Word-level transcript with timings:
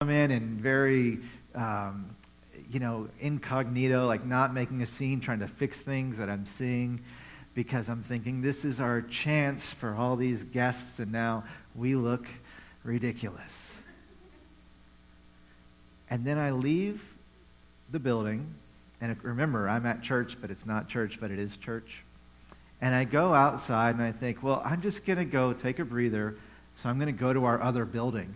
come 0.00 0.10
in 0.10 0.30
and 0.30 0.60
very, 0.60 1.18
um, 1.54 2.14
you 2.70 2.78
know, 2.78 3.08
incognito, 3.20 4.06
like 4.06 4.26
not 4.26 4.52
making 4.52 4.82
a 4.82 4.86
scene, 4.86 5.20
trying 5.20 5.38
to 5.38 5.48
fix 5.48 5.80
things 5.80 6.18
that 6.18 6.28
I'm 6.28 6.44
seeing 6.44 7.00
because 7.54 7.88
I'm 7.88 8.02
thinking 8.02 8.42
this 8.42 8.66
is 8.66 8.78
our 8.78 9.00
chance 9.00 9.72
for 9.72 9.94
all 9.94 10.16
these 10.16 10.44
guests, 10.44 10.98
and 10.98 11.10
now 11.10 11.44
we 11.74 11.94
look 11.94 12.26
ridiculous. 12.84 13.72
And 16.10 16.26
then 16.26 16.36
I 16.36 16.50
leave 16.50 17.02
the 17.90 17.98
building, 17.98 18.52
and 19.00 19.16
remember, 19.24 19.66
I'm 19.66 19.86
at 19.86 20.02
church, 20.02 20.36
but 20.38 20.50
it's 20.50 20.66
not 20.66 20.90
church, 20.90 21.16
but 21.18 21.30
it 21.30 21.38
is 21.38 21.56
church. 21.56 22.04
And 22.82 22.94
I 22.94 23.04
go 23.04 23.32
outside 23.32 23.94
and 23.94 24.04
I 24.04 24.12
think, 24.12 24.42
well, 24.42 24.60
I'm 24.62 24.82
just 24.82 25.06
going 25.06 25.20
to 25.20 25.24
go 25.24 25.54
take 25.54 25.78
a 25.78 25.86
breather, 25.86 26.36
so 26.82 26.90
I'm 26.90 26.98
going 26.98 27.06
to 27.06 27.18
go 27.18 27.32
to 27.32 27.46
our 27.46 27.62
other 27.62 27.86
building. 27.86 28.34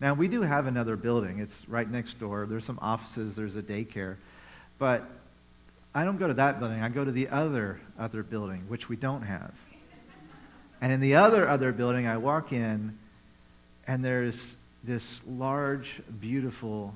Now, 0.00 0.14
we 0.14 0.28
do 0.28 0.42
have 0.42 0.66
another 0.66 0.96
building. 0.96 1.40
It's 1.40 1.68
right 1.68 1.88
next 1.88 2.18
door. 2.18 2.46
There's 2.46 2.64
some 2.64 2.78
offices, 2.80 3.36
there's 3.36 3.56
a 3.56 3.62
daycare. 3.62 4.16
But 4.78 5.04
I 5.94 6.04
don't 6.04 6.18
go 6.18 6.26
to 6.26 6.34
that 6.34 6.58
building. 6.58 6.80
I 6.80 6.88
go 6.88 7.04
to 7.04 7.12
the 7.12 7.28
other 7.28 7.80
other 7.98 8.22
building, 8.22 8.64
which 8.68 8.88
we 8.88 8.96
don't 8.96 9.22
have. 9.22 9.52
And 10.80 10.92
in 10.92 11.00
the 11.00 11.16
other 11.16 11.46
other 11.46 11.72
building, 11.72 12.06
I 12.06 12.16
walk 12.16 12.52
in, 12.52 12.96
and 13.86 14.02
there's 14.02 14.56
this 14.82 15.20
large, 15.28 16.00
beautiful, 16.20 16.94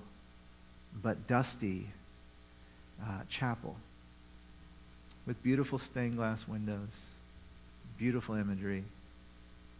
but 1.02 1.26
dusty 1.26 1.88
uh, 3.02 3.20
chapel 3.28 3.76
with 5.26 5.42
beautiful 5.42 5.78
stained 5.78 6.16
glass 6.16 6.46
windows, 6.46 6.88
beautiful 7.98 8.34
imagery, 8.34 8.84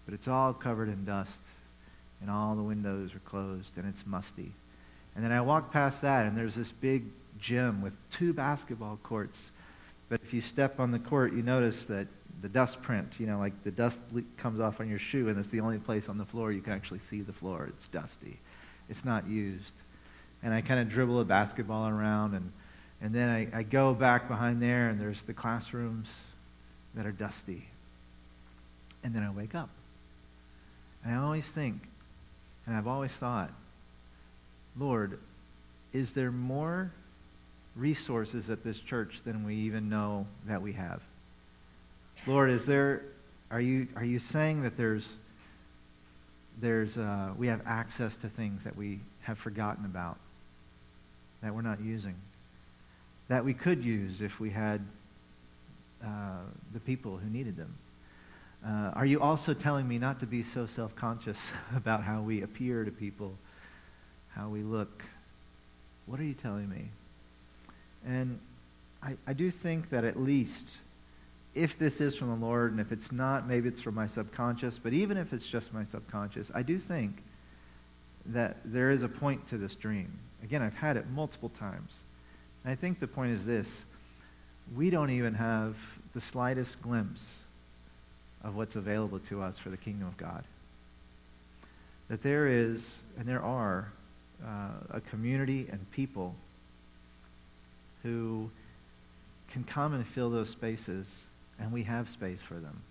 but 0.04 0.14
it's 0.14 0.28
all 0.28 0.52
covered 0.52 0.88
in 0.88 1.04
dust, 1.04 1.40
and 2.24 2.30
all 2.30 2.54
the 2.54 2.62
windows 2.62 3.14
are 3.14 3.18
closed, 3.18 3.76
and 3.76 3.86
it's 3.86 4.06
musty. 4.06 4.50
And 5.14 5.22
then 5.22 5.30
I 5.30 5.42
walk 5.42 5.70
past 5.70 6.00
that, 6.00 6.24
and 6.24 6.34
there's 6.34 6.54
this 6.54 6.72
big 6.72 7.04
gym 7.38 7.82
with 7.82 7.92
two 8.10 8.32
basketball 8.32 8.98
courts. 9.02 9.50
But 10.08 10.22
if 10.24 10.32
you 10.32 10.40
step 10.40 10.80
on 10.80 10.90
the 10.90 10.98
court, 10.98 11.34
you 11.34 11.42
notice 11.42 11.84
that 11.84 12.06
the 12.40 12.48
dust 12.48 12.80
print, 12.80 13.20
you 13.20 13.26
know, 13.26 13.38
like 13.38 13.62
the 13.62 13.70
dust 13.70 14.00
comes 14.38 14.58
off 14.58 14.80
on 14.80 14.88
your 14.88 14.98
shoe, 14.98 15.28
and 15.28 15.38
it's 15.38 15.50
the 15.50 15.60
only 15.60 15.76
place 15.76 16.08
on 16.08 16.16
the 16.16 16.24
floor 16.24 16.50
you 16.50 16.62
can 16.62 16.72
actually 16.72 17.00
see 17.00 17.20
the 17.20 17.34
floor. 17.34 17.66
It's 17.68 17.88
dusty. 17.88 18.38
It's 18.88 19.04
not 19.04 19.28
used. 19.28 19.74
And 20.42 20.54
I 20.54 20.62
kind 20.62 20.80
of 20.80 20.88
dribble 20.88 21.20
a 21.20 21.26
basketball 21.26 21.90
around, 21.90 22.32
and, 22.32 22.52
and 23.02 23.14
then 23.14 23.28
I, 23.28 23.58
I 23.58 23.62
go 23.64 23.92
back 23.92 24.28
behind 24.28 24.62
there, 24.62 24.88
and 24.88 24.98
there's 24.98 25.24
the 25.24 25.34
classrooms 25.34 26.10
that 26.94 27.04
are 27.04 27.12
dusty. 27.12 27.68
And 29.02 29.14
then 29.14 29.22
I 29.22 29.30
wake 29.30 29.54
up. 29.54 29.68
And 31.04 31.14
I 31.14 31.22
always 31.22 31.46
think, 31.46 31.82
and 32.66 32.76
I've 32.76 32.86
always 32.86 33.12
thought, 33.12 33.50
Lord, 34.76 35.18
is 35.92 36.12
there 36.12 36.32
more 36.32 36.90
resources 37.76 38.50
at 38.50 38.64
this 38.64 38.80
church 38.80 39.22
than 39.24 39.44
we 39.44 39.54
even 39.54 39.88
know 39.88 40.26
that 40.46 40.62
we 40.62 40.72
have? 40.72 41.00
Lord, 42.26 42.50
is 42.50 42.66
there, 42.66 43.02
are 43.50 43.60
you, 43.60 43.88
are 43.96 44.04
you 44.04 44.18
saying 44.18 44.62
that 44.62 44.76
there's, 44.76 45.14
there's, 46.60 46.96
uh, 46.96 47.30
we 47.36 47.48
have 47.48 47.60
access 47.66 48.16
to 48.18 48.28
things 48.28 48.64
that 48.64 48.76
we 48.76 49.00
have 49.22 49.38
forgotten 49.38 49.84
about, 49.84 50.16
that 51.42 51.54
we're 51.54 51.62
not 51.62 51.80
using, 51.80 52.14
that 53.28 53.44
we 53.44 53.54
could 53.54 53.84
use 53.84 54.20
if 54.20 54.40
we 54.40 54.50
had 54.50 54.80
uh, 56.02 56.40
the 56.72 56.80
people 56.80 57.16
who 57.16 57.28
needed 57.28 57.56
them? 57.56 57.74
Uh, 58.66 58.90
are 58.94 59.04
you 59.04 59.20
also 59.20 59.52
telling 59.52 59.86
me 59.86 59.98
not 59.98 60.20
to 60.20 60.26
be 60.26 60.42
so 60.42 60.64
self 60.64 60.96
conscious 60.96 61.52
about 61.76 62.02
how 62.02 62.22
we 62.22 62.42
appear 62.42 62.84
to 62.84 62.90
people, 62.90 63.36
how 64.34 64.48
we 64.48 64.62
look? 64.62 65.04
What 66.06 66.18
are 66.18 66.24
you 66.24 66.34
telling 66.34 66.68
me? 66.68 66.88
And 68.06 68.38
I, 69.02 69.16
I 69.26 69.32
do 69.34 69.50
think 69.50 69.90
that 69.90 70.04
at 70.04 70.18
least 70.18 70.78
if 71.54 71.78
this 71.78 72.00
is 72.00 72.16
from 72.16 72.28
the 72.28 72.46
Lord, 72.46 72.72
and 72.72 72.80
if 72.80 72.90
it's 72.90 73.12
not, 73.12 73.46
maybe 73.46 73.68
it's 73.68 73.80
from 73.80 73.94
my 73.94 74.06
subconscious, 74.06 74.78
but 74.78 74.92
even 74.92 75.16
if 75.16 75.32
it's 75.32 75.48
just 75.48 75.72
my 75.72 75.84
subconscious, 75.84 76.50
I 76.54 76.62
do 76.62 76.78
think 76.78 77.22
that 78.26 78.56
there 78.64 78.90
is 78.90 79.02
a 79.02 79.08
point 79.08 79.46
to 79.48 79.58
this 79.58 79.76
dream. 79.76 80.18
Again, 80.42 80.62
I've 80.62 80.74
had 80.74 80.96
it 80.96 81.08
multiple 81.10 81.50
times. 81.50 81.98
And 82.64 82.72
I 82.72 82.74
think 82.74 82.98
the 82.98 83.06
point 83.06 83.32
is 83.32 83.44
this 83.44 83.84
we 84.74 84.88
don't 84.88 85.10
even 85.10 85.34
have 85.34 85.76
the 86.14 86.20
slightest 86.20 86.80
glimpse 86.80 87.43
of 88.44 88.54
what's 88.54 88.76
available 88.76 89.18
to 89.18 89.42
us 89.42 89.58
for 89.58 89.70
the 89.70 89.76
kingdom 89.76 90.06
of 90.06 90.16
God. 90.16 90.44
That 92.08 92.22
there 92.22 92.46
is, 92.46 92.98
and 93.18 93.26
there 93.26 93.42
are, 93.42 93.90
uh, 94.44 94.68
a 94.90 95.00
community 95.00 95.66
and 95.70 95.90
people 95.90 96.34
who 98.02 98.50
can 99.48 99.64
come 99.64 99.94
and 99.94 100.06
fill 100.06 100.30
those 100.30 100.50
spaces, 100.50 101.24
and 101.58 101.72
we 101.72 101.84
have 101.84 102.08
space 102.08 102.42
for 102.42 102.54
them. 102.54 102.82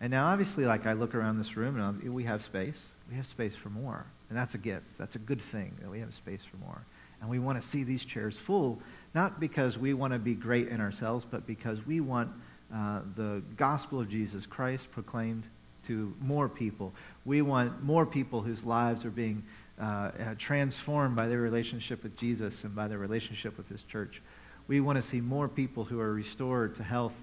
And 0.00 0.10
now, 0.10 0.26
obviously, 0.26 0.64
like 0.64 0.86
I 0.86 0.94
look 0.94 1.14
around 1.14 1.38
this 1.38 1.56
room, 1.56 1.78
and 1.78 2.14
we 2.14 2.24
have 2.24 2.42
space. 2.42 2.86
We 3.08 3.16
have 3.16 3.26
space 3.26 3.54
for 3.54 3.68
more. 3.68 4.04
And 4.30 4.38
that's 4.38 4.54
a 4.54 4.58
gift. 4.58 4.98
That's 4.98 5.14
a 5.14 5.20
good 5.20 5.40
thing 5.40 5.76
that 5.80 5.90
we 5.90 6.00
have 6.00 6.14
space 6.14 6.42
for 6.44 6.56
more. 6.56 6.80
And 7.20 7.30
we 7.30 7.38
want 7.38 7.60
to 7.60 7.66
see 7.66 7.84
these 7.84 8.04
chairs 8.04 8.36
full, 8.36 8.80
not 9.14 9.38
because 9.38 9.78
we 9.78 9.94
want 9.94 10.12
to 10.12 10.18
be 10.18 10.34
great 10.34 10.68
in 10.68 10.80
ourselves, 10.80 11.24
but 11.30 11.46
because 11.46 11.86
we 11.86 12.00
want 12.00 12.30
uh, 12.74 13.00
the 13.16 13.42
gospel 13.56 14.00
of 14.00 14.08
Jesus 14.08 14.46
Christ 14.46 14.90
proclaimed 14.92 15.44
to 15.86 16.14
more 16.20 16.48
people. 16.48 16.92
We 17.24 17.42
want 17.42 17.82
more 17.82 18.06
people 18.06 18.40
whose 18.40 18.64
lives 18.64 19.04
are 19.04 19.10
being 19.10 19.42
uh, 19.80 19.84
uh, 19.84 20.34
transformed 20.38 21.16
by 21.16 21.28
their 21.28 21.40
relationship 21.40 22.02
with 22.02 22.16
Jesus 22.16 22.64
and 22.64 22.74
by 22.74 22.88
their 22.88 22.98
relationship 22.98 23.56
with 23.56 23.68
his 23.68 23.82
church. 23.82 24.22
We 24.68 24.80
want 24.80 24.96
to 24.96 25.02
see 25.02 25.20
more 25.20 25.48
people 25.48 25.84
who 25.84 26.00
are 26.00 26.12
restored 26.12 26.76
to 26.76 26.82
health 26.82 27.14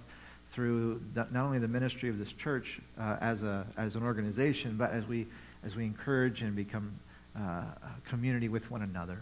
through 0.51 1.01
the, 1.13 1.27
not 1.31 1.45
only 1.45 1.59
the 1.59 1.67
ministry 1.67 2.09
of 2.09 2.17
this 2.17 2.33
church 2.33 2.79
uh, 2.99 3.17
as, 3.21 3.43
a, 3.43 3.65
as 3.77 3.95
an 3.95 4.03
organization, 4.03 4.75
but 4.77 4.91
as 4.91 5.05
we, 5.05 5.27
as 5.63 5.75
we 5.75 5.85
encourage 5.85 6.41
and 6.41 6.55
become 6.55 6.91
uh, 7.37 7.41
a 7.41 8.09
community 8.09 8.49
with 8.49 8.69
one 8.69 8.81
another. 8.81 9.19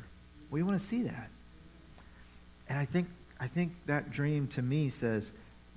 We 0.50 0.64
want 0.64 0.80
to 0.80 0.86
see 0.86 1.04
that. 1.04 1.30
And 2.70 2.80
I 2.80 2.86
think, 2.86 3.08
I 3.40 3.48
think 3.48 3.74
that 3.86 4.12
dream 4.12 4.48
to 4.50 4.62
me 4.62 4.90
says 4.90 5.32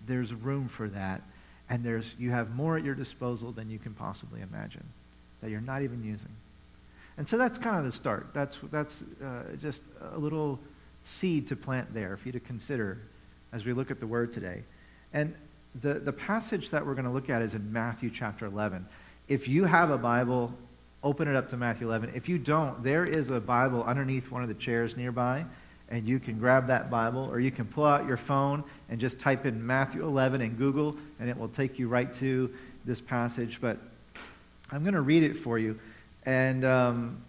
there's 0.06 0.32
room 0.32 0.68
for 0.68 0.88
that, 0.88 1.22
and 1.68 1.84
there's, 1.84 2.14
you 2.18 2.30
have 2.30 2.54
more 2.54 2.76
at 2.76 2.84
your 2.84 2.94
disposal 2.94 3.52
than 3.52 3.70
you 3.70 3.78
can 3.78 3.94
possibly 3.94 4.40
imagine 4.40 4.84
that 5.40 5.50
you're 5.50 5.60
not 5.60 5.82
even 5.82 6.02
using. 6.02 6.30
And 7.16 7.28
so 7.28 7.36
that's 7.36 7.58
kind 7.58 7.76
of 7.76 7.84
the 7.84 7.92
start. 7.92 8.28
That's, 8.32 8.58
that's 8.70 9.04
uh, 9.22 9.42
just 9.60 9.82
a 10.12 10.18
little 10.18 10.58
seed 11.04 11.48
to 11.48 11.56
plant 11.56 11.92
there 11.92 12.16
for 12.16 12.28
you 12.28 12.32
to 12.32 12.40
consider 12.40 12.98
as 13.52 13.66
we 13.66 13.72
look 13.72 13.90
at 13.90 14.00
the 14.00 14.06
word 14.06 14.32
today. 14.32 14.62
And 15.12 15.34
the, 15.80 15.94
the 15.94 16.12
passage 16.12 16.70
that 16.70 16.84
we're 16.84 16.94
going 16.94 17.04
to 17.04 17.10
look 17.10 17.30
at 17.30 17.42
is 17.42 17.54
in 17.54 17.72
Matthew 17.72 18.10
chapter 18.10 18.46
11. 18.46 18.86
If 19.28 19.48
you 19.48 19.64
have 19.64 19.90
a 19.90 19.98
Bible, 19.98 20.52
open 21.02 21.28
it 21.28 21.36
up 21.36 21.48
to 21.50 21.56
Matthew 21.56 21.86
11. 21.86 22.12
If 22.14 22.28
you 22.28 22.38
don't, 22.38 22.82
there 22.82 23.04
is 23.04 23.30
a 23.30 23.40
Bible 23.40 23.84
underneath 23.84 24.30
one 24.30 24.42
of 24.42 24.48
the 24.48 24.54
chairs 24.54 24.96
nearby, 24.96 25.44
and 25.90 26.06
you 26.06 26.18
can 26.18 26.38
grab 26.38 26.68
that 26.68 26.90
Bible, 26.90 27.28
or 27.30 27.40
you 27.40 27.50
can 27.50 27.66
pull 27.66 27.84
out 27.84 28.06
your 28.06 28.16
phone 28.16 28.62
and 28.88 29.00
just 29.00 29.20
type 29.20 29.44
in 29.44 29.66
Matthew 29.66 30.02
11 30.02 30.40
in 30.40 30.54
Google, 30.54 30.96
and 31.18 31.28
it 31.28 31.36
will 31.36 31.48
take 31.48 31.78
you 31.78 31.88
right 31.88 32.12
to 32.14 32.52
this 32.84 33.00
passage. 33.00 33.60
But 33.60 33.78
I'm 34.70 34.82
going 34.82 34.94
to 34.94 35.00
read 35.00 35.22
it 35.22 35.36
for 35.36 35.58
you 35.58 35.78
and 36.24 36.64
um, 36.64 37.22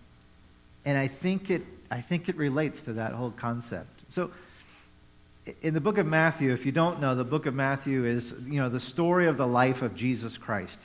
and 0.86 0.98
I 0.98 1.08
think 1.08 1.50
it 1.50 1.64
I 1.90 2.02
think 2.02 2.30
it 2.30 2.38
relates 2.38 2.84
to 2.84 2.94
that 2.94 3.14
whole 3.14 3.32
concept. 3.32 4.04
So. 4.10 4.32
In 5.64 5.74
the 5.74 5.82
book 5.82 5.98
of 5.98 6.06
Matthew, 6.06 6.54
if 6.54 6.68
you 6.68 6.72
don't 6.72 7.02
know, 7.02 7.16
the 7.16 7.24
book 7.24 7.48
of 7.48 7.56
Matthew 7.56 8.06
is, 8.06 8.36
you 8.46 8.62
know, 8.62 8.70
the 8.70 8.80
story 8.80 9.26
of 9.26 9.38
the 9.38 9.48
life 9.48 9.82
of 9.82 9.96
Jesus 9.96 10.38
Christ. 10.38 10.80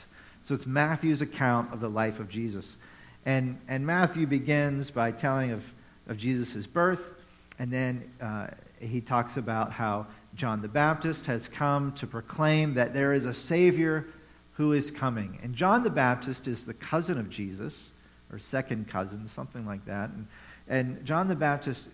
So 0.45 0.55
it's 0.55 0.65
Matthew's 0.65 1.21
account 1.21 1.71
of 1.71 1.79
the 1.79 1.91
life 1.91 2.19
of 2.19 2.27
Jesus. 2.27 2.75
And, 3.23 3.59
and 3.67 3.85
Matthew 3.85 4.25
begins 4.25 4.89
by 4.89 5.11
telling 5.11 5.51
of, 5.51 5.63
of 6.07 6.17
Jesus' 6.17 6.65
birth, 6.65 7.13
and 7.59 7.71
then 7.71 8.11
uh, 8.21 8.47
he 8.79 9.01
talks 9.01 9.37
about 9.37 9.71
how 9.71 10.07
John 10.35 10.61
the 10.61 10.67
Baptist 10.67 11.25
has 11.25 11.47
come 11.47 11.93
to 11.93 12.05
proclaim 12.05 12.75
that 12.75 12.93
there 12.93 13.13
is 13.13 13.25
a 13.25 13.33
Savior 13.33 14.05
who 14.53 14.73
is 14.73 14.91
coming. 14.91 15.39
And 15.41 15.55
John 15.55 15.83
the 15.83 15.89
Baptist 15.89 16.47
is 16.47 16.65
the 16.65 16.73
cousin 16.73 17.17
of 17.17 17.29
Jesus 17.29 17.91
or 18.31 18.39
second 18.39 18.87
cousin, 18.87 19.27
something 19.27 19.65
like 19.65 19.85
that. 19.85 20.09
And, 20.09 20.27
and 20.67 21.05
John 21.05 21.27
the 21.27 21.35
Baptist 21.35 21.89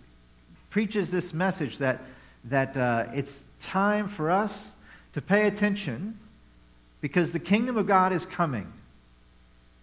preaches 0.69 1.11
this 1.11 1.33
message 1.33 1.77
that, 1.77 2.01
that 2.45 2.75
uh, 2.75 3.05
it's 3.13 3.43
time 3.59 4.07
for 4.07 4.31
us 4.31 4.73
to 5.13 5.21
pay 5.21 5.47
attention 5.47 6.19
because 6.99 7.31
the 7.31 7.39
kingdom 7.39 7.77
of 7.77 7.85
God 7.85 8.11
is 8.11 8.25
coming. 8.25 8.71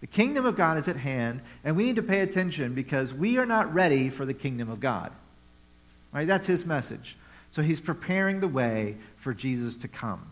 The 0.01 0.07
kingdom 0.07 0.45
of 0.45 0.55
God 0.55 0.77
is 0.77 0.87
at 0.87 0.95
hand, 0.95 1.41
and 1.63 1.75
we 1.75 1.83
need 1.83 1.95
to 1.95 2.03
pay 2.03 2.21
attention 2.21 2.73
because 2.73 3.13
we 3.13 3.37
are 3.37 3.45
not 3.45 3.71
ready 3.73 4.09
for 4.09 4.25
the 4.25 4.33
kingdom 4.33 4.69
of 4.69 4.79
God. 4.79 5.11
Right? 6.13 6.27
That's 6.27 6.47
his 6.47 6.65
message. 6.65 7.17
So 7.51 7.61
he's 7.61 7.79
preparing 7.79 8.39
the 8.39 8.47
way 8.47 8.97
for 9.17 9.33
Jesus 9.33 9.77
to 9.77 9.87
come. 9.87 10.31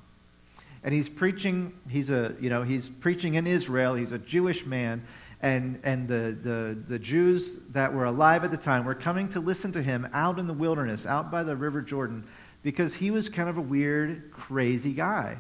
And 0.83 0.93
he's 0.93 1.09
preaching, 1.09 1.73
he's 1.89 2.09
a, 2.09 2.35
you 2.39 2.49
know, 2.49 2.63
he's 2.63 2.89
preaching 2.89 3.35
in 3.35 3.47
Israel. 3.47 3.95
He's 3.95 4.11
a 4.11 4.19
Jewish 4.19 4.65
man, 4.65 5.05
And, 5.41 5.79
and 5.83 6.07
the, 6.07 6.37
the, 6.41 6.77
the 6.87 6.99
Jews 6.99 7.57
that 7.71 7.93
were 7.93 8.05
alive 8.05 8.43
at 8.43 8.51
the 8.51 8.57
time 8.57 8.83
were 8.85 8.95
coming 8.95 9.29
to 9.29 9.39
listen 9.39 9.71
to 9.71 9.81
him 9.81 10.07
out 10.13 10.37
in 10.37 10.47
the 10.47 10.53
wilderness, 10.53 11.05
out 11.05 11.31
by 11.31 11.43
the 11.43 11.55
River 11.55 11.81
Jordan, 11.81 12.25
because 12.61 12.93
he 12.95 13.09
was 13.09 13.29
kind 13.29 13.47
of 13.47 13.57
a 13.57 13.61
weird, 13.61 14.31
crazy 14.31 14.91
guy. 14.91 15.37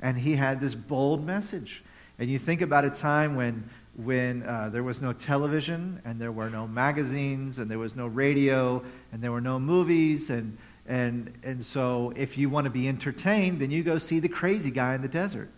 And 0.00 0.18
he 0.18 0.34
had 0.36 0.60
this 0.60 0.74
bold 0.74 1.26
message. 1.26 1.82
And 2.18 2.30
you 2.30 2.38
think 2.38 2.62
about 2.62 2.84
a 2.84 2.90
time 2.90 3.36
when, 3.36 3.68
when 3.96 4.42
uh, 4.42 4.70
there 4.70 4.82
was 4.82 5.00
no 5.00 5.12
television, 5.12 6.00
and 6.04 6.20
there 6.20 6.32
were 6.32 6.50
no 6.50 6.66
magazines, 6.66 7.58
and 7.58 7.70
there 7.70 7.78
was 7.78 7.94
no 7.94 8.06
radio, 8.06 8.82
and 9.12 9.22
there 9.22 9.30
were 9.30 9.40
no 9.40 9.58
movies. 9.58 10.30
And, 10.30 10.58
and, 10.86 11.32
and 11.42 11.64
so, 11.64 12.12
if 12.16 12.36
you 12.36 12.50
want 12.50 12.64
to 12.64 12.70
be 12.70 12.88
entertained, 12.88 13.60
then 13.60 13.70
you 13.70 13.82
go 13.82 13.98
see 13.98 14.18
the 14.18 14.28
crazy 14.28 14.70
guy 14.70 14.94
in 14.94 15.02
the 15.02 15.08
desert. 15.08 15.50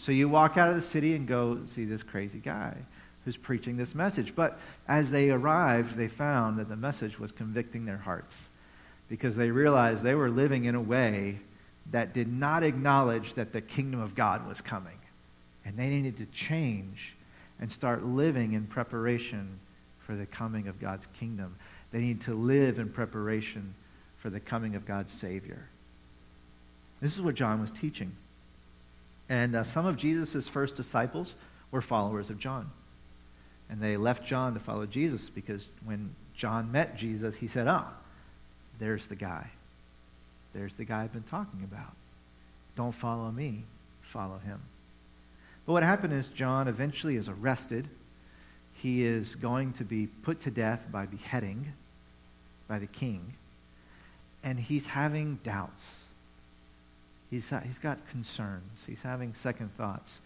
So 0.00 0.12
you 0.12 0.30
walk 0.30 0.56
out 0.56 0.70
of 0.70 0.76
the 0.76 0.80
city 0.80 1.14
and 1.14 1.28
go 1.28 1.58
see 1.66 1.84
this 1.84 2.02
crazy 2.02 2.38
guy 2.38 2.74
who's 3.26 3.36
preaching 3.36 3.76
this 3.76 3.94
message. 3.94 4.34
But 4.34 4.58
as 4.88 5.10
they 5.10 5.30
arrived, 5.30 5.94
they 5.94 6.08
found 6.08 6.58
that 6.58 6.70
the 6.70 6.76
message 6.76 7.20
was 7.20 7.32
convicting 7.32 7.84
their 7.84 7.98
hearts 7.98 8.48
because 9.10 9.36
they 9.36 9.50
realized 9.50 10.02
they 10.02 10.14
were 10.14 10.30
living 10.30 10.64
in 10.64 10.74
a 10.74 10.80
way 10.80 11.40
that 11.90 12.14
did 12.14 12.32
not 12.32 12.62
acknowledge 12.62 13.34
that 13.34 13.52
the 13.52 13.60
kingdom 13.60 14.00
of 14.00 14.14
God 14.14 14.48
was 14.48 14.62
coming. 14.62 14.96
And 15.66 15.76
they 15.76 15.90
needed 15.90 16.16
to 16.16 16.26
change 16.26 17.14
and 17.60 17.70
start 17.70 18.04
living 18.04 18.54
in 18.54 18.66
preparation 18.66 19.60
for 20.00 20.16
the 20.16 20.26
coming 20.26 20.66
of 20.66 20.80
God's 20.80 21.06
kingdom. 21.18 21.56
They 21.92 22.00
need 22.00 22.22
to 22.22 22.34
live 22.34 22.78
in 22.78 22.88
preparation 22.88 23.74
for 24.18 24.30
the 24.30 24.40
coming 24.40 24.74
of 24.74 24.86
God's 24.86 25.12
Savior. 25.12 25.68
This 27.00 27.14
is 27.16 27.22
what 27.22 27.34
John 27.34 27.60
was 27.60 27.70
teaching. 27.70 28.12
And 29.28 29.54
uh, 29.54 29.62
some 29.62 29.86
of 29.86 29.96
Jesus' 29.96 30.48
first 30.48 30.74
disciples 30.74 31.34
were 31.70 31.80
followers 31.80 32.30
of 32.30 32.38
John. 32.38 32.70
And 33.68 33.80
they 33.80 33.96
left 33.96 34.26
John 34.26 34.54
to 34.54 34.60
follow 34.60 34.86
Jesus 34.86 35.30
because 35.30 35.68
when 35.84 36.14
John 36.34 36.72
met 36.72 36.96
Jesus, 36.96 37.36
he 37.36 37.46
said, 37.46 37.68
Ah, 37.68 37.92
there's 38.78 39.06
the 39.06 39.14
guy. 39.14 39.50
There's 40.52 40.74
the 40.74 40.84
guy 40.84 41.04
I've 41.04 41.12
been 41.12 41.22
talking 41.22 41.62
about. 41.62 41.94
Don't 42.74 42.92
follow 42.92 43.30
me, 43.30 43.62
follow 44.00 44.38
him. 44.38 44.60
But 45.70 45.74
what 45.74 45.82
happened 45.84 46.12
is 46.12 46.26
John 46.26 46.66
eventually 46.66 47.14
is 47.14 47.28
arrested. 47.28 47.86
He 48.72 49.04
is 49.04 49.36
going 49.36 49.74
to 49.74 49.84
be 49.84 50.08
put 50.08 50.40
to 50.40 50.50
death 50.50 50.84
by 50.90 51.06
beheading 51.06 51.74
by 52.66 52.80
the 52.80 52.88
king. 52.88 53.34
And 54.42 54.58
he's 54.58 54.86
having 54.86 55.38
doubts. 55.44 56.00
He's, 57.30 57.52
he's 57.64 57.78
got 57.78 58.04
concerns. 58.08 58.82
He's 58.84 59.02
having 59.02 59.32
second 59.32 59.72
thoughts 59.76 60.18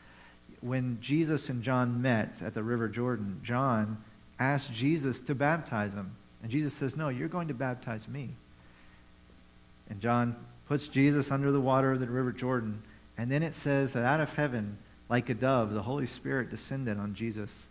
when 0.62 0.96
Jesus 1.02 1.50
and 1.50 1.62
John 1.62 2.00
met 2.00 2.40
at 2.40 2.54
the 2.54 2.62
River 2.62 2.88
Jordan, 2.88 3.38
John 3.44 4.02
asked 4.38 4.72
Jesus 4.72 5.20
to 5.20 5.34
baptize 5.34 5.92
him. 5.92 6.16
And 6.42 6.50
Jesus 6.50 6.72
says, 6.72 6.96
No, 6.96 7.10
you're 7.10 7.28
going 7.28 7.48
to 7.48 7.54
baptize 7.54 8.08
me. 8.08 8.30
And 9.90 10.00
John 10.00 10.36
puts 10.68 10.88
Jesus 10.88 11.30
under 11.30 11.52
the 11.52 11.60
water 11.60 11.92
of 11.92 12.00
the 12.00 12.06
River 12.06 12.32
Jordan. 12.32 12.82
And 13.18 13.30
then 13.30 13.42
it 13.42 13.54
says 13.54 13.92
that 13.92 14.06
out 14.06 14.22
of 14.22 14.32
heaven, 14.32 14.78
like 15.14 15.30
a 15.30 15.34
dove, 15.34 15.72
the 15.72 15.82
Holy 15.82 16.06
Spirit 16.06 16.50
descended 16.50 16.98
on 16.98 17.14
Jesus. 17.14 17.66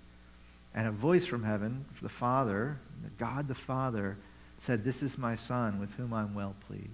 And 0.73 0.87
a 0.87 0.91
voice 0.91 1.25
from 1.25 1.43
heaven, 1.43 1.83
the 2.01 2.07
Father, 2.07 2.77
God 3.17 3.49
the 3.49 3.53
Father, 3.53 4.15
said, 4.59 4.85
This 4.85 5.03
is 5.03 5.17
my 5.17 5.35
Son 5.35 5.77
with 5.77 5.93
whom 5.95 6.13
I'm 6.13 6.33
well 6.33 6.55
pleased. 6.69 6.87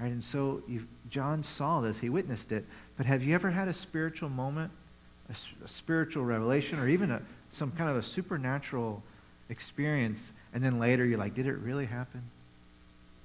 Right? 0.00 0.10
And 0.10 0.24
so 0.24 0.60
John 1.08 1.44
saw 1.44 1.80
this, 1.80 2.00
he 2.00 2.08
witnessed 2.08 2.50
it. 2.50 2.64
But 2.96 3.06
have 3.06 3.22
you 3.22 3.32
ever 3.36 3.52
had 3.52 3.68
a 3.68 3.72
spiritual 3.72 4.28
moment, 4.28 4.72
a, 5.30 5.36
a 5.64 5.68
spiritual 5.68 6.24
revelation, 6.24 6.80
or 6.80 6.88
even 6.88 7.12
a, 7.12 7.22
some 7.50 7.70
kind 7.70 7.88
of 7.88 7.96
a 7.96 8.02
supernatural 8.02 9.04
experience, 9.50 10.32
and 10.52 10.64
then 10.64 10.80
later 10.80 11.04
you're 11.04 11.20
like, 11.20 11.34
did 11.34 11.46
it 11.46 11.58
really 11.58 11.86
happen? 11.86 12.22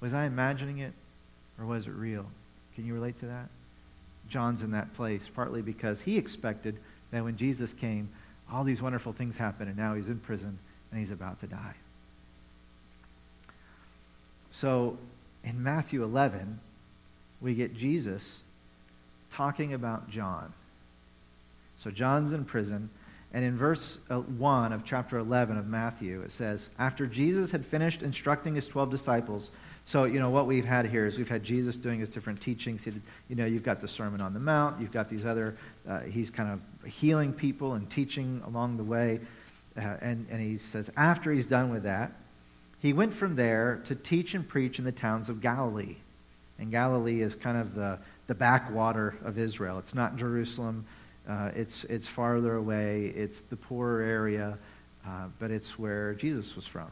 Was 0.00 0.14
I 0.14 0.26
imagining 0.26 0.78
it, 0.78 0.92
or 1.58 1.66
was 1.66 1.88
it 1.88 1.92
real? 1.94 2.26
Can 2.76 2.86
you 2.86 2.94
relate 2.94 3.18
to 3.18 3.26
that? 3.26 3.48
John's 4.28 4.62
in 4.62 4.70
that 4.72 4.94
place, 4.94 5.28
partly 5.34 5.62
because 5.62 6.00
he 6.00 6.18
expected 6.18 6.78
that 7.10 7.24
when 7.24 7.36
Jesus 7.36 7.72
came, 7.72 8.08
all 8.50 8.64
these 8.64 8.82
wonderful 8.82 9.12
things 9.12 9.36
happened, 9.36 9.68
and 9.68 9.78
now 9.78 9.94
he's 9.94 10.08
in 10.08 10.18
prison 10.18 10.58
and 10.90 11.00
he's 11.00 11.10
about 11.10 11.40
to 11.40 11.46
die. 11.46 11.74
So 14.50 14.96
in 15.44 15.62
Matthew 15.62 16.02
11, 16.02 16.58
we 17.40 17.54
get 17.54 17.76
Jesus 17.76 18.38
talking 19.30 19.74
about 19.74 20.08
John. 20.08 20.52
So 21.76 21.90
John's 21.90 22.32
in 22.32 22.44
prison. 22.44 22.90
And 23.32 23.44
in 23.44 23.58
verse 23.58 23.98
uh, 24.08 24.20
1 24.20 24.72
of 24.72 24.84
chapter 24.84 25.18
11 25.18 25.58
of 25.58 25.66
Matthew, 25.66 26.22
it 26.22 26.32
says, 26.32 26.70
After 26.78 27.06
Jesus 27.06 27.50
had 27.50 27.64
finished 27.64 28.02
instructing 28.02 28.54
his 28.54 28.66
12 28.66 28.90
disciples, 28.90 29.50
so, 29.88 30.04
you 30.04 30.20
know, 30.20 30.28
what 30.28 30.46
we've 30.46 30.64
had 30.64 30.86
here 30.86 31.06
is 31.06 31.16
we've 31.16 31.28
had 31.28 31.42
Jesus 31.42 31.76
doing 31.76 32.00
his 32.00 32.08
different 32.08 32.40
teachings. 32.40 32.84
Did, 32.84 33.00
you 33.28 33.36
know, 33.36 33.46
you've 33.46 33.62
got 33.62 33.80
the 33.80 33.88
Sermon 33.88 34.20
on 34.20 34.34
the 34.34 34.40
Mount. 34.40 34.80
You've 34.80 34.92
got 34.92 35.08
these 35.08 35.24
other, 35.24 35.56
uh, 35.88 36.00
he's 36.00 36.30
kind 36.30 36.50
of 36.50 36.90
healing 36.90 37.32
people 37.32 37.74
and 37.74 37.88
teaching 37.88 38.42
along 38.46 38.76
the 38.76 38.84
way. 38.84 39.20
Uh, 39.76 39.96
and, 40.00 40.26
and 40.30 40.40
he 40.40 40.58
says, 40.58 40.90
after 40.96 41.32
he's 41.32 41.46
done 41.46 41.70
with 41.70 41.84
that, 41.84 42.12
he 42.80 42.92
went 42.92 43.14
from 43.14 43.36
there 43.36 43.80
to 43.86 43.94
teach 43.94 44.34
and 44.34 44.46
preach 44.46 44.78
in 44.78 44.84
the 44.84 44.92
towns 44.92 45.28
of 45.28 45.40
Galilee 45.40 45.96
and 46.58 46.70
Galilee 46.70 47.20
is 47.20 47.34
kind 47.34 47.56
of 47.56 47.74
the, 47.74 47.98
the 48.26 48.34
backwater 48.34 49.16
of 49.24 49.38
Israel. 49.38 49.78
It's 49.78 49.94
not 49.94 50.16
Jerusalem. 50.16 50.84
Uh, 51.28 51.50
it's, 51.54 51.84
it's 51.84 52.06
farther 52.06 52.56
away. 52.56 53.12
It's 53.14 53.42
the 53.42 53.56
poorer 53.56 54.02
area, 54.02 54.58
uh, 55.06 55.26
but 55.38 55.50
it's 55.50 55.78
where 55.78 56.14
Jesus 56.14 56.56
was 56.56 56.66
from. 56.66 56.90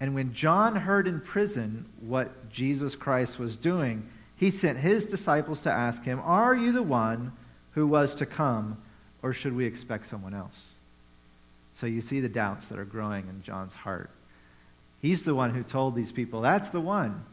And 0.00 0.14
when 0.14 0.32
John 0.32 0.76
heard 0.76 1.08
in 1.08 1.20
prison 1.20 1.86
what 2.00 2.50
Jesus 2.50 2.94
Christ 2.94 3.38
was 3.38 3.56
doing, 3.56 4.08
he 4.36 4.50
sent 4.50 4.78
his 4.78 5.06
disciples 5.06 5.62
to 5.62 5.72
ask 5.72 6.04
him, 6.04 6.20
Are 6.24 6.54
you 6.54 6.72
the 6.72 6.82
one 6.82 7.32
who 7.72 7.86
was 7.86 8.14
to 8.16 8.26
come, 8.26 8.78
or 9.22 9.32
should 9.32 9.54
we 9.54 9.66
expect 9.66 10.06
someone 10.06 10.34
else? 10.34 10.62
So 11.74 11.86
you 11.86 12.00
see 12.00 12.20
the 12.20 12.28
doubts 12.28 12.68
that 12.68 12.78
are 12.78 12.84
growing 12.84 13.28
in 13.28 13.42
John's 13.42 13.74
heart. 13.74 14.10
He's 15.00 15.24
the 15.24 15.34
one 15.34 15.54
who 15.54 15.62
told 15.62 15.94
these 15.94 16.12
people, 16.12 16.40
That's 16.40 16.68
the 16.68 16.80
one. 16.80 17.24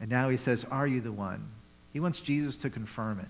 And 0.00 0.10
now 0.10 0.28
he 0.28 0.36
says, 0.36 0.64
Are 0.70 0.86
you 0.86 1.00
the 1.00 1.12
one? 1.12 1.48
He 1.92 2.00
wants 2.00 2.20
Jesus 2.20 2.56
to 2.58 2.70
confirm 2.70 3.20
it. 3.20 3.26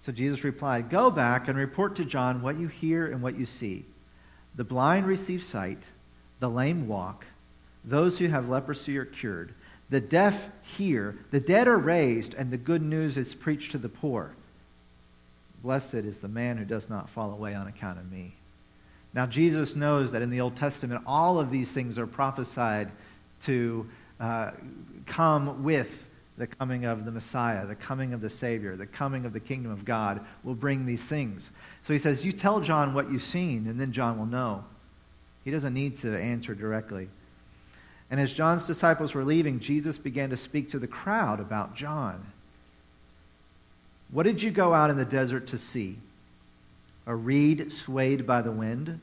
So 0.00 0.12
Jesus 0.12 0.44
replied, 0.44 0.90
Go 0.90 1.10
back 1.10 1.48
and 1.48 1.56
report 1.56 1.96
to 1.96 2.04
John 2.04 2.42
what 2.42 2.58
you 2.58 2.68
hear 2.68 3.06
and 3.06 3.22
what 3.22 3.36
you 3.36 3.46
see. 3.46 3.84
The 4.54 4.64
blind 4.64 5.06
receive 5.06 5.42
sight, 5.42 5.82
the 6.42 6.50
lame 6.50 6.88
walk, 6.88 7.24
those 7.84 8.18
who 8.18 8.26
have 8.26 8.48
leprosy 8.48 8.98
are 8.98 9.04
cured, 9.04 9.54
the 9.90 10.00
deaf 10.00 10.50
hear, 10.62 11.16
the 11.30 11.38
dead 11.38 11.68
are 11.68 11.78
raised, 11.78 12.34
and 12.34 12.50
the 12.50 12.56
good 12.56 12.82
news 12.82 13.16
is 13.16 13.32
preached 13.32 13.70
to 13.70 13.78
the 13.78 13.88
poor. 13.88 14.34
Blessed 15.62 15.94
is 15.94 16.18
the 16.18 16.28
man 16.28 16.56
who 16.56 16.64
does 16.64 16.90
not 16.90 17.08
fall 17.08 17.30
away 17.30 17.54
on 17.54 17.68
account 17.68 18.00
of 18.00 18.10
me. 18.10 18.34
Now, 19.14 19.24
Jesus 19.24 19.76
knows 19.76 20.10
that 20.10 20.20
in 20.20 20.30
the 20.30 20.40
Old 20.40 20.56
Testament, 20.56 21.04
all 21.06 21.38
of 21.38 21.52
these 21.52 21.70
things 21.70 21.96
are 21.96 22.08
prophesied 22.08 22.90
to 23.44 23.88
uh, 24.18 24.50
come 25.06 25.62
with 25.62 26.08
the 26.38 26.48
coming 26.48 26.86
of 26.86 27.04
the 27.04 27.12
Messiah, 27.12 27.66
the 27.66 27.76
coming 27.76 28.14
of 28.14 28.20
the 28.20 28.30
Savior, 28.30 28.74
the 28.74 28.86
coming 28.86 29.26
of 29.26 29.32
the 29.32 29.38
kingdom 29.38 29.70
of 29.70 29.84
God 29.84 30.24
will 30.42 30.56
bring 30.56 30.86
these 30.86 31.04
things. 31.04 31.52
So 31.82 31.92
he 31.92 32.00
says, 32.00 32.24
You 32.24 32.32
tell 32.32 32.60
John 32.60 32.94
what 32.94 33.12
you've 33.12 33.22
seen, 33.22 33.68
and 33.68 33.78
then 33.78 33.92
John 33.92 34.18
will 34.18 34.26
know. 34.26 34.64
He 35.44 35.50
doesn't 35.50 35.74
need 35.74 35.96
to 35.98 36.16
answer 36.16 36.54
directly. 36.54 37.08
And 38.10 38.20
as 38.20 38.32
John's 38.32 38.66
disciples 38.66 39.14
were 39.14 39.24
leaving, 39.24 39.60
Jesus 39.60 39.98
began 39.98 40.30
to 40.30 40.36
speak 40.36 40.70
to 40.70 40.78
the 40.78 40.86
crowd 40.86 41.40
about 41.40 41.74
John. 41.74 42.26
What 44.10 44.24
did 44.24 44.42
you 44.42 44.50
go 44.50 44.74
out 44.74 44.90
in 44.90 44.98
the 44.98 45.04
desert 45.04 45.46
to 45.48 45.58
see? 45.58 45.96
A 47.06 47.14
reed 47.14 47.72
swayed 47.72 48.26
by 48.26 48.42
the 48.42 48.52
wind? 48.52 49.00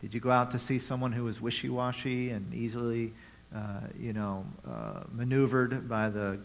Did 0.00 0.14
you 0.14 0.20
go 0.20 0.30
out 0.30 0.52
to 0.52 0.58
see 0.58 0.78
someone 0.78 1.12
who 1.12 1.24
was 1.24 1.40
wishy 1.40 1.68
washy 1.68 2.30
and 2.30 2.54
easily 2.54 3.12
uh, 3.54 3.80
you 3.98 4.12
know, 4.12 4.44
uh, 4.68 5.04
maneuvered 5.12 5.88
by 5.88 6.08
the, 6.08 6.38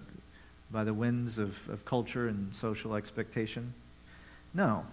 by 0.72 0.84
the 0.84 0.94
winds 0.94 1.38
of, 1.38 1.58
of 1.70 1.84
culture 1.86 2.28
and 2.28 2.54
social 2.56 2.96
expectation? 2.96 3.74
No. 4.54 4.86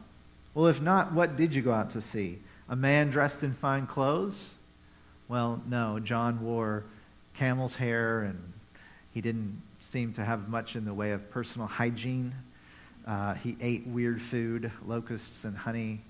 Well, 0.54 0.66
if 0.66 0.80
not, 0.80 1.12
what 1.12 1.36
did 1.36 1.54
you 1.54 1.62
go 1.62 1.72
out 1.72 1.90
to 1.90 2.00
see? 2.00 2.38
A 2.70 2.76
man 2.76 3.10
dressed 3.10 3.42
in 3.42 3.52
fine 3.52 3.88
clothes? 3.88 4.50
Well, 5.28 5.60
no. 5.66 5.98
John 5.98 6.40
wore 6.40 6.84
camel's 7.34 7.74
hair 7.74 8.22
and 8.22 8.52
he 9.12 9.20
didn't 9.20 9.60
seem 9.80 10.12
to 10.14 10.24
have 10.24 10.48
much 10.48 10.76
in 10.76 10.84
the 10.84 10.94
way 10.94 11.10
of 11.10 11.30
personal 11.32 11.66
hygiene. 11.66 12.32
Uh, 13.04 13.34
he 13.34 13.56
ate 13.60 13.86
weird 13.88 14.22
food, 14.22 14.70
locusts 14.86 15.44
and 15.44 15.56
honey. 15.56 16.00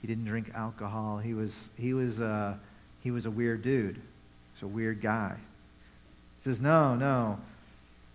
He 0.00 0.06
didn't 0.06 0.26
drink 0.26 0.52
alcohol. 0.54 1.18
He 1.18 1.34
was, 1.34 1.68
he 1.76 1.94
was, 1.94 2.20
uh, 2.20 2.54
he 3.00 3.10
was 3.10 3.26
a 3.26 3.30
weird 3.30 3.62
dude. 3.62 4.00
He's 4.54 4.62
a 4.62 4.68
weird 4.68 5.00
guy. 5.00 5.34
He 6.38 6.44
says, 6.44 6.60
No, 6.60 6.94
no. 6.94 7.40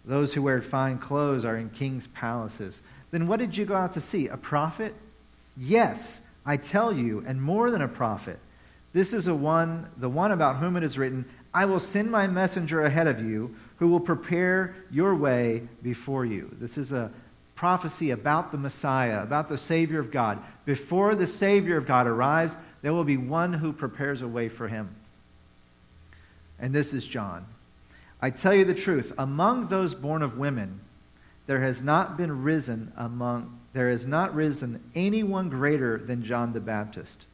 Those 0.06 0.34
who 0.34 0.41
wear 0.41 0.62
fine 0.62 1.00
clothes 1.00 1.44
are 1.44 1.58
in 1.58 1.70
king's 1.70 2.08
palaces. 2.08 2.82
Then 3.12 3.27
what 3.27 3.39
did 3.39 3.58
you 3.58 3.65
go 3.65 3.75
out 3.75 3.94
to 3.94 4.01
see? 4.01 4.27
A 4.27 4.38
prophet? 4.38 4.96
Yes, 5.58 6.22
I 6.50 6.58
tell 6.58 6.91
you, 6.91 7.24
and 7.27 7.39
more 7.39 7.70
than 7.70 7.84
a 7.84 7.88
prophet. 7.88 8.39
This 8.91 9.13
is 9.13 9.27
a 9.27 9.36
one, 9.36 9.88
the 9.98 10.10
one 10.10 10.32
about 10.32 10.56
whom 10.56 10.77
it 10.77 10.84
is 10.84 10.98
written, 10.98 11.25
I 11.53 11.65
will 11.65 11.79
send 11.79 12.10
my 12.10 12.25
messenger 12.25 12.82
ahead 12.82 13.06
of 13.06 13.24
you 13.24 13.56
who 13.77 13.88
will 13.88 14.00
prepare 14.00 14.75
your 14.89 15.13
way 15.13 15.68
before 15.84 16.25
you. 16.25 16.50
This 16.60 16.75
is 16.75 16.91
a 16.91 17.12
prophecy 17.53 18.10
about 18.10 18.51
the 18.51 18.58
Messiah, 18.58 19.22
about 19.22 19.48
the 19.48 19.60
Savior 19.60 20.00
of 20.00 20.10
God. 20.10 20.39
Before 20.65 21.13
the 21.13 21.27
Savior 21.27 21.77
of 21.77 21.86
God 21.86 22.08
arrives, 22.08 22.58
there 22.82 22.94
will 22.94 23.03
be 23.03 23.18
one 23.18 23.53
who 23.53 23.72
prepares 23.72 24.24
a 24.24 24.27
way 24.27 24.50
for 24.50 24.68
him. 24.68 24.96
And 26.58 26.74
this 26.74 26.96
is 26.96 27.06
John. 27.06 27.46
I 28.24 28.32
tell 28.32 28.56
you 28.56 28.65
the 28.65 28.74
truth, 28.74 29.13
among 29.20 29.68
those 29.68 29.94
born 29.94 30.24
of 30.24 30.39
women, 30.39 30.79
there 31.46 31.62
has 31.62 31.84
not 31.84 32.18
been 32.18 32.41
risen 32.41 32.91
among 32.98 33.59
there 33.73 33.89
has 33.89 34.05
not 34.05 34.33
risen 34.33 34.81
anyone 34.95 35.49
greater 35.49 35.97
than 35.97 36.23
John 36.23 36.53
the 36.53 36.59
Baptist. 36.59 37.25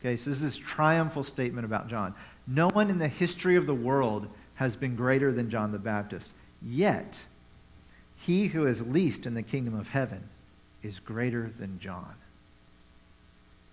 Okay, 0.00 0.16
so 0.16 0.30
this 0.30 0.42
is 0.42 0.56
triumphal 0.56 1.22
statement 1.22 1.64
about 1.64 1.88
John. 1.88 2.14
No 2.46 2.68
one 2.68 2.90
in 2.90 2.98
the 2.98 3.08
history 3.08 3.56
of 3.56 3.66
the 3.66 3.74
world 3.74 4.28
has 4.54 4.76
been 4.76 4.96
greater 4.96 5.32
than 5.32 5.50
John 5.50 5.72
the 5.72 5.78
Baptist. 5.78 6.32
Yet, 6.62 7.24
he 8.16 8.46
who 8.46 8.66
is 8.66 8.80
least 8.82 9.26
in 9.26 9.34
the 9.34 9.42
kingdom 9.42 9.78
of 9.78 9.88
heaven 9.88 10.22
is 10.82 10.98
greater 10.98 11.50
than 11.58 11.78
John. 11.80 12.14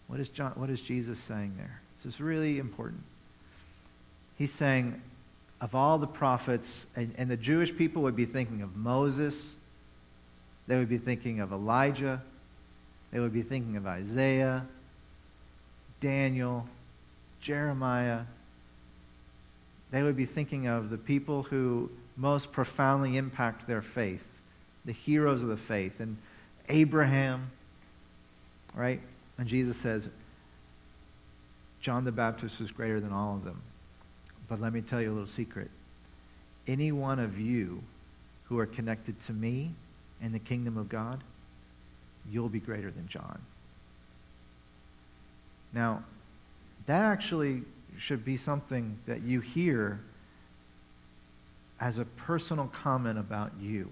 What 0.07 0.19
is, 0.19 0.29
John, 0.29 0.51
what 0.55 0.69
is 0.69 0.81
Jesus 0.81 1.19
saying 1.19 1.53
there? 1.57 1.81
This 1.97 2.15
is 2.15 2.21
really 2.21 2.59
important. 2.59 3.03
He's 4.37 4.51
saying, 4.51 5.01
of 5.61 5.75
all 5.75 5.97
the 5.97 6.07
prophets, 6.07 6.85
and, 6.95 7.13
and 7.17 7.31
the 7.31 7.37
Jewish 7.37 7.75
people 7.75 8.01
would 8.03 8.15
be 8.15 8.25
thinking 8.25 8.61
of 8.61 8.75
Moses, 8.75 9.55
they 10.67 10.77
would 10.77 10.89
be 10.89 10.97
thinking 10.97 11.39
of 11.39 11.51
Elijah, 11.51 12.21
they 13.11 13.19
would 13.19 13.33
be 13.33 13.43
thinking 13.43 13.77
of 13.77 13.85
Isaiah, 13.85 14.65
Daniel, 15.99 16.67
Jeremiah. 17.39 18.21
They 19.91 20.01
would 20.01 20.17
be 20.17 20.25
thinking 20.25 20.67
of 20.67 20.89
the 20.89 20.97
people 20.97 21.43
who 21.43 21.91
most 22.17 22.51
profoundly 22.51 23.17
impact 23.17 23.67
their 23.67 23.81
faith, 23.81 24.23
the 24.85 24.91
heroes 24.91 25.43
of 25.43 25.49
the 25.49 25.57
faith, 25.57 25.99
and 25.99 26.17
Abraham, 26.69 27.51
right? 28.73 28.99
And 29.37 29.47
Jesus 29.47 29.77
says, 29.77 30.09
John 31.79 32.05
the 32.05 32.11
Baptist 32.11 32.59
was 32.59 32.71
greater 32.71 32.99
than 32.99 33.11
all 33.11 33.35
of 33.35 33.43
them. 33.43 33.61
But 34.47 34.61
let 34.61 34.73
me 34.73 34.81
tell 34.81 35.01
you 35.01 35.09
a 35.09 35.13
little 35.13 35.27
secret. 35.27 35.69
Any 36.67 36.91
one 36.91 37.19
of 37.19 37.39
you 37.39 37.83
who 38.45 38.57
are 38.57 38.65
connected 38.65 39.19
to 39.21 39.33
me 39.33 39.73
in 40.23 40.31
the 40.31 40.39
kingdom 40.39 40.77
of 40.77 40.89
God, 40.89 41.23
you'll 42.31 42.49
be 42.49 42.59
greater 42.59 42.89
than 42.89 43.07
John. 43.07 43.39
Now, 45.73 46.03
that 46.85 47.05
actually 47.05 47.63
should 47.97 48.23
be 48.23 48.37
something 48.37 48.97
that 49.05 49.21
you 49.21 49.41
hear 49.41 49.99
as 51.79 51.97
a 51.97 52.05
personal 52.05 52.67
comment 52.67 53.19
about 53.19 53.51
you. 53.59 53.89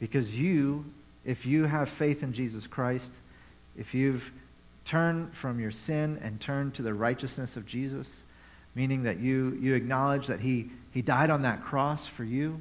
Because 0.00 0.38
you, 0.38 0.84
if 1.24 1.44
you 1.44 1.64
have 1.64 1.88
faith 1.88 2.22
in 2.22 2.32
Jesus 2.32 2.66
Christ, 2.66 3.12
if 3.76 3.94
you've 3.94 4.32
turned 4.84 5.34
from 5.34 5.60
your 5.60 5.70
sin 5.70 6.18
and 6.22 6.40
turned 6.40 6.74
to 6.74 6.82
the 6.82 6.94
righteousness 6.94 7.56
of 7.56 7.66
Jesus, 7.66 8.22
meaning 8.74 9.02
that 9.02 9.18
you, 9.18 9.58
you 9.60 9.74
acknowledge 9.74 10.26
that 10.26 10.40
he, 10.40 10.70
he 10.90 11.02
died 11.02 11.30
on 11.30 11.42
that 11.42 11.62
cross 11.62 12.06
for 12.06 12.24
you, 12.24 12.60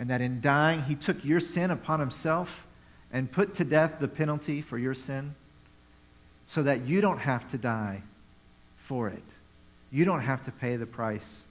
and 0.00 0.08
that 0.08 0.22
in 0.22 0.40
dying, 0.40 0.82
he 0.82 0.94
took 0.94 1.22
your 1.22 1.40
sin 1.40 1.70
upon 1.70 2.00
himself 2.00 2.66
and 3.12 3.30
put 3.30 3.54
to 3.56 3.64
death 3.64 3.96
the 4.00 4.08
penalty 4.08 4.62
for 4.62 4.78
your 4.78 4.94
sin 4.94 5.34
so 6.46 6.62
that 6.62 6.86
you 6.86 7.02
don't 7.02 7.18
have 7.18 7.46
to 7.50 7.58
die 7.58 8.02
for 8.78 9.08
it. 9.08 9.22
You 9.92 10.06
don't 10.06 10.22
have 10.22 10.42
to 10.46 10.52
pay 10.52 10.76
the 10.76 10.86
price 10.86 11.42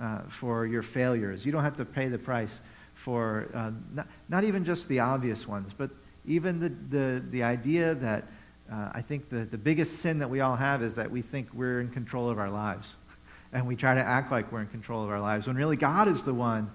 uh, 0.00 0.20
for 0.28 0.64
your 0.64 0.82
failures. 0.82 1.44
You 1.44 1.50
don't 1.50 1.64
have 1.64 1.76
to 1.78 1.84
pay 1.84 2.06
the 2.06 2.18
price 2.18 2.60
for 2.94 3.48
uh, 3.52 3.72
not, 3.92 4.06
not 4.28 4.44
even 4.44 4.64
just 4.64 4.86
the 4.86 5.00
obvious 5.00 5.48
ones, 5.48 5.72
but 5.76 5.90
even 6.24 6.60
the, 6.60 6.68
the, 6.96 7.24
the 7.30 7.42
idea 7.42 7.96
that 7.96 8.24
uh, 8.70 8.90
I 8.92 9.02
think 9.02 9.28
the, 9.28 9.38
the 9.38 9.58
biggest 9.58 9.96
sin 9.96 10.20
that 10.20 10.30
we 10.30 10.38
all 10.40 10.54
have 10.54 10.84
is 10.84 10.94
that 10.94 11.10
we 11.10 11.20
think 11.20 11.48
we're 11.52 11.80
in 11.80 11.88
control 11.88 12.30
of 12.30 12.38
our 12.38 12.50
lives. 12.50 12.94
And 13.50 13.66
we 13.66 13.76
try 13.76 13.94
to 13.94 14.04
act 14.04 14.30
like 14.30 14.52
we're 14.52 14.60
in 14.60 14.66
control 14.66 15.02
of 15.02 15.08
our 15.08 15.22
lives 15.22 15.46
when 15.46 15.56
really 15.56 15.78
God 15.78 16.06
is 16.06 16.22
the 16.22 16.34
one 16.34 16.70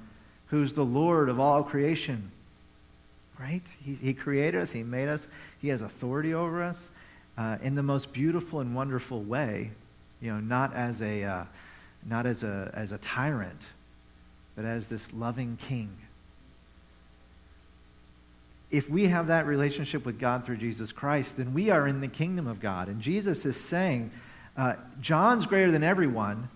who's 0.53 0.75
the 0.75 0.85
Lord 0.85 1.29
of 1.29 1.39
all 1.39 1.63
creation. 1.63 2.31
Right? 3.39 3.63
He, 3.83 3.95
he 3.95 4.13
created 4.13 4.61
us, 4.61 4.71
He 4.71 4.83
made 4.83 5.07
us, 5.07 5.27
He 5.59 5.69
has 5.69 5.81
authority 5.81 6.35
over 6.35 6.61
us 6.61 6.91
uh, 7.37 7.57
in 7.63 7.73
the 7.73 7.81
most 7.81 8.13
beautiful 8.13 8.59
and 8.59 8.75
wonderful 8.75 9.21
way. 9.21 9.71
You 10.21 10.33
know, 10.33 10.39
not 10.39 10.75
as 10.75 11.01
a, 11.01 11.23
uh, 11.23 11.45
not 12.05 12.27
as 12.27 12.43
a, 12.43 12.71
as 12.75 12.91
a 12.91 12.99
tyrant, 12.99 13.67
but 14.55 14.63
as 14.63 14.87
this 14.87 15.11
loving 15.11 15.57
king 15.57 15.89
if 18.73 18.89
we 18.89 19.07
have 19.07 19.27
that 19.27 19.45
relationship 19.45 20.03
with 20.03 20.19
God 20.19 20.45
through 20.45 20.57
Jesus 20.57 20.91
Christ, 20.91 21.37
then 21.37 21.53
we 21.53 21.69
are 21.69 21.87
in 21.87 22.01
the 22.01 22.07
kingdom 22.07 22.47
of 22.47 22.59
God. 22.59 22.87
And 22.87 23.01
Jesus 23.01 23.45
is 23.45 23.55
saying, 23.55 24.09
uh, 24.57 24.73
John's 24.99 25.45
greater 25.45 25.69
than 25.69 25.83
everyone, 25.83 26.49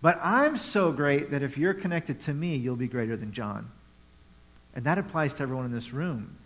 but 0.00 0.20
I'm 0.22 0.56
so 0.56 0.92
great 0.92 1.30
that 1.32 1.42
if 1.42 1.58
you're 1.58 1.74
connected 1.74 2.20
to 2.20 2.34
me, 2.34 2.56
you'll 2.56 2.76
be 2.76 2.88
greater 2.88 3.16
than 3.16 3.32
John. 3.32 3.70
And 4.74 4.84
that 4.84 4.98
applies 4.98 5.34
to 5.34 5.42
everyone 5.42 5.64
in 5.64 5.72
this 5.72 5.92
room. 5.92 6.36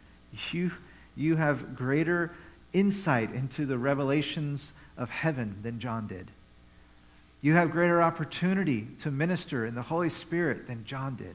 You, 0.51 0.73
you 1.17 1.37
have 1.37 1.77
greater 1.77 2.33
insight 2.73 3.33
into 3.33 3.67
the 3.67 3.77
revelations 3.77 4.73
of 4.97 5.11
heaven 5.11 5.57
than 5.63 5.79
John 5.79 6.07
did. 6.07 6.31
You 7.43 7.55
have 7.55 7.73
greater 7.73 8.01
opportunity 8.01 8.87
to 9.01 9.11
minister 9.11 9.67
in 9.67 9.75
the 9.75 9.83
Holy 9.83 10.09
Spirit 10.09 10.67
than 10.67 10.85
John 10.85 11.17
did. 11.17 11.35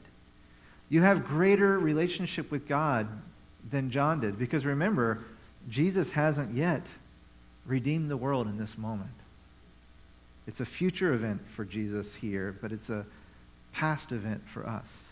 You 0.88 1.02
have 1.02 1.26
greater 1.26 1.78
relationship 1.78 2.50
with 2.50 2.66
God 2.66 3.06
than 3.70 3.90
John 3.90 4.20
did. 4.20 4.38
Because 4.38 4.64
remember, 4.64 5.22
Jesus 5.68 6.10
hasn't 6.10 6.56
yet 6.56 6.82
redeemed 7.66 8.10
the 8.10 8.16
world 8.16 8.46
in 8.46 8.56
this 8.56 8.78
moment. 8.78 9.10
It's 10.48 10.60
a 10.60 10.66
future 10.66 11.12
event 11.12 11.42
for 11.46 11.66
Jesus 11.66 12.14
here, 12.14 12.56
but 12.62 12.72
it's 12.72 12.88
a 12.88 13.04
past 13.72 14.12
event 14.12 14.48
for 14.48 14.66
us. 14.66 15.08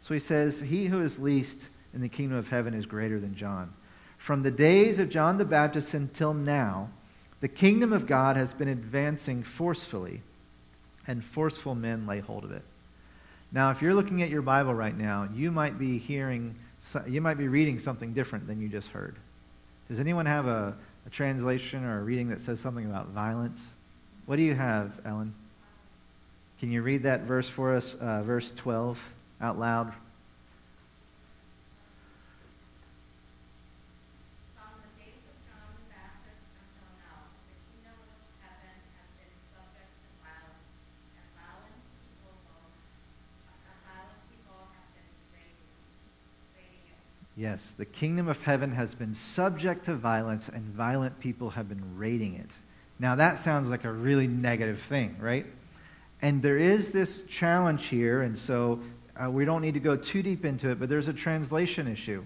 So 0.00 0.14
he 0.14 0.20
says, 0.20 0.60
He 0.60 0.86
who 0.86 1.02
is 1.02 1.18
least 1.18 1.68
in 1.92 2.00
the 2.00 2.08
kingdom 2.08 2.38
of 2.38 2.46
heaven 2.48 2.72
is 2.72 2.86
greater 2.86 3.18
than 3.18 3.34
John. 3.34 3.72
From 4.16 4.44
the 4.44 4.52
days 4.52 5.00
of 5.00 5.10
John 5.10 5.38
the 5.38 5.44
Baptist 5.44 5.92
until 5.92 6.32
now, 6.32 6.88
the 7.40 7.48
kingdom 7.48 7.92
of 7.92 8.06
God 8.06 8.36
has 8.36 8.54
been 8.54 8.68
advancing 8.68 9.42
forcefully, 9.42 10.22
and 11.04 11.22
forceful 11.24 11.74
men 11.74 12.06
lay 12.06 12.20
hold 12.20 12.44
of 12.44 12.52
it. 12.52 12.62
Now, 13.50 13.72
if 13.72 13.82
you're 13.82 13.92
looking 13.92 14.22
at 14.22 14.30
your 14.30 14.40
Bible 14.40 14.72
right 14.72 14.96
now, 14.96 15.28
you 15.34 15.50
might 15.50 15.80
be 15.80 15.98
hearing 15.98 16.54
you 17.08 17.20
might 17.20 17.38
be 17.38 17.48
reading 17.48 17.80
something 17.80 18.12
different 18.12 18.46
than 18.46 18.60
you 18.60 18.68
just 18.68 18.90
heard. 18.90 19.16
Does 19.88 19.98
anyone 19.98 20.26
have 20.26 20.46
a, 20.46 20.76
a 21.06 21.10
translation 21.10 21.82
or 21.82 21.98
a 21.98 22.04
reading 22.04 22.28
that 22.28 22.40
says 22.40 22.60
something 22.60 22.86
about 22.86 23.08
violence? 23.08 23.74
What 24.26 24.36
do 24.36 24.42
you 24.42 24.54
have, 24.54 25.00
Ellen? 25.04 25.34
Can 26.58 26.72
you 26.72 26.80
read 26.80 27.02
that 27.02 27.22
verse 27.22 27.48
for 27.48 27.74
us, 27.74 27.94
uh, 27.96 28.22
verse 28.22 28.52
12, 28.56 28.98
out 29.40 29.58
loud? 29.58 29.92
Yes, 47.36 47.74
the 47.76 47.84
kingdom 47.84 48.28
of 48.28 48.40
heaven 48.42 48.70
has 48.70 48.94
been 48.94 49.12
subject 49.12 49.84
to 49.86 49.94
violence, 49.96 50.48
and 50.48 50.64
violent 50.66 51.18
people 51.18 51.50
have 51.50 51.68
been 51.68 51.82
raiding 51.98 52.36
it. 52.36 52.50
Now, 52.98 53.16
that 53.16 53.38
sounds 53.38 53.68
like 53.68 53.84
a 53.84 53.92
really 53.92 54.28
negative 54.28 54.80
thing, 54.80 55.16
right? 55.18 55.46
And 56.22 56.40
there 56.40 56.56
is 56.56 56.90
this 56.90 57.22
challenge 57.22 57.86
here, 57.86 58.22
and 58.22 58.38
so 58.38 58.80
uh, 59.16 59.30
we 59.30 59.44
don't 59.44 59.62
need 59.62 59.74
to 59.74 59.80
go 59.80 59.96
too 59.96 60.22
deep 60.22 60.44
into 60.44 60.70
it, 60.70 60.78
but 60.80 60.88
there's 60.88 61.08
a 61.08 61.12
translation 61.12 61.88
issue. 61.88 62.22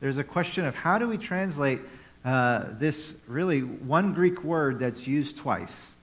There's 0.00 0.18
a 0.18 0.24
question 0.24 0.64
of 0.64 0.74
how 0.74 0.98
do 0.98 1.08
we 1.08 1.16
translate 1.16 1.80
uh, 2.24 2.66
this 2.78 3.14
really 3.26 3.60
one 3.60 4.12
Greek 4.12 4.44
word 4.44 4.78
that's 4.78 5.06
used 5.06 5.36
twice? 5.36 5.94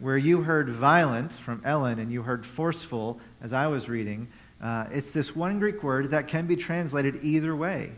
Where 0.00 0.18
you 0.18 0.42
heard 0.42 0.68
violent 0.68 1.32
from 1.32 1.62
Ellen 1.64 1.98
and 1.98 2.12
you 2.12 2.22
heard 2.22 2.44
forceful 2.44 3.20
as 3.40 3.52
I 3.52 3.68
was 3.68 3.88
reading, 3.88 4.28
uh, 4.60 4.86
it's 4.90 5.10
this 5.10 5.34
one 5.36 5.58
Greek 5.58 5.82
word 5.82 6.10
that 6.10 6.28
can 6.28 6.46
be 6.46 6.56
translated 6.56 7.20
either 7.22 7.54
way. 7.54 7.92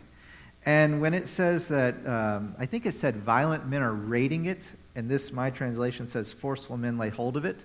And 0.65 1.01
when 1.01 1.13
it 1.13 1.27
says 1.29 1.67
that, 1.69 1.95
um, 2.05 2.55
I 2.59 2.65
think 2.65 2.85
it 2.85 2.93
said 2.93 3.17
violent 3.17 3.67
men 3.67 3.81
are 3.81 3.93
raiding 3.93 4.45
it, 4.45 4.69
and 4.97 5.09
this, 5.09 5.31
my 5.31 5.49
translation 5.49 6.07
says 6.07 6.33
forceful 6.33 6.75
men 6.75 6.97
lay 6.97 7.09
hold 7.09 7.37
of 7.37 7.45
it. 7.45 7.59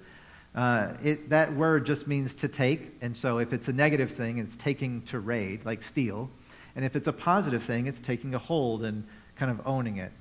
Uh, 0.54 0.92
it, 1.02 1.30
that 1.30 1.52
word 1.56 1.86
just 1.86 2.06
means 2.06 2.34
to 2.34 2.46
take, 2.46 2.92
and 3.00 3.16
so 3.16 3.38
if 3.38 3.52
it's 3.52 3.68
a 3.68 3.72
negative 3.72 4.10
thing, 4.10 4.38
it's 4.38 4.54
taking 4.54 5.02
to 5.02 5.18
raid, 5.18 5.64
like 5.64 5.82
steal. 5.82 6.28
And 6.76 6.84
if 6.84 6.94
it's 6.94 7.08
a 7.08 7.12
positive 7.12 7.62
thing, 7.62 7.86
it's 7.86 8.00
taking 8.00 8.34
a 8.34 8.38
hold 8.38 8.84
and 8.84 9.04
kind 9.34 9.50
of 9.50 9.66
owning 9.66 9.96
it. 9.96 10.12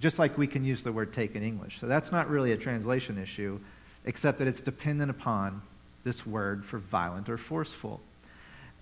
just 0.00 0.18
like 0.18 0.36
we 0.36 0.46
can 0.46 0.64
use 0.64 0.82
the 0.82 0.92
word 0.92 1.12
take 1.12 1.34
in 1.34 1.42
English. 1.42 1.80
So 1.80 1.86
that's 1.86 2.12
not 2.12 2.28
really 2.28 2.52
a 2.52 2.56
translation 2.56 3.18
issue, 3.18 3.58
except 4.04 4.38
that 4.38 4.48
it's 4.48 4.60
dependent 4.60 5.10
upon 5.10 5.62
this 6.04 6.26
word 6.26 6.64
for 6.64 6.78
violent 6.78 7.28
or 7.28 7.38
forceful. 7.38 8.00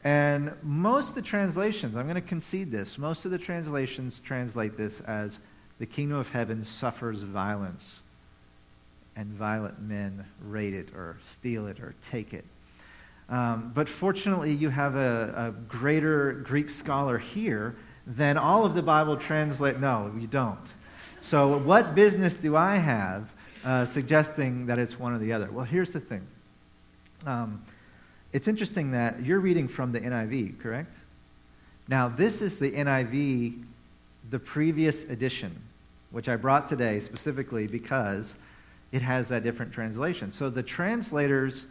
And 0.03 0.53
most 0.63 1.11
of 1.11 1.15
the 1.15 1.23
translations, 1.23 1.97
I'm 1.97 2.05
going 2.05 2.17
to 2.17 2.21
concede 2.21 2.71
this, 2.71 2.99
most 2.99 3.25
of 3.25 3.31
the 3.31 3.39
translations 3.39 4.21
translate 4.21 4.77
this 4.77 5.01
as 5.03 5.39
the 5.79 5.87
kingdom 5.87 6.19
of 6.19 6.31
heaven 6.31 6.65
suffers 6.65 7.23
violence, 7.23 8.01
and 9.17 9.29
violent 9.29 9.81
men 9.81 10.25
raid 10.41 10.75
it 10.75 10.93
or 10.95 11.17
steal 11.31 11.67
it 11.67 11.81
or 11.81 11.95
take 12.03 12.35
it. 12.35 12.45
Um, 13.29 13.73
but 13.75 13.89
fortunately, 13.89 14.53
you 14.53 14.69
have 14.69 14.97
a, 14.97 15.35
a 15.37 15.51
greater 15.69 16.33
Greek 16.33 16.69
scholar 16.69 17.19
here 17.19 17.75
than 18.07 18.37
all 18.37 18.65
of 18.65 18.75
the 18.75 18.83
Bible 18.83 19.17
translate. 19.17 19.81
No, 19.81 20.13
you 20.19 20.27
don't. 20.27 20.73
So, 21.21 21.57
what 21.59 21.95
business 21.95 22.37
do 22.37 22.55
I 22.55 22.77
have 22.77 23.33
uh, 23.65 23.87
suggesting 23.87 24.67
that 24.67 24.79
it's 24.79 24.99
one 24.99 25.15
or 25.15 25.19
the 25.19 25.33
other? 25.33 25.51
Well, 25.51 25.65
here's 25.65 25.91
the 25.91 26.01
thing. 26.01 26.27
Um, 27.25 27.65
it's 28.35 28.49
interesting 28.49 28.91
that 28.91 29.25
you're 29.25 29.41
reading 29.41 29.69
from 29.69 29.93
the 29.93 30.01
NIV, 30.01 30.61
correct? 30.61 30.95
Now, 31.89 32.09
this 32.09 32.43
is 32.43 32.59
the 32.59 32.73
NIV, 32.73 33.65
the 34.35 34.41
previous 34.41 35.05
edition, 35.05 35.63
which 36.11 36.29
I 36.29 36.35
brought 36.35 36.67
today 36.67 36.99
specifically 36.99 37.69
because 37.69 38.35
it 38.91 39.01
has 39.01 39.29
that 39.29 39.45
different 39.45 39.73
translation. 39.73 40.33
So, 40.33 40.51
the 40.51 40.61
translators 40.61 41.67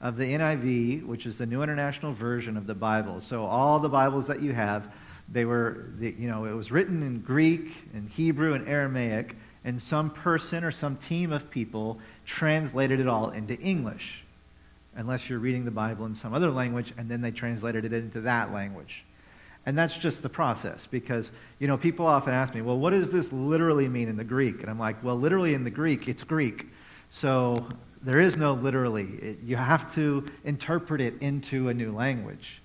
of 0.00 0.16
the 0.16 0.24
NIV, 0.24 1.04
which 1.04 1.26
is 1.26 1.36
the 1.36 1.44
New 1.44 1.60
International 1.60 2.12
Version 2.12 2.56
of 2.56 2.66
the 2.66 2.74
Bible, 2.74 3.20
so 3.20 3.44
all 3.44 3.78
the 3.80 3.90
Bibles 3.90 4.28
that 4.28 4.40
you 4.40 4.54
have, 4.54 4.90
they 5.30 5.44
were, 5.44 5.90
you 6.00 6.26
know, 6.26 6.46
it 6.46 6.54
was 6.54 6.72
written 6.72 7.02
in 7.02 7.20
Greek 7.20 7.84
and 7.92 8.08
Hebrew 8.08 8.54
and 8.54 8.66
Aramaic, 8.66 9.36
and 9.62 9.82
some 9.82 10.08
person 10.08 10.64
or 10.64 10.70
some 10.70 10.96
team 10.96 11.32
of 11.32 11.50
people 11.50 11.98
translated 12.24 12.98
it 12.98 13.08
all 13.08 13.28
into 13.28 13.58
English, 13.60 14.24
unless 14.94 15.28
you're 15.28 15.38
reading 15.38 15.66
the 15.66 15.70
Bible 15.70 16.06
in 16.06 16.14
some 16.14 16.32
other 16.32 16.50
language, 16.50 16.94
and 16.96 17.10
then 17.10 17.20
they 17.20 17.30
translated 17.30 17.84
it 17.84 17.92
into 17.92 18.22
that 18.22 18.54
language. 18.54 19.04
And 19.66 19.76
that's 19.76 19.96
just 19.96 20.22
the 20.22 20.28
process 20.28 20.86
because, 20.86 21.32
you 21.58 21.66
know, 21.66 21.76
people 21.76 22.06
often 22.06 22.32
ask 22.32 22.54
me, 22.54 22.62
well, 22.62 22.78
what 22.78 22.90
does 22.90 23.10
this 23.10 23.32
literally 23.32 23.88
mean 23.88 24.08
in 24.08 24.16
the 24.16 24.24
Greek? 24.24 24.60
And 24.60 24.70
I'm 24.70 24.78
like, 24.78 25.02
well, 25.02 25.16
literally 25.16 25.54
in 25.54 25.64
the 25.64 25.70
Greek, 25.70 26.08
it's 26.08 26.22
Greek. 26.22 26.68
So 27.10 27.68
there 28.00 28.20
is 28.20 28.36
no 28.36 28.52
literally. 28.52 29.06
It, 29.20 29.38
you 29.42 29.56
have 29.56 29.92
to 29.96 30.24
interpret 30.44 31.00
it 31.00 31.20
into 31.20 31.68
a 31.68 31.74
new 31.74 31.92
language. 31.92 32.62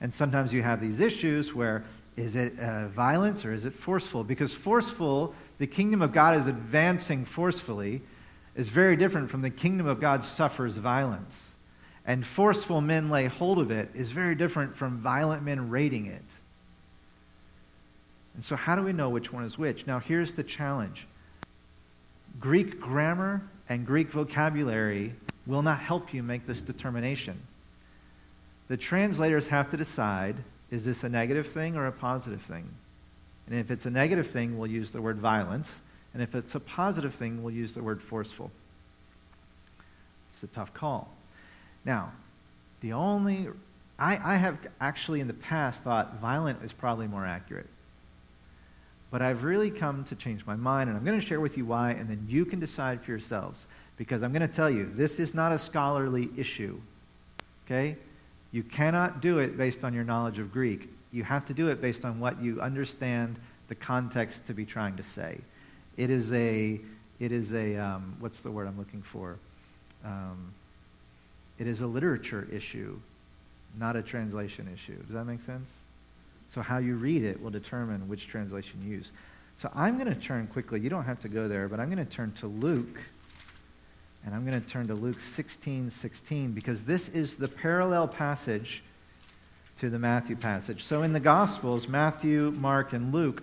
And 0.00 0.12
sometimes 0.12 0.52
you 0.52 0.62
have 0.62 0.80
these 0.80 0.98
issues 0.98 1.54
where 1.54 1.84
is 2.16 2.34
it 2.34 2.58
uh, 2.58 2.88
violence 2.88 3.44
or 3.44 3.52
is 3.52 3.64
it 3.64 3.72
forceful? 3.72 4.24
Because 4.24 4.52
forceful, 4.52 5.34
the 5.58 5.68
kingdom 5.68 6.02
of 6.02 6.12
God 6.12 6.40
is 6.40 6.48
advancing 6.48 7.24
forcefully, 7.24 8.02
is 8.56 8.68
very 8.68 8.96
different 8.96 9.30
from 9.30 9.42
the 9.42 9.50
kingdom 9.50 9.86
of 9.86 10.00
God 10.00 10.24
suffers 10.24 10.76
violence. 10.76 11.51
And 12.04 12.26
forceful 12.26 12.80
men 12.80 13.10
lay 13.10 13.26
hold 13.26 13.58
of 13.58 13.70
it 13.70 13.88
is 13.94 14.10
very 14.10 14.34
different 14.34 14.76
from 14.76 14.98
violent 14.98 15.44
men 15.44 15.70
raiding 15.70 16.06
it. 16.06 16.22
And 18.34 18.44
so, 18.44 18.56
how 18.56 18.74
do 18.74 18.82
we 18.82 18.92
know 18.92 19.08
which 19.08 19.32
one 19.32 19.44
is 19.44 19.58
which? 19.58 19.86
Now, 19.86 19.98
here's 19.98 20.32
the 20.32 20.42
challenge 20.42 21.06
Greek 22.40 22.80
grammar 22.80 23.42
and 23.68 23.86
Greek 23.86 24.10
vocabulary 24.10 25.12
will 25.46 25.62
not 25.62 25.78
help 25.78 26.14
you 26.14 26.22
make 26.22 26.46
this 26.46 26.60
determination. 26.60 27.40
The 28.68 28.76
translators 28.76 29.46
have 29.48 29.70
to 29.70 29.76
decide 29.76 30.36
is 30.70 30.84
this 30.86 31.04
a 31.04 31.08
negative 31.08 31.46
thing 31.46 31.76
or 31.76 31.86
a 31.86 31.92
positive 31.92 32.40
thing? 32.40 32.66
And 33.46 33.58
if 33.58 33.70
it's 33.70 33.84
a 33.84 33.90
negative 33.90 34.28
thing, 34.28 34.56
we'll 34.56 34.70
use 34.70 34.90
the 34.90 35.02
word 35.02 35.18
violence. 35.18 35.82
And 36.14 36.22
if 36.22 36.34
it's 36.34 36.54
a 36.54 36.60
positive 36.60 37.14
thing, 37.14 37.42
we'll 37.42 37.54
use 37.54 37.74
the 37.74 37.82
word 37.82 38.00
forceful. 38.00 38.50
It's 40.32 40.42
a 40.42 40.46
tough 40.46 40.72
call. 40.72 41.10
Now, 41.84 42.12
the 42.80 42.92
only, 42.92 43.48
I, 43.98 44.34
I 44.34 44.36
have 44.36 44.58
actually 44.80 45.20
in 45.20 45.26
the 45.26 45.34
past 45.34 45.82
thought 45.82 46.20
violent 46.20 46.62
is 46.62 46.72
probably 46.72 47.06
more 47.06 47.26
accurate. 47.26 47.68
But 49.10 49.20
I've 49.20 49.44
really 49.44 49.70
come 49.70 50.04
to 50.04 50.14
change 50.14 50.46
my 50.46 50.56
mind, 50.56 50.88
and 50.88 50.96
I'm 50.96 51.04
going 51.04 51.20
to 51.20 51.26
share 51.26 51.40
with 51.40 51.58
you 51.58 51.66
why, 51.66 51.90
and 51.90 52.08
then 52.08 52.24
you 52.28 52.46
can 52.46 52.60
decide 52.60 53.02
for 53.02 53.10
yourselves. 53.10 53.66
Because 53.98 54.22
I'm 54.22 54.32
going 54.32 54.46
to 54.46 54.52
tell 54.52 54.70
you, 54.70 54.86
this 54.86 55.20
is 55.20 55.34
not 55.34 55.52
a 55.52 55.58
scholarly 55.58 56.30
issue. 56.36 56.80
Okay? 57.66 57.96
You 58.52 58.62
cannot 58.62 59.20
do 59.20 59.38
it 59.38 59.56
based 59.56 59.84
on 59.84 59.92
your 59.92 60.04
knowledge 60.04 60.38
of 60.38 60.50
Greek. 60.50 60.88
You 61.12 61.24
have 61.24 61.44
to 61.46 61.54
do 61.54 61.68
it 61.68 61.80
based 61.80 62.04
on 62.04 62.20
what 62.20 62.40
you 62.40 62.60
understand 62.60 63.38
the 63.68 63.74
context 63.74 64.46
to 64.46 64.54
be 64.54 64.64
trying 64.64 64.96
to 64.96 65.02
say. 65.02 65.38
It 65.96 66.08
is 66.08 66.32
a, 66.32 66.80
it 67.20 67.32
is 67.32 67.52
a 67.52 67.76
um, 67.76 68.16
what's 68.18 68.40
the 68.40 68.50
word 68.50 68.66
I'm 68.66 68.78
looking 68.78 69.02
for? 69.02 69.36
Um, 70.04 70.54
it 71.62 71.68
is 71.68 71.80
a 71.80 71.86
literature 71.86 72.48
issue, 72.50 72.98
not 73.78 73.94
a 73.94 74.02
translation 74.02 74.68
issue. 74.74 75.00
Does 75.04 75.14
that 75.14 75.26
make 75.26 75.40
sense? 75.42 75.70
So 76.52 76.60
how 76.60 76.78
you 76.78 76.96
read 76.96 77.22
it 77.22 77.40
will 77.40 77.52
determine 77.52 78.08
which 78.08 78.26
translation 78.26 78.80
you 78.82 78.96
use. 78.96 79.12
So 79.60 79.70
I'm 79.72 79.96
going 79.96 80.12
to 80.12 80.20
turn 80.20 80.48
quickly. 80.48 80.80
You 80.80 80.90
don't 80.90 81.04
have 81.04 81.20
to 81.20 81.28
go 81.28 81.46
there, 81.46 81.68
but 81.68 81.78
I'm 81.78 81.86
going 81.88 82.04
to 82.04 82.12
turn 82.12 82.32
to 82.32 82.48
Luke 82.48 82.98
and 84.26 84.34
I'm 84.34 84.44
going 84.44 84.60
to 84.60 84.68
turn 84.68 84.88
to 84.88 84.94
Luke 84.94 85.20
16 85.20 85.90
16 85.90 86.50
because 86.50 86.82
this 86.82 87.08
is 87.08 87.34
the 87.34 87.46
parallel 87.46 88.08
passage 88.08 88.82
to 89.78 89.88
the 89.88 90.00
Matthew 90.00 90.34
passage. 90.34 90.82
So 90.82 91.04
in 91.04 91.12
the 91.12 91.20
Gospels, 91.20 91.86
Matthew, 91.86 92.50
Mark, 92.58 92.92
and 92.92 93.14
Luke, 93.14 93.40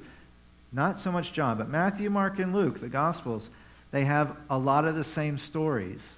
not 0.73 0.99
so 0.99 1.09
much 1.09 1.31
John, 1.31 1.57
but 1.57 1.69
Matthew, 1.69 2.09
Mark, 2.09 2.37
and 2.39 2.53
Luke, 2.53 2.81
the 2.81 2.89
Gospels, 2.89 3.47
they 3.91 4.03
have 4.03 4.35
a 4.49 4.57
lot 4.57 4.83
of 4.83 4.95
the 4.95 5.05
same 5.05 5.37
stories. 5.37 6.17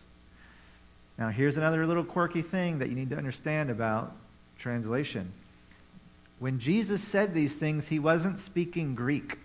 Now, 1.17 1.30
here's 1.30 1.58
another 1.58 1.86
little 1.86 2.04
quirky 2.04 2.41
thing 2.41 2.80
that 2.80 2.89
you 2.89 2.95
need 2.95 3.10
to 3.12 3.17
understand 3.17 3.69
about 3.69 4.15
translation. 4.58 5.32
When 6.39 6.60
Jesus 6.60 7.04
said 7.04 7.34
these 7.34 7.56
things, 7.56 7.88
he 7.88 8.00
wasn't 8.00 8.39
speaking 8.39 8.95
Greek. 8.95 9.38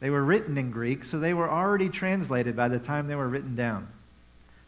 They 0.00 0.08
were 0.08 0.24
written 0.24 0.56
in 0.56 0.70
Greek, 0.70 1.04
so 1.04 1.18
they 1.18 1.34
were 1.34 1.50
already 1.50 1.90
translated 1.90 2.56
by 2.56 2.68
the 2.68 2.78
time 2.78 3.06
they 3.06 3.14
were 3.14 3.28
written 3.28 3.54
down. 3.54 3.88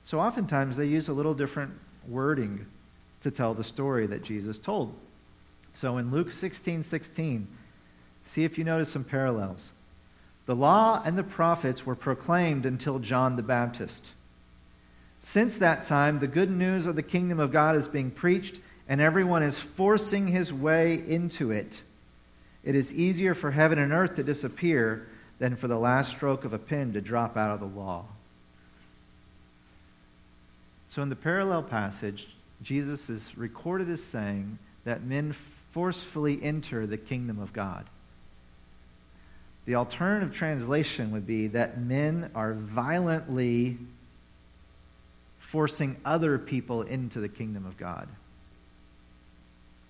So 0.05 0.21
oftentimes 0.21 0.77
they 0.77 0.87
use 0.87 1.09
a 1.09 1.13
little 1.13 1.35
different 1.35 1.73
wording 2.07 2.67
to 3.23 3.31
tell 3.31 3.55
the 3.55 3.65
story 3.65 4.07
that 4.09 4.23
Jesus 4.23 4.59
told. 4.59 4.95
So 5.75 5.97
in 5.97 6.11
Luke 6.11 6.31
16 6.31 6.83
16, 6.83 7.49
see 8.25 8.45
if 8.45 8.59
you 8.59 8.65
notice 8.65 8.91
some 8.91 9.05
parallels. 9.05 9.73
The 10.47 10.57
law 10.57 11.01
and 11.05 11.17
the 11.17 11.23
prophets 11.23 11.87
were 11.87 11.95
proclaimed 11.95 12.67
until 12.67 12.99
John 12.99 13.37
the 13.37 13.43
Baptist. 13.43 14.11
Since 15.23 15.59
that 15.59 15.85
time, 15.85 16.19
the 16.19 16.27
good 16.27 16.51
news 16.51 16.87
of 16.87 16.97
the 16.97 17.03
kingdom 17.03 17.39
of 17.39 17.53
God 17.53 17.77
is 17.77 17.89
being 17.89 18.11
preached, 18.11 18.61
and 18.89 19.01
everyone 19.01 19.43
is 19.43 19.59
forcing 19.59 20.27
his 20.27 20.53
way 20.53 20.95
into 20.95 21.51
it. 21.51 21.81
It 22.65 22.75
is 22.75 22.93
easier 22.93 23.35
for 23.35 23.53
heaven 23.53 23.79
and 23.79 23.93
earth 23.93 24.17
to 24.17 24.23
disappear 24.23 25.07
than 25.39 25.57
for 25.57 25.69
the 25.69 25.79
last 25.79 26.11
stroke 26.11 26.45
of 26.45 26.53
a 26.53 26.59
pen 26.59 26.93
to 26.93 27.01
drop 27.01 27.37
out 27.37 27.51
of 27.51 27.61
the 27.61 27.79
law. 27.79 28.05
So 30.89 31.03
in 31.03 31.09
the 31.09 31.17
parallel 31.17 31.63
passage, 31.63 32.29
Jesus 32.63 33.09
is 33.09 33.37
recorded 33.39 33.89
as 33.89 34.03
saying 34.03 34.59
that 34.85 35.03
men 35.03 35.33
forcefully 35.73 36.41
enter 36.43 36.87
the 36.87 36.99
kingdom 36.99 37.41
of 37.41 37.53
God. 37.53 37.87
The 39.65 39.77
alternative 39.77 40.35
translation 40.35 41.13
would 41.13 41.27
be 41.27 41.47
that 41.49 41.81
men 41.81 42.31
are 42.35 42.53
violently 42.53 43.79
forcing 45.53 45.99
other 46.03 46.39
people 46.39 46.81
into 46.81 47.21
the 47.21 47.29
kingdom 47.29 47.67
of 47.67 47.77
God. 47.77 48.09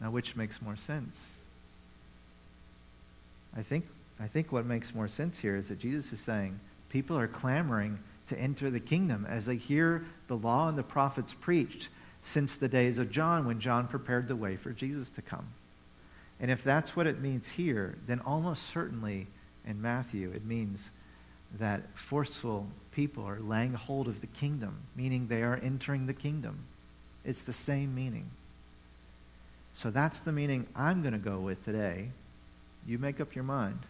Now, 0.01 0.11
which 0.11 0.35
makes 0.35 0.61
more 0.61 0.75
sense? 0.75 1.25
I 3.57 3.62
think, 3.62 3.87
I 4.18 4.27
think 4.27 4.51
what 4.51 4.66
makes 4.66 4.92
more 4.92 5.07
sense 5.07 5.38
here 5.38 5.55
is 5.55 5.68
that 5.68 5.79
Jesus 5.79 6.12
is 6.12 6.18
saying 6.18 6.59
people 6.88 7.16
are 7.16 7.29
clamoring 7.29 8.01
to 8.27 8.37
enter 8.37 8.70
the 8.70 8.81
kingdom 8.81 9.25
as 9.31 9.46
they 9.46 9.55
hear 9.55 10.05
the 10.27 10.37
law 10.37 10.68
and 10.68 10.77
the 10.77 10.83
prophets 10.83 11.33
preached 11.33 11.90
since 12.22 12.57
the 12.57 12.66
days 12.66 12.98
of 12.98 13.12
John 13.12 13.46
when 13.46 13.61
John 13.61 13.87
prepared 13.87 14.27
the 14.27 14.35
way 14.35 14.57
for 14.57 14.72
Jesus 14.72 15.11
to 15.12 15.22
come. 15.22 15.46
And 16.40 16.51
if 16.51 16.64
that's 16.64 16.96
what 16.96 17.07
it 17.07 17.20
means 17.20 17.46
here, 17.46 17.94
then 18.09 18.18
almost 18.27 18.64
certainly 18.64 19.29
in 19.64 19.81
Matthew 19.81 20.33
it 20.35 20.44
means 20.44 20.90
that 21.61 21.83
forceful 21.94 22.66
people 22.92 23.24
are 23.24 23.40
laying 23.40 23.74
hold 23.74 24.09
of 24.09 24.20
the 24.20 24.26
kingdom, 24.26 24.78
meaning 24.94 25.28
they 25.28 25.42
are 25.42 25.59
entering 25.62 26.07
the 26.07 26.14
kingdom. 26.14 26.59
It's 27.24 27.42
the 27.42 27.52
same 27.52 27.94
meaning. 27.94 28.31
So 29.74 29.90
that's 29.90 30.20
the 30.20 30.33
meaning 30.33 30.66
I'm 30.76 31.02
going 31.02 31.12
to 31.12 31.18
go 31.18 31.38
with 31.38 31.64
today. 31.64 32.11
You 32.87 32.98
make 32.98 33.20
up 33.20 33.35
your 33.35 33.44
mind. 33.44 33.81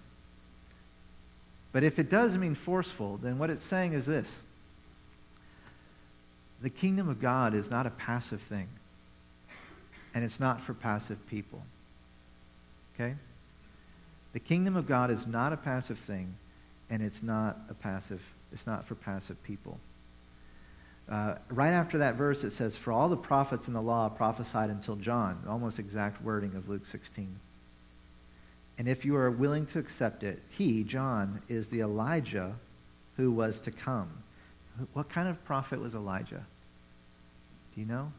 But 1.73 1.83
if 1.83 1.99
it 1.99 2.11
does 2.11 2.37
mean 2.37 2.55
forceful, 2.55 3.17
then 3.17 3.39
what 3.39 3.51
it's 3.51 3.65
saying 3.65 3.95
is 3.95 4.07
this 4.07 4.41
the 6.61 6.71
kingdom 6.71 7.09
of 7.09 7.21
God 7.21 7.55
is 7.55 7.71
not 7.71 7.87
a 7.87 7.91
passive 7.91 8.41
thing, 8.41 8.69
and 10.15 10.25
it's 10.25 10.39
not 10.39 10.61
for 10.61 10.75
passive 10.75 11.27
people. 11.27 11.63
Okay? 12.95 13.17
The 14.33 14.41
kingdom 14.41 14.77
of 14.77 14.87
God 14.87 15.11
is 15.11 15.27
not 15.27 15.53
a 15.53 15.57
passive 15.57 15.99
thing, 15.99 16.37
and 16.89 17.03
it's 17.03 17.23
not 17.23 17.59
a 17.69 17.75
passive, 17.75 18.23
it's 18.53 18.67
not 18.67 18.85
for 18.87 18.95
passive 18.95 19.43
people. 19.43 19.79
Uh, 21.09 21.35
right 21.51 21.71
after 21.73 21.99
that 21.99 22.15
verse, 22.15 22.45
it 22.45 22.53
says, 22.53 22.77
For 22.77 22.93
all 22.93 23.09
the 23.09 23.17
prophets 23.17 23.69
in 23.69 23.75
the 23.75 23.83
law 23.83 24.09
prophesied 24.09 24.71
until 24.71 24.97
John, 24.97 25.43
almost 25.49 25.79
exact 25.79 26.23
wording 26.23 26.55
of 26.55 26.69
Luke 26.69 26.87
16. 26.87 27.39
And 28.79 28.89
if 28.89 29.05
you 29.05 29.17
are 29.17 29.31
willing 29.31 29.67
to 29.67 29.79
accept 29.79 30.23
it, 30.23 30.43
he, 30.49 30.85
John, 30.85 31.43
is 31.49 31.67
the 31.67 31.81
Elijah 31.81 32.55
who 33.17 33.31
was 33.31 33.61
to 33.61 33.71
come. 33.71 34.09
What 34.95 35.09
kind 35.09 35.29
of 35.29 35.45
prophet 35.45 35.81
was 35.81 35.95
Elijah? 35.95 36.47
Do 37.75 37.81
you 37.81 37.87
know? 37.87 38.11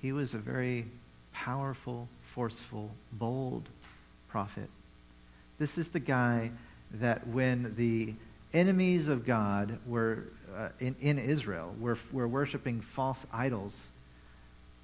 He 0.00 0.12
was 0.12 0.34
a 0.34 0.38
very 0.38 0.86
powerful, 1.32 2.08
forceful, 2.22 2.90
bold 3.12 3.68
prophet. 4.28 4.68
This 5.58 5.78
is 5.78 5.90
the 5.90 6.00
guy 6.00 6.50
that 6.94 7.26
when 7.28 7.74
the 7.76 8.14
enemies 8.52 9.08
of 9.08 9.24
God 9.24 9.78
were 9.86 10.24
uh, 10.56 10.68
in, 10.80 10.96
in 11.00 11.18
Israel, 11.18 11.74
were, 11.78 11.98
were 12.12 12.26
worshiping 12.26 12.80
false 12.80 13.24
idols, 13.32 13.88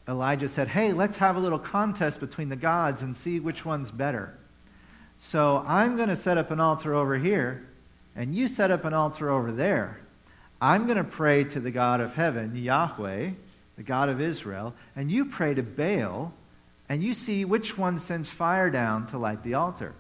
Elijah 0.09 0.49
said, 0.49 0.69
Hey, 0.69 0.93
let's 0.93 1.17
have 1.17 1.37
a 1.37 1.41
little 1.41 1.59
contest 1.59 2.21
between 2.21 2.49
the 2.49 2.57
gods 2.57 3.03
and 3.03 3.17
see 3.17 3.41
which 3.41 3.65
one's 3.65 3.91
better. 3.91 4.37
So 5.19 5.65
I'm 5.67 5.97
going 5.97 6.09
to 6.09 6.17
set 6.17 6.39
up 6.39 6.51
an 6.51 6.61
altar 6.61 6.95
over 6.95 7.19
here, 7.19 7.67
and 8.15 8.35
you 8.35 8.49
set 8.49 8.71
up 8.71 8.85
an 8.85 8.95
altar 8.95 9.31
over 9.31 9.51
there. 9.51 9.99
I'm 10.61 10.85
going 10.85 10.99
to 10.99 11.05
pray 11.05 11.45
to 11.45 11.61
the 11.61 11.71
God 11.71 12.01
of 12.01 12.15
heaven, 12.15 12.57
Yahweh, 12.57 13.31
the 13.77 13.83
God 13.83 14.09
of 14.09 14.21
Israel, 14.21 14.75
and 14.95 15.11
you 15.11 15.25
pray 15.25 15.55
to 15.55 15.63
Baal, 15.63 16.33
and 16.89 17.03
you 17.03 17.15
see 17.15 17.45
which 17.45 17.77
one 17.77 17.99
sends 17.99 18.31
fire 18.31 18.71
down 18.71 19.07
to 19.09 19.19
light 19.19 19.43
the 19.43 19.55
altar. 19.55 19.95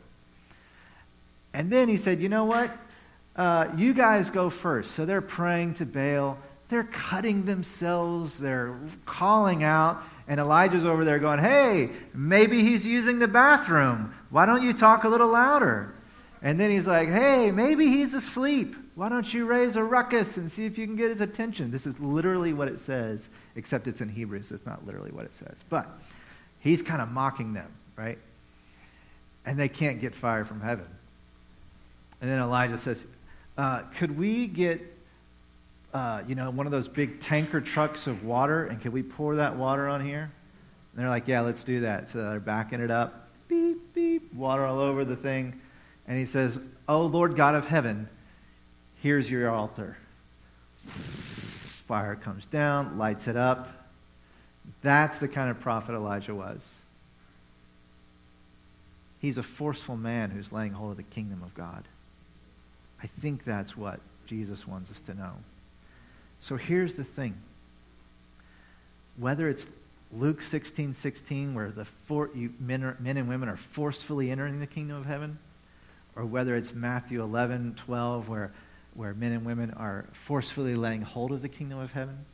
And 1.56 1.72
then 1.72 1.88
he 1.88 1.96
said, 1.96 2.20
You 2.20 2.28
know 2.28 2.44
what? 2.44 2.70
Uh, 3.34 3.68
you 3.76 3.94
guys 3.94 4.28
go 4.28 4.50
first. 4.50 4.92
So 4.92 5.06
they're 5.06 5.22
praying 5.22 5.74
to 5.74 5.86
Baal. 5.86 6.38
They're 6.68 6.84
cutting 6.84 7.46
themselves. 7.46 8.38
They're 8.38 8.78
calling 9.06 9.64
out. 9.64 10.02
And 10.28 10.38
Elijah's 10.38 10.84
over 10.84 11.02
there 11.04 11.18
going, 11.18 11.38
Hey, 11.38 11.90
maybe 12.12 12.62
he's 12.62 12.86
using 12.86 13.18
the 13.18 13.26
bathroom. 13.26 14.14
Why 14.28 14.44
don't 14.44 14.62
you 14.62 14.74
talk 14.74 15.04
a 15.04 15.08
little 15.08 15.28
louder? 15.28 15.94
And 16.42 16.60
then 16.60 16.70
he's 16.70 16.86
like, 16.86 17.08
Hey, 17.08 17.50
maybe 17.50 17.88
he's 17.88 18.12
asleep. 18.12 18.76
Why 18.94 19.08
don't 19.08 19.32
you 19.32 19.46
raise 19.46 19.76
a 19.76 19.82
ruckus 19.82 20.36
and 20.36 20.52
see 20.52 20.66
if 20.66 20.76
you 20.76 20.86
can 20.86 20.96
get 20.96 21.10
his 21.10 21.22
attention? 21.22 21.70
This 21.70 21.86
is 21.86 21.98
literally 21.98 22.52
what 22.52 22.68
it 22.68 22.80
says, 22.80 23.28
except 23.54 23.86
it's 23.86 24.02
in 24.02 24.10
Hebrew, 24.10 24.42
so 24.42 24.54
it's 24.54 24.66
not 24.66 24.86
literally 24.86 25.10
what 25.10 25.24
it 25.24 25.32
says. 25.32 25.56
But 25.70 25.88
he's 26.60 26.82
kind 26.82 27.00
of 27.00 27.08
mocking 27.08 27.54
them, 27.54 27.70
right? 27.96 28.18
And 29.46 29.58
they 29.58 29.68
can't 29.68 30.02
get 30.02 30.14
fire 30.14 30.44
from 30.44 30.60
heaven. 30.60 30.86
And 32.20 32.30
then 32.30 32.40
Elijah 32.40 32.78
says, 32.78 33.04
uh, 33.58 33.82
Could 33.96 34.16
we 34.16 34.46
get, 34.46 34.80
uh, 35.92 36.22
you 36.26 36.34
know, 36.34 36.50
one 36.50 36.66
of 36.66 36.72
those 36.72 36.88
big 36.88 37.20
tanker 37.20 37.60
trucks 37.60 38.06
of 38.06 38.24
water, 38.24 38.66
and 38.66 38.80
could 38.80 38.92
we 38.92 39.02
pour 39.02 39.36
that 39.36 39.56
water 39.56 39.88
on 39.88 40.04
here? 40.04 40.30
And 40.92 41.02
they're 41.02 41.08
like, 41.08 41.28
Yeah, 41.28 41.40
let's 41.40 41.64
do 41.64 41.80
that. 41.80 42.08
So 42.08 42.30
they're 42.30 42.40
backing 42.40 42.80
it 42.80 42.90
up, 42.90 43.28
beep, 43.48 43.94
beep, 43.94 44.32
water 44.34 44.64
all 44.64 44.80
over 44.80 45.04
the 45.04 45.16
thing. 45.16 45.60
And 46.08 46.18
he 46.18 46.26
says, 46.26 46.58
Oh, 46.88 47.06
Lord 47.06 47.36
God 47.36 47.54
of 47.54 47.66
heaven, 47.66 48.08
Here's 49.02 49.30
your 49.30 49.50
altar. 49.50 49.96
Fire 51.86 52.16
comes 52.16 52.46
down, 52.46 52.98
lights 52.98 53.28
it 53.28 53.36
up. 53.36 53.68
That's 54.82 55.18
the 55.18 55.28
kind 55.28 55.50
of 55.50 55.60
prophet 55.60 55.94
Elijah 55.94 56.34
was. 56.34 56.68
He's 59.20 59.38
a 59.38 59.42
forceful 59.42 59.96
man 59.96 60.30
who's 60.30 60.52
laying 60.52 60.72
hold 60.72 60.92
of 60.92 60.96
the 60.96 61.02
kingdom 61.02 61.42
of 61.42 61.54
God. 61.54 61.84
I 63.06 63.20
think 63.20 63.44
that's 63.44 63.76
what 63.76 64.00
Jesus 64.26 64.66
wants 64.66 64.90
us 64.90 65.00
to 65.02 65.14
know. 65.14 65.30
So 66.40 66.56
here's 66.56 66.94
the 66.94 67.04
thing. 67.04 67.36
Whether 69.16 69.48
it's 69.48 69.68
Luke 70.12 70.42
16, 70.42 70.92
16, 70.92 71.54
where 71.54 71.70
the 71.70 71.84
for, 71.84 72.30
you, 72.34 72.52
men, 72.58 72.82
are, 72.82 72.96
men 72.98 73.16
and 73.16 73.28
women 73.28 73.48
are 73.48 73.56
forcefully 73.56 74.32
entering 74.32 74.58
the 74.58 74.66
kingdom 74.66 74.96
of 74.96 75.06
heaven, 75.06 75.38
or 76.16 76.24
whether 76.26 76.56
it's 76.56 76.74
Matthew 76.74 77.22
11, 77.22 77.76
12, 77.76 78.28
where 78.28 78.50
where 78.94 79.14
men 79.14 79.30
and 79.30 79.44
women 79.44 79.70
are 79.76 80.06
forcefully 80.12 80.74
laying 80.74 81.02
hold 81.02 81.30
of 81.30 81.42
the 81.42 81.48
kingdom 81.48 81.78
of 81.78 81.92
heaven, 81.92 82.24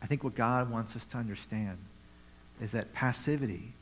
I 0.00 0.06
think 0.06 0.24
what 0.24 0.34
God 0.34 0.70
wants 0.70 0.96
us 0.96 1.04
to 1.06 1.18
understand 1.18 1.76
is 2.62 2.72
that 2.72 2.94
passivity 2.94 3.72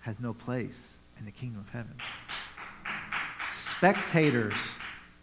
has 0.00 0.20
no 0.20 0.32
place 0.32 0.94
in 1.18 1.26
the 1.26 1.32
kingdom 1.32 1.60
of 1.60 1.68
heaven. 1.68 1.94
Spectators 3.50 4.54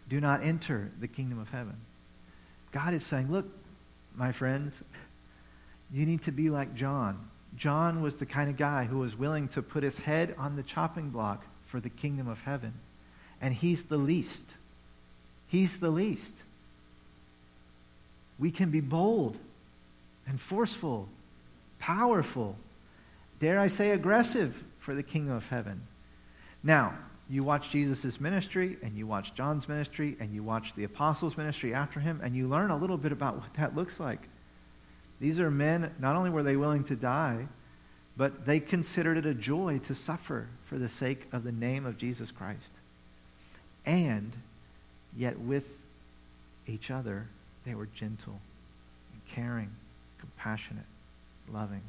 do 0.08 0.20
not 0.20 0.42
enter 0.42 0.90
the 1.00 1.08
kingdom 1.08 1.38
of 1.38 1.50
heaven. 1.50 1.76
God 2.72 2.94
is 2.94 3.04
saying, 3.04 3.30
look, 3.30 3.46
my 4.14 4.32
friends, 4.32 4.82
you 5.92 6.06
need 6.06 6.22
to 6.22 6.32
be 6.32 6.50
like 6.50 6.74
John. 6.74 7.28
John 7.56 8.02
was 8.02 8.16
the 8.16 8.26
kind 8.26 8.50
of 8.50 8.56
guy 8.56 8.84
who 8.84 8.98
was 8.98 9.16
willing 9.16 9.48
to 9.48 9.62
put 9.62 9.82
his 9.82 9.98
head 9.98 10.34
on 10.38 10.56
the 10.56 10.62
chopping 10.62 11.10
block 11.10 11.44
for 11.66 11.80
the 11.80 11.88
kingdom 11.88 12.28
of 12.28 12.40
heaven. 12.40 12.74
And 13.40 13.54
he's 13.54 13.84
the 13.84 13.96
least. 13.96 14.44
He's 15.48 15.78
the 15.78 15.90
least. 15.90 16.36
We 18.38 18.50
can 18.50 18.70
be 18.70 18.80
bold 18.80 19.38
and 20.26 20.40
forceful, 20.40 21.08
powerful, 21.78 22.56
dare 23.38 23.58
I 23.58 23.68
say 23.68 23.90
aggressive 23.90 24.62
for 24.78 24.94
the 24.94 25.02
kingdom 25.02 25.34
of 25.34 25.48
heaven. 25.48 25.82
Now, 26.62 26.94
you 27.28 27.42
watch 27.42 27.70
Jesus' 27.70 28.20
ministry 28.20 28.76
and 28.82 28.96
you 28.96 29.06
watch 29.06 29.34
John's 29.34 29.68
ministry 29.68 30.16
and 30.20 30.32
you 30.32 30.42
watch 30.42 30.74
the 30.74 30.84
apostles' 30.84 31.36
ministry 31.36 31.74
after 31.74 31.98
him 31.98 32.20
and 32.22 32.36
you 32.36 32.48
learn 32.48 32.70
a 32.70 32.76
little 32.76 32.96
bit 32.96 33.12
about 33.12 33.36
what 33.36 33.52
that 33.54 33.74
looks 33.74 33.98
like. 33.98 34.20
These 35.20 35.40
are 35.40 35.50
men, 35.50 35.92
not 35.98 36.14
only 36.14 36.30
were 36.30 36.42
they 36.42 36.56
willing 36.56 36.84
to 36.84 36.96
die, 36.96 37.48
but 38.16 38.46
they 38.46 38.60
considered 38.60 39.16
it 39.18 39.26
a 39.26 39.34
joy 39.34 39.78
to 39.80 39.94
suffer 39.94 40.48
for 40.66 40.78
the 40.78 40.88
sake 40.88 41.26
of 41.32 41.42
the 41.42 41.52
name 41.52 41.84
of 41.84 41.98
Jesus 41.98 42.30
Christ. 42.30 42.70
And 43.84 44.32
Yet 45.16 45.38
with 45.40 45.66
each 46.66 46.90
other, 46.90 47.26
they 47.64 47.74
were 47.74 47.86
gentle 47.86 48.38
and 49.12 49.26
caring, 49.26 49.70
compassionate, 50.18 50.84
loving. 51.50 51.80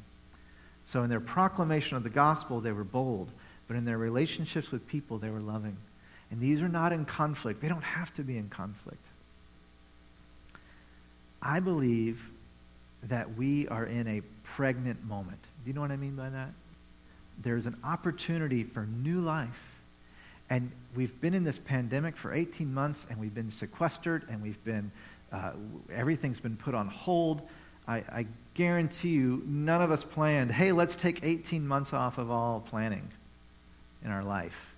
So 0.84 1.02
in 1.02 1.10
their 1.10 1.20
proclamation 1.20 1.96
of 1.96 2.02
the 2.02 2.10
gospel, 2.10 2.60
they 2.60 2.72
were 2.72 2.84
bold, 2.84 3.30
but 3.68 3.76
in 3.76 3.84
their 3.84 3.98
relationships 3.98 4.72
with 4.72 4.86
people, 4.88 5.18
they 5.18 5.30
were 5.30 5.40
loving. 5.40 5.76
And 6.30 6.40
these 6.40 6.60
are 6.62 6.68
not 6.68 6.92
in 6.92 7.04
conflict. 7.04 7.60
They 7.60 7.68
don't 7.68 7.84
have 7.84 8.12
to 8.14 8.22
be 8.22 8.36
in 8.36 8.48
conflict. 8.48 9.04
I 11.40 11.60
believe 11.60 12.28
that 13.04 13.36
we 13.36 13.68
are 13.68 13.84
in 13.84 14.08
a 14.08 14.22
pregnant 14.42 15.04
moment. 15.04 15.40
Do 15.64 15.68
you 15.68 15.74
know 15.74 15.80
what 15.80 15.92
I 15.92 15.96
mean 15.96 16.16
by 16.16 16.30
that? 16.30 16.50
There's 17.40 17.66
an 17.66 17.76
opportunity 17.84 18.64
for 18.64 18.86
new 18.86 19.20
life 19.20 19.78
and 20.50 20.70
we've 20.94 21.18
been 21.20 21.34
in 21.34 21.44
this 21.44 21.58
pandemic 21.58 22.16
for 22.16 22.32
18 22.32 22.72
months, 22.72 23.06
and 23.10 23.18
we've 23.18 23.34
been 23.34 23.50
sequestered, 23.50 24.24
and 24.30 24.42
we've 24.42 24.62
been, 24.64 24.90
uh, 25.30 25.52
everything's 25.92 26.40
been 26.40 26.56
put 26.56 26.74
on 26.74 26.88
hold. 26.88 27.42
I, 27.86 27.96
I 27.96 28.26
guarantee 28.54 29.10
you, 29.10 29.42
none 29.46 29.82
of 29.82 29.90
us 29.90 30.04
planned, 30.04 30.50
hey, 30.50 30.72
let's 30.72 30.96
take 30.96 31.20
18 31.22 31.66
months 31.66 31.92
off 31.92 32.18
of 32.18 32.30
all 32.30 32.60
planning 32.60 33.10
in 34.04 34.10
our 34.10 34.24
life. 34.24 34.74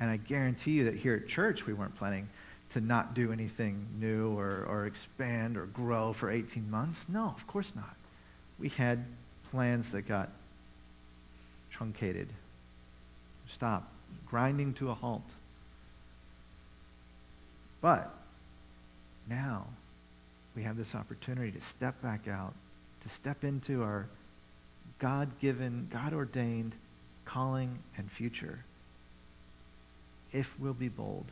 And 0.00 0.10
I 0.10 0.16
guarantee 0.16 0.72
you 0.72 0.84
that 0.84 0.94
here 0.94 1.14
at 1.14 1.28
church, 1.28 1.66
we 1.66 1.72
weren't 1.72 1.96
planning 1.96 2.28
to 2.70 2.80
not 2.80 3.14
do 3.14 3.32
anything 3.32 3.86
new 4.00 4.36
or, 4.36 4.66
or 4.68 4.86
expand 4.86 5.56
or 5.56 5.66
grow 5.66 6.12
for 6.12 6.30
18 6.30 6.70
months. 6.70 7.06
No, 7.08 7.26
of 7.26 7.46
course 7.46 7.72
not. 7.76 7.94
We 8.58 8.68
had 8.68 9.04
plans 9.50 9.90
that 9.90 10.02
got 10.02 10.30
truncated, 11.70 12.28
stopped 13.46 13.88
grinding 14.26 14.74
to 14.74 14.90
a 14.90 14.94
halt. 14.94 15.22
But 17.80 18.12
now 19.28 19.66
we 20.56 20.62
have 20.62 20.76
this 20.76 20.94
opportunity 20.94 21.52
to 21.52 21.60
step 21.60 22.00
back 22.02 22.26
out, 22.26 22.54
to 23.02 23.08
step 23.08 23.44
into 23.44 23.82
our 23.82 24.06
God 24.98 25.28
given, 25.40 25.88
God 25.92 26.12
ordained 26.12 26.74
calling 27.24 27.78
and 27.96 28.10
future. 28.10 28.60
If 30.32 30.58
we'll 30.58 30.74
be 30.74 30.88
bold, 30.88 31.26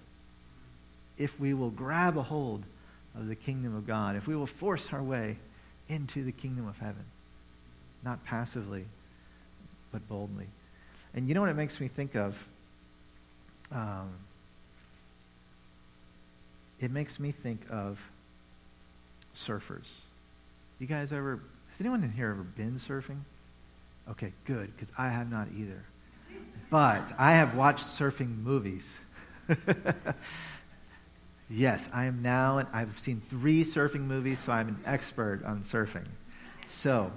if 1.18 1.38
we 1.38 1.54
will 1.54 1.70
grab 1.70 2.16
a 2.16 2.22
hold 2.22 2.64
of 3.14 3.28
the 3.28 3.34
kingdom 3.34 3.76
of 3.76 3.86
God, 3.86 4.16
if 4.16 4.26
we 4.26 4.36
will 4.36 4.46
force 4.46 4.92
our 4.92 5.02
way 5.02 5.36
into 5.88 6.24
the 6.24 6.32
kingdom 6.32 6.66
of 6.66 6.78
heaven, 6.78 7.04
not 8.04 8.24
passively, 8.24 8.84
but 9.90 10.06
boldly. 10.08 10.46
And 11.14 11.28
you 11.28 11.34
know 11.34 11.40
what 11.40 11.50
it 11.50 11.56
makes 11.56 11.80
me 11.80 11.88
think 11.88 12.16
of? 12.16 12.36
Um, 13.70 14.10
it 16.80 16.90
makes 16.90 17.20
me 17.20 17.32
think 17.32 17.60
of 17.70 18.00
surfers. 19.34 19.88
You 20.78 20.86
guys 20.86 21.12
ever, 21.12 21.40
has 21.70 21.80
anyone 21.80 22.02
in 22.02 22.12
here 22.12 22.30
ever 22.30 22.42
been 22.42 22.78
surfing? 22.78 23.20
Okay, 24.10 24.32
good, 24.44 24.74
because 24.74 24.92
I 24.98 25.08
have 25.08 25.30
not 25.30 25.48
either. 25.56 25.84
But 26.70 27.12
I 27.18 27.32
have 27.34 27.54
watched 27.54 27.84
surfing 27.84 28.42
movies. 28.42 28.90
yes, 31.50 31.88
I 31.92 32.06
am 32.06 32.22
now, 32.22 32.58
and 32.58 32.68
I've 32.72 32.98
seen 32.98 33.22
three 33.28 33.64
surfing 33.64 34.06
movies, 34.06 34.40
so 34.40 34.52
I'm 34.52 34.68
an 34.68 34.80
expert 34.86 35.44
on 35.44 35.62
surfing. 35.62 36.06
So, 36.68 37.12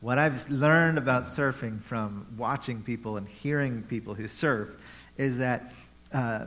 what 0.00 0.18
I've 0.18 0.48
learned 0.50 0.98
about 0.98 1.24
surfing 1.24 1.82
from 1.82 2.26
watching 2.36 2.82
people 2.82 3.16
and 3.16 3.26
hearing 3.26 3.82
people 3.82 4.14
who 4.14 4.28
surf 4.28 4.76
is 5.16 5.38
that 5.38 5.72
uh, 6.12 6.46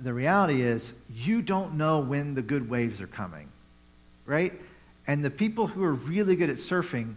the 0.00 0.12
reality 0.12 0.62
is 0.62 0.92
you 1.08 1.42
don't 1.42 1.74
know 1.74 2.00
when 2.00 2.34
the 2.34 2.42
good 2.42 2.68
waves 2.68 3.00
are 3.00 3.06
coming, 3.06 3.48
right? 4.24 4.52
And 5.06 5.24
the 5.24 5.30
people 5.30 5.66
who 5.66 5.84
are 5.84 5.94
really 5.94 6.36
good 6.36 6.50
at 6.50 6.56
surfing, 6.56 7.14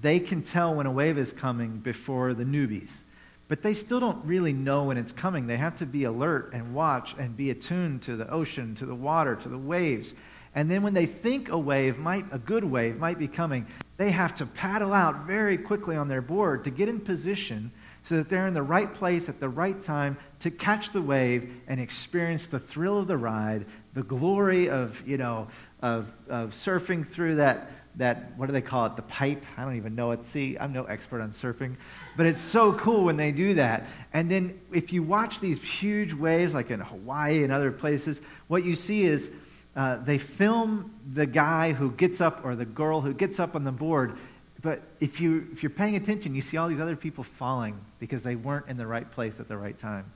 they 0.00 0.18
can 0.18 0.42
tell 0.42 0.74
when 0.74 0.86
a 0.86 0.90
wave 0.90 1.18
is 1.18 1.32
coming 1.32 1.78
before 1.78 2.34
the 2.34 2.44
newbies. 2.44 3.00
But 3.48 3.62
they 3.62 3.74
still 3.74 3.98
don't 3.98 4.24
really 4.24 4.52
know 4.52 4.84
when 4.84 4.96
it's 4.96 5.12
coming. 5.12 5.46
They 5.46 5.56
have 5.56 5.76
to 5.78 5.86
be 5.86 6.04
alert 6.04 6.52
and 6.52 6.74
watch 6.74 7.14
and 7.18 7.36
be 7.36 7.50
attuned 7.50 8.02
to 8.02 8.16
the 8.16 8.30
ocean, 8.30 8.76
to 8.76 8.86
the 8.86 8.94
water, 8.94 9.34
to 9.36 9.48
the 9.48 9.58
waves. 9.58 10.14
And 10.54 10.70
then 10.70 10.82
when 10.82 10.94
they 10.94 11.06
think 11.06 11.48
a 11.48 11.58
wave 11.58 11.98
might, 11.98 12.24
a 12.32 12.38
good 12.38 12.64
wave 12.64 12.98
might 12.98 13.18
be 13.18 13.28
coming, 13.28 13.66
they 13.96 14.10
have 14.10 14.34
to 14.36 14.46
paddle 14.46 14.92
out 14.92 15.26
very 15.26 15.56
quickly 15.56 15.96
on 15.96 16.08
their 16.08 16.22
board 16.22 16.64
to 16.64 16.70
get 16.70 16.88
in 16.88 17.00
position 17.00 17.72
so 18.02 18.16
that 18.16 18.28
they're 18.28 18.46
in 18.46 18.54
the 18.54 18.62
right 18.62 18.92
place 18.92 19.28
at 19.28 19.40
the 19.40 19.48
right 19.48 19.80
time 19.82 20.16
to 20.40 20.50
catch 20.50 20.90
the 20.92 21.02
wave 21.02 21.52
and 21.68 21.80
experience 21.80 22.46
the 22.46 22.58
thrill 22.58 22.98
of 22.98 23.06
the 23.06 23.16
ride, 23.16 23.66
the 23.94 24.02
glory 24.02 24.70
of, 24.70 25.06
you 25.06 25.18
know, 25.18 25.48
of, 25.82 26.12
of 26.28 26.50
surfing 26.50 27.06
through 27.06 27.36
that, 27.36 27.70
that, 27.96 28.36
what 28.36 28.46
do 28.46 28.52
they 28.52 28.60
call 28.60 28.86
it, 28.86 28.96
the 28.96 29.02
pipe? 29.02 29.44
I 29.56 29.64
don't 29.64 29.76
even 29.76 29.94
know 29.94 30.12
it. 30.12 30.24
See, 30.26 30.56
I'm 30.58 30.72
no 30.72 30.84
expert 30.84 31.20
on 31.20 31.32
surfing. 31.32 31.76
But 32.16 32.26
it's 32.26 32.40
so 32.40 32.72
cool 32.72 33.04
when 33.04 33.16
they 33.16 33.32
do 33.32 33.54
that. 33.54 33.86
And 34.12 34.30
then 34.30 34.60
if 34.72 34.92
you 34.92 35.02
watch 35.02 35.40
these 35.40 35.60
huge 35.60 36.12
waves, 36.12 36.54
like 36.54 36.70
in 36.70 36.80
Hawaii 36.80 37.42
and 37.42 37.52
other 37.52 37.72
places, 37.72 38.20
what 38.48 38.64
you 38.64 38.74
see 38.74 39.02
is 39.02 39.30
uh, 39.76 39.96
they 39.96 40.18
film 40.18 40.94
the 41.12 41.26
guy 41.26 41.72
who 41.72 41.90
gets 41.90 42.20
up 42.20 42.44
or 42.44 42.56
the 42.56 42.64
girl 42.64 43.00
who 43.00 43.12
gets 43.12 43.40
up 43.40 43.54
on 43.54 43.64
the 43.64 43.72
board. 43.72 44.16
But 44.62 44.82
if, 45.00 45.20
you, 45.20 45.48
if 45.52 45.62
you're 45.62 45.70
paying 45.70 45.96
attention, 45.96 46.34
you 46.34 46.42
see 46.42 46.56
all 46.56 46.68
these 46.68 46.80
other 46.80 46.96
people 46.96 47.24
falling 47.24 47.80
because 47.98 48.22
they 48.22 48.36
weren't 48.36 48.68
in 48.68 48.76
the 48.76 48.86
right 48.86 49.10
place 49.10 49.40
at 49.40 49.48
the 49.48 49.56
right 49.56 49.78
time. 49.78 50.10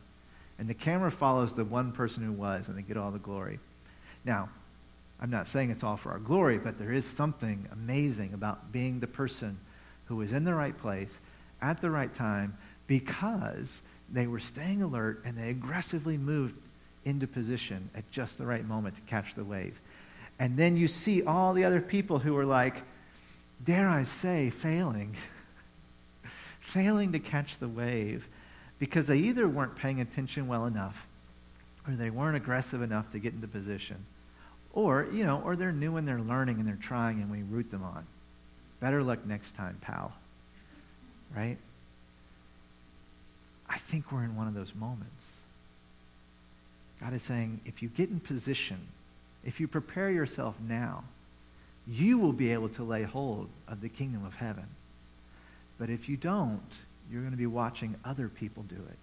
And 0.58 0.68
the 0.68 0.74
camera 0.74 1.10
follows 1.10 1.54
the 1.54 1.64
one 1.64 1.92
person 1.92 2.22
who 2.22 2.32
was, 2.32 2.68
and 2.68 2.78
they 2.78 2.82
get 2.82 2.96
all 2.96 3.10
the 3.10 3.18
glory. 3.18 3.58
Now, 4.24 4.48
I'm 5.20 5.30
not 5.30 5.48
saying 5.48 5.70
it's 5.70 5.84
all 5.84 5.96
for 5.96 6.10
our 6.10 6.18
glory, 6.18 6.58
but 6.58 6.78
there 6.78 6.92
is 6.92 7.06
something 7.06 7.66
amazing 7.72 8.34
about 8.34 8.72
being 8.72 9.00
the 9.00 9.06
person 9.06 9.58
who 10.06 10.16
was 10.16 10.32
in 10.32 10.44
the 10.44 10.54
right 10.54 10.76
place 10.76 11.18
at 11.62 11.80
the 11.80 11.90
right 11.90 12.12
time 12.12 12.56
because 12.86 13.80
they 14.12 14.26
were 14.26 14.40
staying 14.40 14.82
alert 14.82 15.22
and 15.24 15.36
they 15.36 15.50
aggressively 15.50 16.18
moved 16.18 16.54
into 17.04 17.26
position 17.26 17.88
at 17.94 18.10
just 18.10 18.38
the 18.38 18.46
right 18.46 18.66
moment 18.66 18.96
to 18.96 19.00
catch 19.02 19.34
the 19.34 19.44
wave. 19.44 19.80
And 20.38 20.56
then 20.56 20.76
you 20.76 20.88
see 20.88 21.22
all 21.22 21.54
the 21.54 21.64
other 21.64 21.80
people 21.80 22.18
who 22.18 22.36
are 22.36 22.44
like, 22.44 22.82
dare 23.64 23.88
I 23.88 24.04
say, 24.04 24.50
failing, 24.50 25.16
failing 26.60 27.12
to 27.12 27.18
catch 27.18 27.58
the 27.58 27.68
wave 27.68 28.26
because 28.78 29.06
they 29.06 29.18
either 29.18 29.48
weren't 29.48 29.76
paying 29.76 30.00
attention 30.00 30.48
well 30.48 30.66
enough 30.66 31.06
or 31.86 31.94
they 31.94 32.10
weren't 32.10 32.36
aggressive 32.36 32.82
enough 32.82 33.10
to 33.12 33.18
get 33.18 33.32
into 33.32 33.46
position 33.46 34.04
or, 34.74 35.06
you 35.12 35.24
know, 35.24 35.40
or 35.44 35.56
they're 35.56 35.72
new 35.72 35.96
and 35.96 36.06
they're 36.06 36.20
learning 36.20 36.58
and 36.58 36.66
they're 36.66 36.74
trying 36.74 37.22
and 37.22 37.30
we 37.30 37.42
root 37.42 37.70
them 37.70 37.84
on. 37.84 38.04
Better 38.80 39.02
luck 39.02 39.24
next 39.24 39.54
time, 39.54 39.78
pal. 39.80 40.12
Right? 41.34 41.56
I 43.68 43.78
think 43.78 44.12
we're 44.12 44.24
in 44.24 44.36
one 44.36 44.48
of 44.48 44.54
those 44.54 44.74
moments. 44.74 45.24
God 47.00 47.14
is 47.14 47.22
saying, 47.22 47.60
if 47.64 47.82
you 47.82 47.88
get 47.88 48.10
in 48.10 48.20
position, 48.20 48.78
if 49.44 49.60
you 49.60 49.68
prepare 49.68 50.10
yourself 50.10 50.56
now, 50.60 51.04
you 51.86 52.18
will 52.18 52.32
be 52.32 52.52
able 52.52 52.68
to 52.70 52.82
lay 52.82 53.02
hold 53.02 53.48
of 53.68 53.80
the 53.80 53.88
kingdom 53.88 54.24
of 54.24 54.34
heaven. 54.34 54.66
But 55.78 55.90
if 55.90 56.08
you 56.08 56.16
don't, 56.16 56.62
you're 57.10 57.20
going 57.20 57.32
to 57.32 57.38
be 57.38 57.46
watching 57.46 57.94
other 58.04 58.28
people 58.28 58.64
do 58.64 58.76
it. 58.76 58.98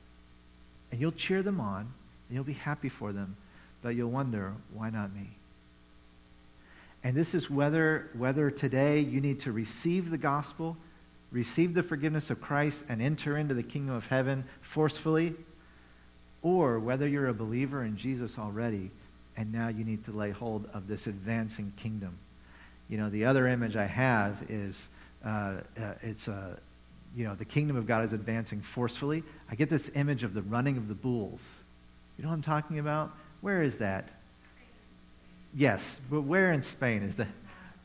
And 0.92 1.00
you'll 1.00 1.12
cheer 1.12 1.44
them 1.44 1.62
on, 1.62 1.82
and 1.82 2.36
you'll 2.36 2.44
be 2.44 2.54
happy 2.54 2.90
for 2.90 3.14
them, 3.14 3.38
but 3.82 3.90
you'll 3.90 4.12
wonder, 4.12 4.54
why 4.74 4.90
not 4.90 5.14
me? 5.14 5.30
And 7.04 7.16
this 7.16 7.34
is 7.34 7.50
whether, 7.50 8.10
whether 8.14 8.52
today 8.52 9.00
you 9.00 9.22
need 9.22 9.40
to 9.42 9.52
receive 9.52 10.12
the 10.12 10.18
gospel, 10.18 10.78
receive 11.32 11.74
the 11.74 11.84
forgiveness 11.84 12.30
of 12.30 12.42
Christ, 12.42 12.86
and 12.88 13.02
enter 13.02 13.38
into 13.38 13.54
the 13.54 13.64
kingdom 13.64 13.96
of 13.96 14.08
heaven 14.08 14.44
forcefully, 14.62 15.34
or 16.42 16.80
whether 16.80 17.08
you're 17.08 17.28
a 17.28 17.34
believer 17.34 17.84
in 17.84 17.98
Jesus 17.98 18.38
already 18.38 18.92
and 19.38 19.52
now 19.52 19.70
you 19.70 19.84
need 19.84 20.06
to 20.06 20.12
lay 20.12 20.32
hold 20.32 20.70
of 20.74 20.88
this 20.88 21.08
advancing 21.08 21.74
kingdom. 21.78 22.18
You 22.90 22.98
know, 22.98 23.10
the 23.10 23.26
other 23.26 23.48
image 23.48 23.76
I 23.76 23.86
have 23.86 24.44
is 24.50 24.90
uh, 25.26 25.62
uh, 25.80 25.94
it's 26.02 26.28
a, 26.28 26.34
uh, 26.34 26.56
you 27.16 27.26
know, 27.26 27.36
the 27.36 27.46
kingdom 27.46 27.76
of 27.76 27.86
God 27.86 28.06
is 28.06 28.14
advancing 28.14 28.62
forcefully. 28.62 29.24
I 29.50 29.56
get 29.56 29.70
this 29.70 29.90
image 29.96 30.24
of 30.24 30.34
the 30.34 30.42
running 30.44 30.78
of 30.78 30.88
the 30.88 30.96
bulls. 30.96 31.58
You 32.18 32.24
know 32.24 32.30
what 32.30 32.36
I'm 32.36 32.42
talking 32.42 32.80
about? 32.80 33.12
Where 33.42 33.64
is 33.64 33.78
that? 33.78 34.10
Yes, 35.54 36.00
but 36.10 36.22
where 36.22 36.52
in 36.52 36.64
Spain 36.64 37.04
is 37.04 37.16
the 37.16 37.28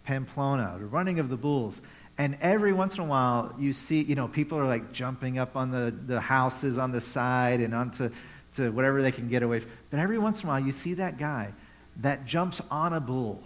Pamplona, 0.05 0.77
the 0.79 0.87
running 0.87 1.19
of 1.19 1.29
the 1.29 1.37
bulls? 1.37 1.81
And 2.19 2.39
every 2.41 2.73
once 2.73 2.95
in 2.95 3.01
a 3.01 3.05
while, 3.05 3.55
you 3.59 3.73
see, 3.73 4.03
you 4.03 4.15
know, 4.15 4.29
people 4.29 4.59
are 4.59 4.67
like 4.67 4.93
jumping 4.93 5.39
up 5.39 5.57
on 5.57 5.71
the, 5.71 5.95
the 6.07 6.21
houses 6.21 6.79
on 6.79 6.93
the 6.93 7.01
side 7.01 7.61
and 7.61 7.75
onto 7.75 8.11
to 8.57 8.71
whatever 8.71 9.03
they 9.03 9.13
can 9.13 9.29
get 9.29 9.43
away 9.43 9.61
from. 9.61 9.71
But 9.91 10.01
every 10.01 10.19
once 10.19 10.43
in 10.43 10.49
a 10.49 10.53
while, 10.53 10.61
you 10.61 10.73
see 10.73 10.95
that 10.95 11.19
guy 11.19 11.53
that 11.99 12.25
jumps 12.25 12.63
on 12.71 12.93
a 12.93 13.01
bull. 13.01 13.43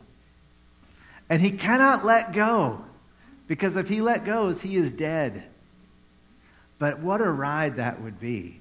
And 1.28 1.40
he 1.42 1.50
cannot 1.50 2.04
let 2.04 2.32
go. 2.32 2.84
Because 3.48 3.76
if 3.76 3.88
he 3.88 4.00
let 4.00 4.24
goes, 4.24 4.60
he 4.60 4.76
is 4.76 4.92
dead. 4.92 5.44
But 6.78 7.00
what 7.00 7.20
a 7.20 7.30
ride 7.30 7.76
that 7.76 8.00
would 8.00 8.20
be. 8.20 8.59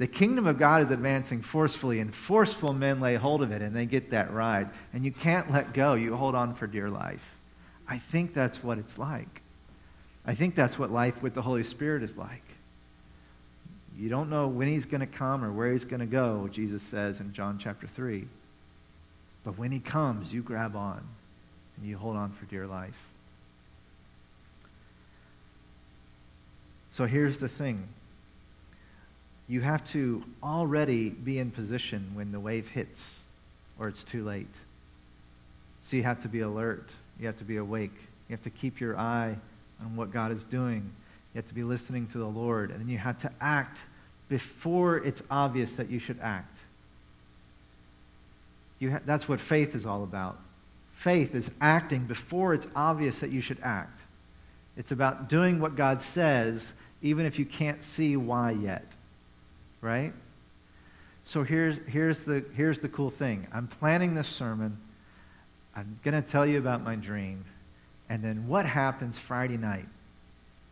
The 0.00 0.06
kingdom 0.06 0.46
of 0.46 0.58
God 0.58 0.82
is 0.82 0.90
advancing 0.90 1.42
forcefully, 1.42 2.00
and 2.00 2.12
forceful 2.12 2.72
men 2.72 3.00
lay 3.00 3.16
hold 3.16 3.42
of 3.42 3.52
it, 3.52 3.60
and 3.60 3.76
they 3.76 3.84
get 3.84 4.12
that 4.12 4.32
ride. 4.32 4.70
And 4.94 5.04
you 5.04 5.12
can't 5.12 5.50
let 5.50 5.74
go. 5.74 5.92
You 5.92 6.16
hold 6.16 6.34
on 6.34 6.54
for 6.54 6.66
dear 6.66 6.88
life. 6.88 7.36
I 7.86 7.98
think 7.98 8.32
that's 8.32 8.64
what 8.64 8.78
it's 8.78 8.96
like. 8.96 9.42
I 10.24 10.34
think 10.34 10.54
that's 10.54 10.78
what 10.78 10.90
life 10.90 11.22
with 11.22 11.34
the 11.34 11.42
Holy 11.42 11.62
Spirit 11.62 12.02
is 12.02 12.16
like. 12.16 12.42
You 13.94 14.08
don't 14.08 14.30
know 14.30 14.48
when 14.48 14.68
he's 14.68 14.86
going 14.86 15.02
to 15.02 15.06
come 15.06 15.44
or 15.44 15.52
where 15.52 15.70
he's 15.70 15.84
going 15.84 16.00
to 16.00 16.06
go, 16.06 16.48
Jesus 16.50 16.82
says 16.82 17.20
in 17.20 17.34
John 17.34 17.58
chapter 17.58 17.86
3. 17.86 18.26
But 19.44 19.58
when 19.58 19.70
he 19.70 19.80
comes, 19.80 20.32
you 20.32 20.40
grab 20.40 20.76
on 20.76 21.06
and 21.76 21.86
you 21.86 21.98
hold 21.98 22.16
on 22.16 22.32
for 22.32 22.46
dear 22.46 22.66
life. 22.66 22.98
So 26.90 27.04
here's 27.04 27.36
the 27.36 27.48
thing 27.48 27.86
you 29.50 29.60
have 29.60 29.82
to 29.82 30.22
already 30.44 31.10
be 31.10 31.40
in 31.40 31.50
position 31.50 32.08
when 32.14 32.30
the 32.30 32.38
wave 32.38 32.68
hits 32.68 33.16
or 33.80 33.88
it's 33.88 34.04
too 34.04 34.24
late. 34.24 34.46
So 35.82 35.96
you 35.96 36.04
have 36.04 36.20
to 36.20 36.28
be 36.28 36.40
alert. 36.40 36.88
You 37.18 37.26
have 37.26 37.36
to 37.38 37.44
be 37.44 37.56
awake. 37.56 37.94
You 38.28 38.34
have 38.34 38.42
to 38.42 38.50
keep 38.50 38.78
your 38.78 38.96
eye 38.96 39.36
on 39.80 39.96
what 39.96 40.12
God 40.12 40.30
is 40.30 40.44
doing. 40.44 40.92
You 41.34 41.38
have 41.38 41.48
to 41.48 41.54
be 41.54 41.64
listening 41.64 42.06
to 42.08 42.18
the 42.18 42.28
Lord. 42.28 42.70
And 42.70 42.78
then 42.78 42.88
you 42.88 42.98
have 42.98 43.18
to 43.22 43.32
act 43.40 43.80
before 44.28 44.98
it's 44.98 45.20
obvious 45.28 45.74
that 45.74 45.90
you 45.90 45.98
should 45.98 46.20
act. 46.20 46.58
Ha- 48.80 49.00
that's 49.04 49.28
what 49.28 49.40
faith 49.40 49.74
is 49.74 49.84
all 49.84 50.04
about. 50.04 50.38
Faith 50.92 51.34
is 51.34 51.50
acting 51.60 52.04
before 52.04 52.54
it's 52.54 52.68
obvious 52.76 53.18
that 53.18 53.32
you 53.32 53.40
should 53.40 53.58
act. 53.64 54.02
It's 54.76 54.92
about 54.92 55.28
doing 55.28 55.58
what 55.58 55.74
God 55.74 56.02
says, 56.02 56.72
even 57.02 57.26
if 57.26 57.36
you 57.36 57.44
can't 57.44 57.82
see 57.82 58.16
why 58.16 58.52
yet. 58.52 58.94
Right? 59.80 60.12
So 61.24 61.42
here's, 61.42 61.78
here's, 61.86 62.22
the, 62.22 62.44
here's 62.54 62.78
the 62.78 62.88
cool 62.88 63.10
thing 63.10 63.46
I'm 63.52 63.66
planning 63.66 64.14
this 64.14 64.28
sermon. 64.28 64.78
I'm 65.76 65.98
going 66.02 66.20
to 66.20 66.28
tell 66.28 66.44
you 66.44 66.58
about 66.58 66.82
my 66.82 66.96
dream. 66.96 67.44
And 68.08 68.22
then 68.22 68.48
what 68.48 68.66
happens 68.66 69.16
Friday 69.16 69.56
night? 69.56 69.86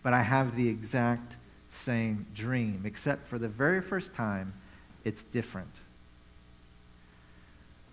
But 0.03 0.12
I 0.12 0.23
have 0.23 0.57
the 0.57 0.68
exact 0.68 1.37
same 1.71 2.27
dream, 2.35 2.83
except 2.85 3.29
for 3.29 3.38
the 3.38 3.49
very 3.49 3.81
first 3.81 4.12
time, 4.14 4.55
it's 5.05 5.23
different. 5.23 5.71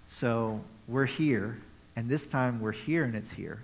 So 0.08 0.62
we're 0.88 1.06
here, 1.06 1.60
and 1.95 2.10
this 2.10 2.25
time 2.25 2.60
we're 2.60 2.71
here 2.71 3.04
and 3.04 3.15
it's 3.15 3.32
here. 3.32 3.62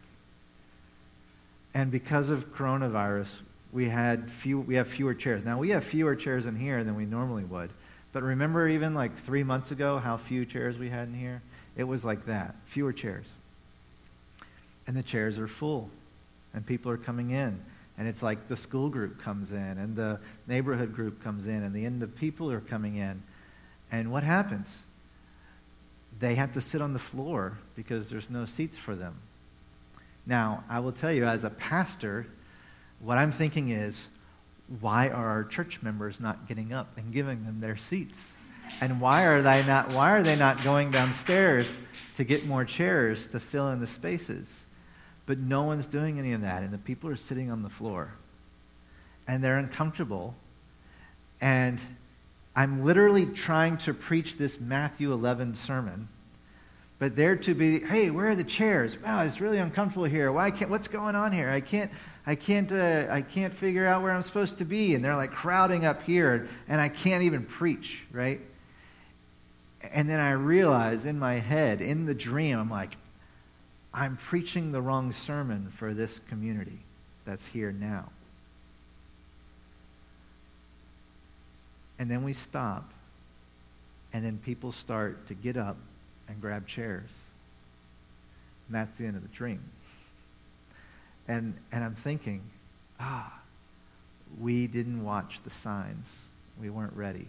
And 1.73 1.89
because 1.89 2.29
of 2.29 2.53
coronavirus, 2.53 3.29
we 3.71 3.87
had 3.87 4.29
few, 4.29 4.59
we 4.59 4.75
have 4.75 4.87
fewer 4.87 5.13
chairs. 5.13 5.45
Now 5.45 5.59
we 5.59 5.69
have 5.69 5.83
fewer 5.83 6.15
chairs 6.15 6.45
in 6.45 6.55
here 6.55 6.83
than 6.83 6.95
we 6.95 7.05
normally 7.05 7.43
would. 7.43 7.69
But 8.13 8.23
remember 8.23 8.67
even 8.67 8.93
like 8.93 9.17
three 9.17 9.43
months 9.43 9.71
ago 9.71 9.99
how 9.99 10.17
few 10.17 10.45
chairs 10.45 10.77
we 10.77 10.89
had 10.89 11.07
in 11.07 11.13
here? 11.13 11.41
It 11.77 11.85
was 11.85 12.03
like 12.03 12.25
that. 12.25 12.55
Fewer 12.65 12.91
chairs. 12.91 13.25
And 14.87 14.97
the 14.97 15.03
chairs 15.03 15.39
are 15.39 15.47
full. 15.47 15.89
And 16.53 16.65
people 16.65 16.91
are 16.91 16.97
coming 16.97 17.31
in. 17.31 17.61
And 17.97 18.07
it's 18.07 18.21
like 18.21 18.47
the 18.47 18.57
school 18.57 18.89
group 18.89 19.21
comes 19.21 19.51
in 19.51 19.77
and 19.77 19.95
the 19.95 20.19
neighborhood 20.47 20.93
group 20.93 21.23
comes 21.23 21.47
in 21.47 21.63
and 21.63 21.73
the 21.73 21.85
end 21.85 22.03
of 22.03 22.15
people 22.15 22.51
are 22.51 22.59
coming 22.59 22.97
in. 22.97 23.21
And 23.91 24.11
what 24.11 24.23
happens? 24.23 24.69
They 26.19 26.35
have 26.35 26.51
to 26.53 26.61
sit 26.61 26.81
on 26.81 26.93
the 26.93 26.99
floor 26.99 27.57
because 27.75 28.09
there's 28.09 28.29
no 28.29 28.45
seats 28.45 28.77
for 28.77 28.95
them. 28.95 29.15
Now, 30.25 30.63
I 30.69 30.79
will 30.79 30.91
tell 30.91 31.11
you, 31.11 31.25
as 31.25 31.43
a 31.43 31.49
pastor, 31.49 32.27
what 33.01 33.17
I'm 33.17 33.31
thinking 33.31 33.69
is, 33.69 34.07
why 34.79 35.09
are 35.09 35.27
our 35.27 35.43
church 35.43 35.81
members 35.81 36.19
not 36.19 36.47
getting 36.47 36.71
up 36.71 36.97
and 36.97 37.11
giving 37.11 37.43
them 37.45 37.59
their 37.59 37.75
seats? 37.75 38.31
And 38.79 39.01
why 39.01 39.25
are 39.25 39.41
they 39.41 39.65
not, 39.65 39.91
why 39.91 40.11
are 40.11 40.23
they 40.23 40.35
not 40.35 40.63
going 40.63 40.91
downstairs 40.91 41.79
to 42.15 42.23
get 42.23 42.45
more 42.45 42.63
chairs 42.63 43.27
to 43.27 43.39
fill 43.39 43.69
in 43.71 43.79
the 43.79 43.87
spaces? 43.87 44.65
But 45.25 45.39
no 45.39 45.63
one's 45.63 45.87
doing 45.87 46.19
any 46.19 46.31
of 46.33 46.41
that, 46.41 46.63
and 46.63 46.73
the 46.73 46.77
people 46.77 47.09
are 47.09 47.15
sitting 47.15 47.51
on 47.51 47.63
the 47.63 47.69
floor. 47.69 48.13
And 49.27 49.43
they're 49.43 49.57
uncomfortable. 49.57 50.35
And 51.41 51.79
I'm 52.55 52.83
literally 52.85 53.25
trying 53.25 53.77
to 53.77 53.93
preach 53.93 54.37
this 54.37 54.59
Matthew 54.59 55.11
11 55.11 55.55
sermon 55.55 56.07
but 57.01 57.15
there 57.15 57.35
to 57.35 57.55
be, 57.55 57.79
hey, 57.79 58.11
where 58.11 58.29
are 58.29 58.35
the 58.35 58.43
chairs? 58.43 58.95
Wow, 59.01 59.23
it's 59.23 59.41
really 59.41 59.57
uncomfortable 59.57 60.05
here. 60.05 60.31
Why 60.31 60.51
can't? 60.51 60.69
What's 60.69 60.87
going 60.87 61.15
on 61.15 61.31
here? 61.31 61.49
I 61.49 61.59
can't, 61.59 61.89
I 62.27 62.35
can't, 62.35 62.71
uh, 62.71 63.07
I 63.09 63.23
can't 63.23 63.51
figure 63.51 63.87
out 63.87 64.03
where 64.03 64.11
I'm 64.11 64.21
supposed 64.21 64.59
to 64.59 64.65
be. 64.65 64.93
And 64.93 65.03
they're 65.03 65.15
like 65.15 65.31
crowding 65.31 65.83
up 65.83 66.03
here, 66.03 66.47
and 66.69 66.79
I 66.79 66.89
can't 66.89 67.23
even 67.23 67.43
preach, 67.43 68.03
right? 68.11 68.39
And 69.91 70.07
then 70.07 70.19
I 70.19 70.33
realize 70.33 71.05
in 71.05 71.17
my 71.17 71.39
head, 71.39 71.81
in 71.81 72.05
the 72.05 72.13
dream, 72.13 72.59
I'm 72.59 72.69
like, 72.69 72.97
I'm 73.91 74.15
preaching 74.15 74.71
the 74.71 74.79
wrong 74.79 75.11
sermon 75.11 75.73
for 75.75 75.95
this 75.95 76.21
community 76.29 76.81
that's 77.25 77.47
here 77.47 77.71
now. 77.71 78.11
And 81.97 82.11
then 82.11 82.23
we 82.23 82.33
stop, 82.33 82.93
and 84.13 84.23
then 84.23 84.37
people 84.45 84.71
start 84.71 85.25
to 85.25 85.33
get 85.33 85.57
up 85.57 85.77
and 86.27 86.41
grab 86.41 86.67
chairs. 86.67 87.09
And 88.67 88.75
that's 88.75 88.97
the 88.97 89.05
end 89.05 89.15
of 89.15 89.21
the 89.21 89.29
dream. 89.29 89.61
And, 91.27 91.55
and 91.71 91.83
I'm 91.83 91.95
thinking, 91.95 92.41
ah, 92.99 93.39
we 94.39 94.67
didn't 94.67 95.03
watch 95.03 95.41
the 95.43 95.49
signs. 95.49 96.15
We 96.59 96.69
weren't 96.69 96.95
ready. 96.95 97.27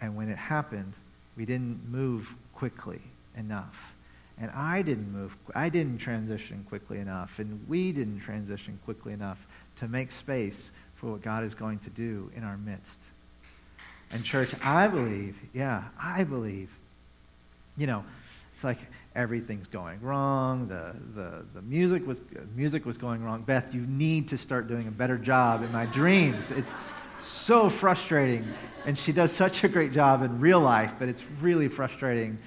And 0.00 0.16
when 0.16 0.28
it 0.28 0.38
happened, 0.38 0.92
we 1.36 1.44
didn't 1.44 1.88
move 1.90 2.34
quickly 2.54 3.00
enough. 3.36 3.94
And 4.38 4.50
I 4.50 4.82
didn't 4.82 5.10
move, 5.12 5.34
I 5.54 5.70
didn't 5.70 5.98
transition 5.98 6.64
quickly 6.68 6.98
enough. 6.98 7.38
And 7.38 7.66
we 7.68 7.92
didn't 7.92 8.20
transition 8.20 8.78
quickly 8.84 9.12
enough 9.12 9.46
to 9.76 9.88
make 9.88 10.12
space 10.12 10.70
for 10.94 11.12
what 11.12 11.22
God 11.22 11.44
is 11.44 11.54
going 11.54 11.78
to 11.80 11.90
do 11.90 12.30
in 12.36 12.44
our 12.44 12.58
midst. 12.58 12.98
And, 14.10 14.22
church, 14.22 14.50
I 14.62 14.88
believe, 14.88 15.38
yeah, 15.52 15.84
I 16.00 16.24
believe 16.24 16.70
you 17.76 17.86
know, 17.86 18.04
it's 18.52 18.64
like 18.64 18.78
everything's 19.14 19.66
going 19.66 20.00
wrong. 20.00 20.68
The, 20.68 20.94
the, 21.14 21.46
the 21.54 21.62
music, 21.62 22.06
was, 22.06 22.20
music 22.54 22.84
was 22.84 22.98
going 22.98 23.22
wrong. 23.22 23.42
Beth, 23.42 23.74
you 23.74 23.82
need 23.82 24.28
to 24.28 24.38
start 24.38 24.68
doing 24.68 24.88
a 24.88 24.90
better 24.90 25.18
job 25.18 25.62
in 25.62 25.72
my 25.72 25.86
dreams. 25.86 26.50
It's 26.50 26.90
so 27.18 27.68
frustrating. 27.68 28.46
And 28.84 28.96
she 28.96 29.12
does 29.12 29.32
such 29.32 29.64
a 29.64 29.68
great 29.68 29.92
job 29.92 30.22
in 30.22 30.40
real 30.40 30.60
life, 30.60 30.94
but 30.98 31.08
it's 31.08 31.22
really 31.40 31.68
frustrating. 31.68 32.38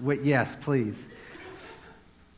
With, 0.00 0.24
yes, 0.24 0.56
please. 0.56 1.06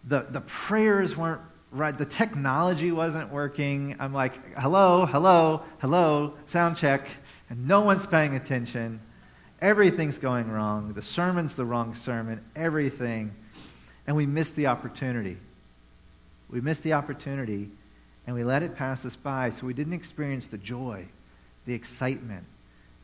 The, 0.05 0.27
the 0.31 0.41
prayers 0.43 1.17
weren't 1.17 1.43
right. 1.71 1.97
The 1.97 2.07
technology 2.07 2.93
wasn't 2.93 3.31
working. 3.31 3.97
I'm 3.99 4.13
like, 4.13 4.57
hello, 4.57 5.07
hello, 5.07 5.63
hello, 5.81 6.35
sound 6.47 6.77
check. 6.77 7.09
And 7.51 7.67
no 7.67 7.81
one's 7.81 8.07
paying 8.07 8.37
attention. 8.37 9.01
Everything's 9.61 10.19
going 10.19 10.51
wrong. 10.51 10.93
The 10.93 11.03
sermon's 11.03 11.57
the 11.57 11.65
wrong 11.65 11.95
sermon. 11.95 12.45
Everything. 12.55 13.35
And 14.07 14.17
we 14.17 14.27
miss 14.27 14.53
the 14.53 14.69
opportunity. 14.69 15.37
We 16.49 16.61
missed 16.61 16.83
the 16.83 16.93
opportunity 16.93 17.71
and 18.27 18.37
we 18.37 18.45
let 18.45 18.63
it 18.63 18.77
pass 18.77 19.05
us 19.05 19.17
by. 19.17 19.51
So 19.51 19.67
we 19.67 19.75
didn't 19.75 19.95
experience 19.95 20.47
the 20.47 20.59
joy, 20.59 21.07
the 21.67 21.75
excitement, 21.75 22.45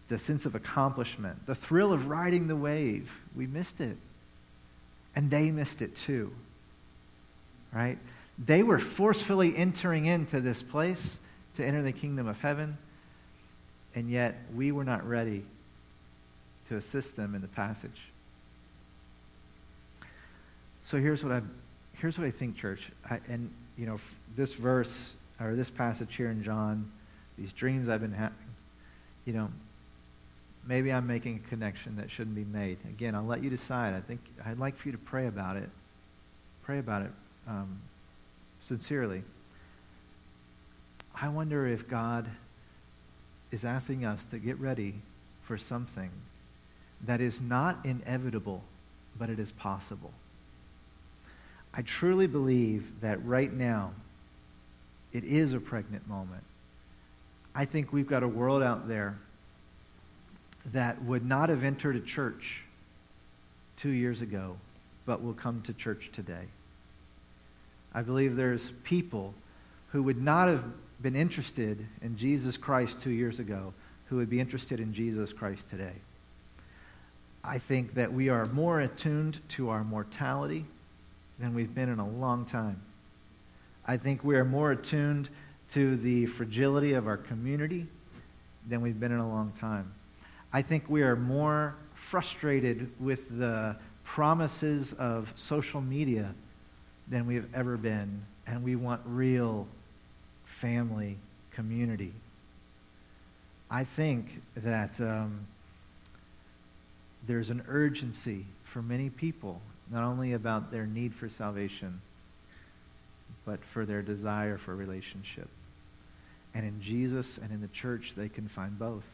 the 0.08 0.18
sense 0.18 0.46
of 0.46 0.54
accomplishment, 0.54 1.46
the 1.46 1.54
thrill 1.54 1.92
of 1.92 2.08
riding 2.08 2.46
the 2.46 2.56
wave. 2.56 3.12
We 3.34 3.46
missed 3.46 3.80
it. 3.80 3.96
And 5.16 5.30
they 5.30 5.50
missed 5.50 5.82
it 5.82 5.96
too. 5.96 6.32
Right? 7.72 7.98
They 8.38 8.62
were 8.62 8.78
forcefully 8.78 9.56
entering 9.56 10.06
into 10.06 10.40
this 10.40 10.62
place 10.62 11.18
to 11.56 11.64
enter 11.64 11.82
the 11.82 11.92
kingdom 11.92 12.26
of 12.26 12.40
heaven, 12.40 12.76
and 13.94 14.10
yet 14.10 14.36
we 14.54 14.72
were 14.72 14.84
not 14.84 15.08
ready 15.08 15.44
to 16.68 16.76
assist 16.76 17.16
them 17.16 17.34
in 17.34 17.42
the 17.42 17.48
passage. 17.48 18.00
So 20.84 20.98
here's 20.98 21.24
what 21.24 21.32
I 21.32 21.42
here's 21.94 22.18
what 22.18 22.26
I 22.26 22.30
think, 22.30 22.56
church. 22.56 22.90
I, 23.08 23.20
and 23.28 23.50
you 23.78 23.86
know, 23.86 23.98
this 24.36 24.54
verse 24.54 25.12
or 25.40 25.54
this 25.54 25.70
passage 25.70 26.14
here 26.14 26.30
in 26.30 26.42
John, 26.42 26.90
these 27.38 27.52
dreams 27.52 27.88
I've 27.88 28.00
been 28.00 28.12
having, 28.12 28.36
you 29.24 29.32
know, 29.32 29.50
maybe 30.66 30.92
I'm 30.92 31.06
making 31.06 31.42
a 31.44 31.48
connection 31.48 31.96
that 31.96 32.10
shouldn't 32.10 32.36
be 32.36 32.44
made. 32.44 32.78
Again, 32.88 33.14
I'll 33.14 33.24
let 33.24 33.42
you 33.42 33.50
decide. 33.50 33.94
I 33.94 34.00
think 34.00 34.20
I'd 34.44 34.58
like 34.58 34.76
for 34.76 34.88
you 34.88 34.92
to 34.92 34.98
pray 34.98 35.26
about 35.26 35.56
it. 35.56 35.68
Pray 36.62 36.78
about 36.78 37.02
it 37.02 37.10
um, 37.48 37.80
sincerely. 38.60 39.22
I 41.14 41.28
wonder 41.28 41.66
if 41.66 41.88
God 41.88 42.28
is 43.50 43.64
asking 43.64 44.04
us 44.04 44.24
to 44.24 44.38
get 44.38 44.58
ready 44.58 44.94
for 45.44 45.56
something 45.56 46.10
that 47.06 47.20
is 47.20 47.40
not 47.40 47.84
inevitable, 47.84 48.62
but 49.18 49.30
it 49.30 49.38
is 49.38 49.52
possible. 49.52 50.12
I 51.72 51.82
truly 51.82 52.26
believe 52.26 53.00
that 53.00 53.24
right 53.24 53.52
now, 53.52 53.92
it 55.12 55.24
is 55.24 55.52
a 55.52 55.60
pregnant 55.60 56.08
moment. 56.08 56.42
I 57.54 57.64
think 57.64 57.92
we've 57.92 58.06
got 58.06 58.22
a 58.22 58.28
world 58.28 58.62
out 58.62 58.88
there 58.88 59.16
that 60.72 61.02
would 61.02 61.24
not 61.24 61.48
have 61.48 61.62
entered 61.62 61.96
a 61.96 62.00
church 62.00 62.64
two 63.76 63.90
years 63.90 64.22
ago, 64.22 64.56
but 65.04 65.22
will 65.22 65.34
come 65.34 65.60
to 65.62 65.72
church 65.72 66.10
today. 66.12 66.46
I 67.92 68.02
believe 68.02 68.34
there's 68.34 68.72
people 68.82 69.34
who 69.90 70.02
would 70.02 70.20
not 70.20 70.48
have 70.48 70.64
been 71.00 71.14
interested 71.14 71.84
in 72.02 72.16
Jesus 72.16 72.56
Christ 72.56 72.98
two 72.98 73.10
years 73.10 73.38
ago 73.38 73.72
who 74.06 74.16
would 74.16 74.30
be 74.30 74.40
interested 74.40 74.80
in 74.80 74.92
Jesus 74.92 75.32
Christ 75.32 75.68
today. 75.68 75.92
I 77.46 77.58
think 77.58 77.94
that 77.94 78.10
we 78.10 78.30
are 78.30 78.46
more 78.46 78.80
attuned 78.80 79.38
to 79.50 79.68
our 79.68 79.84
mortality 79.84 80.64
than 81.38 81.54
we've 81.54 81.74
been 81.74 81.90
in 81.90 81.98
a 81.98 82.08
long 82.08 82.46
time. 82.46 82.80
I 83.86 83.98
think 83.98 84.24
we 84.24 84.36
are 84.36 84.46
more 84.46 84.72
attuned 84.72 85.28
to 85.72 85.96
the 85.96 86.24
fragility 86.24 86.94
of 86.94 87.06
our 87.06 87.18
community 87.18 87.86
than 88.66 88.80
we've 88.80 88.98
been 88.98 89.12
in 89.12 89.18
a 89.18 89.28
long 89.28 89.52
time. 89.60 89.92
I 90.54 90.62
think 90.62 90.88
we 90.88 91.02
are 91.02 91.16
more 91.16 91.74
frustrated 91.92 92.90
with 92.98 93.38
the 93.38 93.76
promises 94.04 94.94
of 94.94 95.30
social 95.36 95.82
media 95.82 96.34
than 97.08 97.26
we've 97.26 97.48
ever 97.54 97.76
been, 97.76 98.24
and 98.46 98.64
we 98.64 98.74
want 98.74 99.02
real 99.04 99.66
family 100.46 101.18
community. 101.50 102.12
I 103.70 103.84
think 103.84 104.40
that 104.56 104.98
um, 105.00 105.46
there's 107.26 107.50
an 107.50 107.64
urgency 107.68 108.44
for 108.64 108.82
many 108.82 109.10
people, 109.10 109.60
not 109.90 110.04
only 110.04 110.32
about 110.32 110.70
their 110.70 110.86
need 110.86 111.14
for 111.14 111.28
salvation, 111.28 112.00
but 113.44 113.62
for 113.64 113.84
their 113.84 114.02
desire 114.02 114.58
for 114.58 114.74
relationship. 114.74 115.48
And 116.54 116.64
in 116.64 116.80
Jesus 116.80 117.38
and 117.38 117.50
in 117.50 117.60
the 117.60 117.68
church, 117.68 118.14
they 118.16 118.28
can 118.28 118.48
find 118.48 118.78
both. 118.78 119.04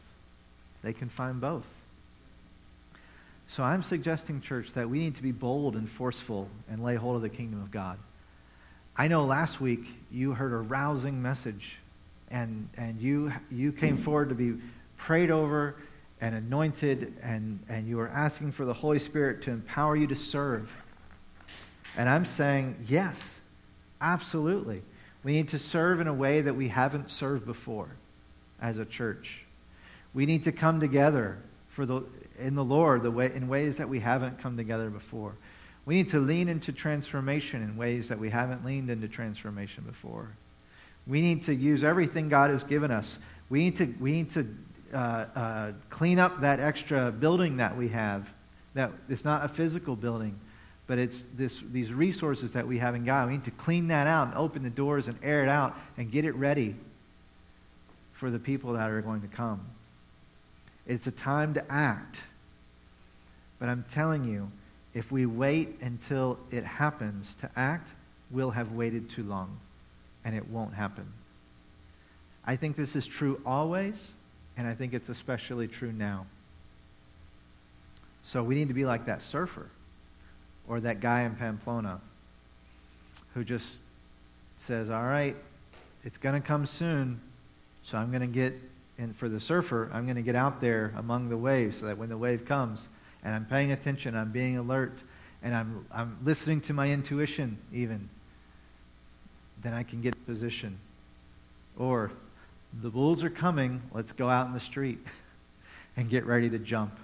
They 0.83 0.93
can 0.93 1.09
find 1.09 1.41
both. 1.41 1.65
So 3.47 3.63
I'm 3.63 3.83
suggesting, 3.83 4.41
church, 4.41 4.73
that 4.73 4.89
we 4.89 4.99
need 4.99 5.15
to 5.15 5.23
be 5.23 5.31
bold 5.31 5.75
and 5.75 5.89
forceful 5.89 6.47
and 6.69 6.83
lay 6.83 6.95
hold 6.95 7.17
of 7.17 7.21
the 7.21 7.29
kingdom 7.29 7.61
of 7.61 7.71
God. 7.71 7.97
I 8.95 9.07
know 9.07 9.25
last 9.25 9.59
week 9.59 9.85
you 10.11 10.33
heard 10.33 10.53
a 10.53 10.57
rousing 10.57 11.21
message, 11.21 11.77
and, 12.29 12.69
and 12.77 13.01
you, 13.01 13.33
you 13.49 13.71
came 13.71 13.97
forward 13.97 14.29
to 14.29 14.35
be 14.35 14.53
prayed 14.97 15.31
over 15.31 15.75
and 16.21 16.35
anointed, 16.35 17.15
and, 17.23 17.59
and 17.67 17.87
you 17.87 17.99
are 17.99 18.07
asking 18.09 18.51
for 18.51 18.63
the 18.63 18.73
Holy 18.73 18.99
Spirit 18.99 19.41
to 19.41 19.51
empower 19.51 19.95
you 19.95 20.05
to 20.05 20.15
serve. 20.15 20.71
And 21.97 22.07
I'm 22.07 22.25
saying, 22.25 22.77
yes, 22.87 23.39
absolutely. 23.99 24.83
We 25.23 25.33
need 25.33 25.49
to 25.49 25.59
serve 25.59 25.99
in 25.99 26.07
a 26.07 26.13
way 26.13 26.41
that 26.41 26.53
we 26.53 26.67
haven't 26.67 27.09
served 27.09 27.45
before 27.45 27.89
as 28.61 28.77
a 28.77 28.85
church. 28.85 29.45
We 30.13 30.27
need 30.27 30.43
to 30.43 30.51
come 30.51 30.79
together 30.79 31.39
for 31.69 31.85
the, 31.85 32.03
in 32.37 32.53
the 32.53 32.63
Lord 32.63 33.01
the 33.01 33.11
way, 33.11 33.31
in 33.33 33.47
ways 33.47 33.77
that 33.77 33.89
we 33.89 33.99
haven't 33.99 34.39
come 34.39 34.55
together 34.55 34.89
before. 34.89 35.35
We 35.85 35.95
need 35.95 36.09
to 36.09 36.19
lean 36.19 36.47
into 36.47 36.71
transformation 36.71 37.63
in 37.63 37.75
ways 37.75 38.09
that 38.09 38.19
we 38.19 38.29
haven't 38.29 38.63
leaned 38.63 38.91
into 38.91 39.07
transformation 39.07 39.83
before. 39.85 40.29
We 41.07 41.21
need 41.21 41.43
to 41.43 41.55
use 41.55 41.83
everything 41.83 42.29
God 42.29 42.51
has 42.51 42.63
given 42.63 42.91
us. 42.91 43.17
We 43.49 43.59
need 43.59 43.75
to, 43.77 43.85
we 43.99 44.11
need 44.11 44.29
to 44.31 44.47
uh, 44.93 45.25
uh, 45.35 45.71
clean 45.89 46.19
up 46.19 46.41
that 46.41 46.59
extra 46.59 47.11
building 47.11 47.57
that 47.57 47.75
we 47.75 47.89
have. 47.89 48.31
That 48.73 48.91
it's 49.09 49.25
not 49.25 49.43
a 49.43 49.47
physical 49.47 49.95
building, 49.95 50.39
but 50.87 50.97
it's 50.97 51.25
this, 51.35 51.61
these 51.71 51.93
resources 51.93 52.53
that 52.53 52.67
we 52.67 52.77
have 52.77 52.95
in 52.95 53.05
God. 53.05 53.27
We 53.27 53.33
need 53.33 53.45
to 53.45 53.51
clean 53.51 53.87
that 53.87 54.07
out 54.07 54.27
and 54.27 54.37
open 54.37 54.63
the 54.63 54.69
doors 54.69 55.07
and 55.07 55.17
air 55.23 55.43
it 55.43 55.49
out 55.49 55.77
and 55.97 56.11
get 56.11 56.25
it 56.25 56.35
ready 56.35 56.75
for 58.13 58.29
the 58.29 58.39
people 58.39 58.73
that 58.73 58.89
are 58.89 59.01
going 59.01 59.21
to 59.21 59.27
come. 59.27 59.61
It's 60.87 61.07
a 61.07 61.11
time 61.11 61.53
to 61.55 61.71
act. 61.71 62.21
But 63.59 63.69
I'm 63.69 63.85
telling 63.89 64.23
you, 64.23 64.51
if 64.93 65.11
we 65.11 65.25
wait 65.25 65.79
until 65.81 66.37
it 66.49 66.63
happens 66.63 67.35
to 67.41 67.49
act, 67.55 67.89
we'll 68.29 68.51
have 68.51 68.71
waited 68.71 69.09
too 69.09 69.23
long 69.23 69.57
and 70.23 70.35
it 70.35 70.47
won't 70.49 70.73
happen. 70.73 71.11
I 72.45 72.55
think 72.55 72.75
this 72.75 72.95
is 72.95 73.05
true 73.05 73.41
always, 73.45 74.09
and 74.57 74.67
I 74.67 74.73
think 74.73 74.93
it's 74.93 75.09
especially 75.09 75.67
true 75.67 75.91
now. 75.91 76.25
So 78.23 78.43
we 78.43 78.55
need 78.55 78.67
to 78.67 78.73
be 78.73 78.85
like 78.85 79.05
that 79.05 79.21
surfer 79.21 79.69
or 80.67 80.79
that 80.81 80.99
guy 80.99 81.23
in 81.23 81.35
Pamplona 81.35 81.99
who 83.33 83.43
just 83.43 83.79
says, 84.57 84.89
All 84.89 85.03
right, 85.03 85.35
it's 86.03 86.17
going 86.17 86.39
to 86.39 86.45
come 86.45 86.65
soon, 86.65 87.19
so 87.83 87.97
I'm 87.97 88.11
going 88.11 88.21
to 88.21 88.27
get, 88.27 88.53
and 88.97 89.15
for 89.15 89.29
the 89.29 89.39
surfer, 89.39 89.89
I'm 89.93 90.05
going 90.05 90.15
to 90.15 90.21
get 90.21 90.35
out 90.35 90.61
there 90.61 90.93
among 90.97 91.29
the 91.29 91.37
waves 91.37 91.77
so 91.77 91.87
that 91.87 91.97
when 91.97 92.09
the 92.09 92.17
wave 92.17 92.45
comes 92.45 92.89
and 93.23 93.35
I'm 93.35 93.45
paying 93.45 93.71
attention, 93.71 94.15
I'm 94.15 94.31
being 94.31 94.57
alert, 94.57 94.97
and 95.43 95.55
I'm, 95.55 95.85
I'm 95.91 96.17
listening 96.23 96.61
to 96.61 96.73
my 96.73 96.89
intuition 96.89 97.57
even, 97.73 98.09
then 99.61 99.73
I 99.73 99.83
can 99.83 100.01
get 100.01 100.25
position. 100.25 100.77
Or 101.77 102.11
the 102.79 102.89
bulls 102.89 103.23
are 103.23 103.29
coming, 103.29 103.81
let's 103.93 104.13
go 104.13 104.29
out 104.29 104.47
in 104.47 104.53
the 104.53 104.59
street 104.59 104.99
and 105.97 106.09
get 106.09 106.25
ready 106.25 106.49
to 106.49 106.59
jump. 106.59 106.97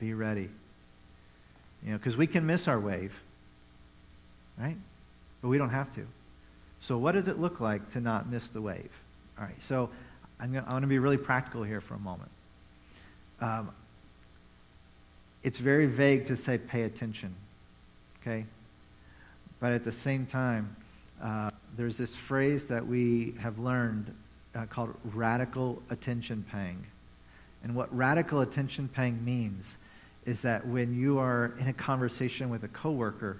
Be 0.00 0.14
ready. 0.14 0.48
You 1.84 1.92
know, 1.92 1.98
because 1.98 2.16
we 2.16 2.26
can 2.26 2.46
miss 2.46 2.68
our 2.68 2.78
wave, 2.78 3.20
right? 4.58 4.76
But 5.40 5.48
we 5.48 5.58
don't 5.58 5.70
have 5.70 5.94
to. 5.94 6.06
So, 6.80 6.98
what 6.98 7.12
does 7.12 7.28
it 7.28 7.38
look 7.38 7.60
like 7.60 7.92
to 7.92 8.00
not 8.00 8.28
miss 8.28 8.48
the 8.48 8.60
wave? 8.60 8.90
All 9.38 9.44
right, 9.44 9.62
so 9.62 9.90
I'm 10.40 10.52
going 10.52 10.82
to 10.82 10.88
be 10.88 10.98
really 10.98 11.16
practical 11.16 11.62
here 11.62 11.80
for 11.80 11.94
a 11.94 11.98
moment. 11.98 12.30
Um, 13.40 13.70
it's 15.42 15.58
very 15.58 15.86
vague 15.86 16.26
to 16.26 16.36
say 16.36 16.58
pay 16.58 16.82
attention, 16.82 17.34
okay? 18.20 18.46
But 19.60 19.72
at 19.72 19.84
the 19.84 19.92
same 19.92 20.26
time, 20.26 20.76
uh, 21.22 21.50
there's 21.76 21.96
this 21.96 22.14
phrase 22.14 22.64
that 22.66 22.86
we 22.86 23.34
have 23.40 23.58
learned 23.58 24.12
uh, 24.54 24.66
called 24.66 24.94
radical 25.14 25.82
attention 25.90 26.44
paying. 26.50 26.86
And 27.62 27.74
what 27.74 27.94
radical 27.96 28.40
attention 28.40 28.88
paying 28.88 29.24
means 29.24 29.76
is 30.24 30.42
that 30.42 30.66
when 30.66 30.94
you 30.98 31.18
are 31.18 31.54
in 31.58 31.68
a 31.68 31.72
conversation 31.72 32.50
with 32.50 32.64
a 32.64 32.68
coworker, 32.68 33.38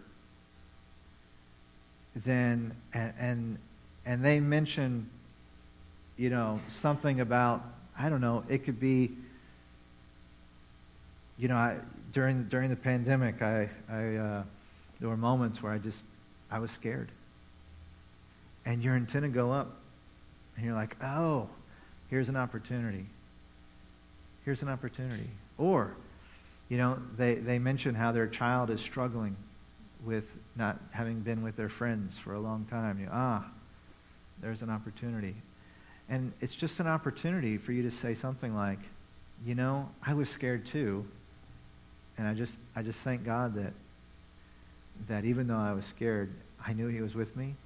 then 2.14 2.74
and 2.92 3.12
and, 3.18 3.58
and 4.04 4.24
they 4.24 4.40
mention, 4.40 5.08
you 6.16 6.30
know, 6.30 6.60
something 6.68 7.20
about 7.20 7.62
I 7.98 8.08
don't 8.08 8.20
know, 8.20 8.44
it 8.48 8.64
could 8.64 8.80
be, 8.80 9.10
you 11.38 11.48
know, 11.48 11.56
I, 11.56 11.78
during 12.12 12.44
during 12.44 12.70
the 12.70 12.76
pandemic, 12.76 13.42
I 13.42 13.68
I 13.90 14.16
uh, 14.16 14.42
there 15.00 15.08
were 15.08 15.16
moments 15.16 15.62
where 15.62 15.72
I 15.72 15.78
just 15.78 16.04
I 16.50 16.58
was 16.58 16.70
scared, 16.70 17.10
and 18.64 18.82
your 18.82 18.94
antenna 18.94 19.28
go 19.28 19.52
up, 19.52 19.81
and 20.62 20.68
you're 20.68 20.78
like, 20.78 20.96
oh, 21.02 21.48
here's 22.08 22.28
an 22.28 22.36
opportunity. 22.36 23.04
Here's 24.44 24.62
an 24.62 24.68
opportunity, 24.68 25.28
or 25.58 25.96
you 26.68 26.78
know, 26.78 26.98
they, 27.16 27.34
they 27.34 27.58
mention 27.58 27.96
how 27.96 28.12
their 28.12 28.28
child 28.28 28.70
is 28.70 28.80
struggling 28.80 29.36
with 30.04 30.24
not 30.54 30.78
having 30.92 31.18
been 31.18 31.42
with 31.42 31.56
their 31.56 31.68
friends 31.68 32.16
for 32.16 32.34
a 32.34 32.38
long 32.38 32.64
time. 32.70 33.00
You, 33.00 33.08
ah, 33.10 33.44
there's 34.40 34.62
an 34.62 34.70
opportunity. 34.70 35.34
And 36.08 36.32
it's 36.40 36.54
just 36.54 36.78
an 36.78 36.86
opportunity 36.86 37.58
for 37.58 37.72
you 37.72 37.82
to 37.82 37.90
say 37.90 38.14
something 38.14 38.54
like, 38.54 38.78
you 39.44 39.56
know, 39.56 39.88
I 40.06 40.14
was 40.14 40.30
scared 40.30 40.64
too. 40.64 41.04
And 42.16 42.26
I 42.26 42.34
just, 42.34 42.56
I 42.76 42.82
just 42.82 43.00
thank 43.00 43.24
God 43.24 43.54
that, 43.56 43.72
that 45.08 45.24
even 45.24 45.48
though 45.48 45.58
I 45.58 45.72
was 45.72 45.86
scared, 45.86 46.32
I 46.64 46.72
knew 46.72 46.86
he 46.86 47.00
was 47.00 47.16
with 47.16 47.36
me. 47.36 47.56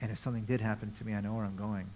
And 0.00 0.10
if 0.10 0.18
something 0.18 0.42
did 0.42 0.60
happen 0.60 0.92
to 0.98 1.04
me, 1.06 1.14
I 1.14 1.20
know 1.20 1.34
where 1.34 1.44
I'm 1.44 1.56
going. 1.56 1.88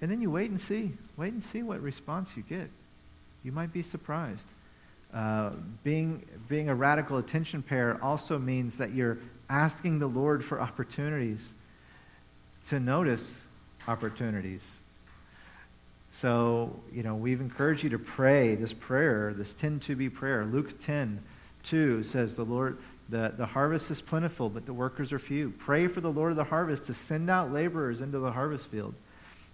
And 0.00 0.10
then 0.10 0.20
you 0.20 0.30
wait 0.30 0.50
and 0.50 0.60
see. 0.60 0.92
Wait 1.16 1.32
and 1.32 1.42
see 1.42 1.62
what 1.62 1.80
response 1.82 2.36
you 2.36 2.42
get. 2.42 2.70
You 3.42 3.52
might 3.52 3.72
be 3.72 3.82
surprised. 3.82 4.46
Uh, 5.12 5.50
being, 5.82 6.24
being 6.48 6.68
a 6.68 6.74
radical 6.74 7.18
attention 7.18 7.62
payer 7.62 7.98
also 8.02 8.38
means 8.38 8.76
that 8.76 8.92
you're 8.92 9.18
asking 9.48 9.98
the 9.98 10.06
Lord 10.06 10.44
for 10.44 10.60
opportunities 10.60 11.52
to 12.68 12.78
notice 12.78 13.34
opportunities. 13.88 14.80
So, 16.12 16.78
you 16.92 17.02
know, 17.02 17.14
we've 17.14 17.40
encouraged 17.40 17.82
you 17.82 17.90
to 17.90 17.98
pray 17.98 18.54
this 18.54 18.72
prayer, 18.72 19.32
this 19.34 19.54
10 19.54 19.80
to 19.80 19.96
be 19.96 20.08
prayer. 20.08 20.44
Luke 20.44 20.80
10, 20.80 21.20
2 21.64 22.02
says, 22.02 22.36
The 22.36 22.44
Lord, 22.44 22.78
the, 23.08 23.34
the 23.36 23.46
harvest 23.46 23.90
is 23.90 24.00
plentiful, 24.00 24.48
but 24.48 24.66
the 24.66 24.72
workers 24.72 25.12
are 25.12 25.18
few. 25.18 25.50
Pray 25.50 25.86
for 25.86 26.00
the 26.00 26.10
Lord 26.10 26.30
of 26.30 26.36
the 26.36 26.44
harvest 26.44 26.84
to 26.84 26.94
send 26.94 27.30
out 27.30 27.52
laborers 27.52 28.00
into 28.00 28.18
the 28.18 28.32
harvest 28.32 28.70
field 28.70 28.94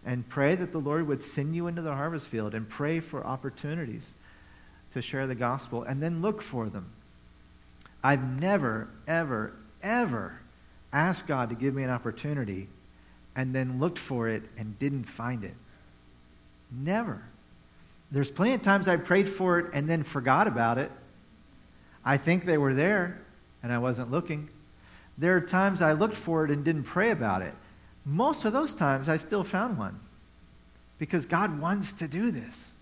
and 0.07 0.27
pray 0.29 0.55
that 0.55 0.71
the 0.71 0.79
Lord 0.79 1.09
would 1.09 1.23
send 1.23 1.57
you 1.57 1.67
into 1.67 1.83
the 1.83 1.95
harvest 1.95 2.29
field 2.29 2.55
and 2.55 2.67
pray 2.69 3.01
for 3.01 3.27
opportunities 3.27 4.15
to 4.95 5.03
share 5.03 5.27
the 5.27 5.35
gospel 5.35 5.83
and 5.83 6.01
then 6.01 6.23
look 6.23 6.41
for 6.41 6.69
them. 6.69 6.87
I've 8.05 8.41
never, 8.41 8.89
ever, 9.09 9.53
ever 9.83 10.39
asked 10.93 11.27
God 11.27 11.49
to 11.49 11.57
give 11.57 11.75
me 11.75 11.83
an 11.83 11.91
opportunity 11.91 12.69
and 13.35 13.53
then 13.53 13.81
looked 13.81 13.99
for 13.99 14.29
it 14.29 14.45
and 14.57 14.79
didn't 14.79 15.05
find 15.05 15.43
it. 15.43 15.55
Never. 16.71 17.21
There's 18.13 18.31
plenty 18.31 18.55
of 18.55 18.63
times 18.63 18.87
I 18.87 18.97
prayed 18.97 19.29
for 19.29 19.59
it 19.59 19.73
and 19.75 19.89
then 19.91 20.05
forgot 20.05 20.47
about 20.47 20.79
it. 20.79 20.93
I 22.05 22.17
think 22.17 22.45
they 22.45 22.59
were 22.59 22.75
there 22.75 23.21
and 23.61 23.73
I 23.73 23.79
wasn't 23.79 24.13
looking. 24.13 24.51
There 25.19 25.37
are 25.37 25.41
times 25.41 25.83
I 25.83 25.95
looked 25.95 26.17
for 26.17 26.45
it 26.45 26.53
and 26.53 26.65
didn't 26.65 26.85
pray 26.85 27.11
about 27.11 27.43
it 27.43 27.55
most 28.07 28.45
of 28.45 28.53
those 28.53 28.73
times 28.73 29.09
I 29.09 29.17
still 29.17 29.43
found 29.43 29.77
one 29.77 29.99
because 30.99 31.27
God 31.27 31.61
wants 31.61 31.93
to 31.95 32.09
do 32.09 32.31
this. 32.31 32.73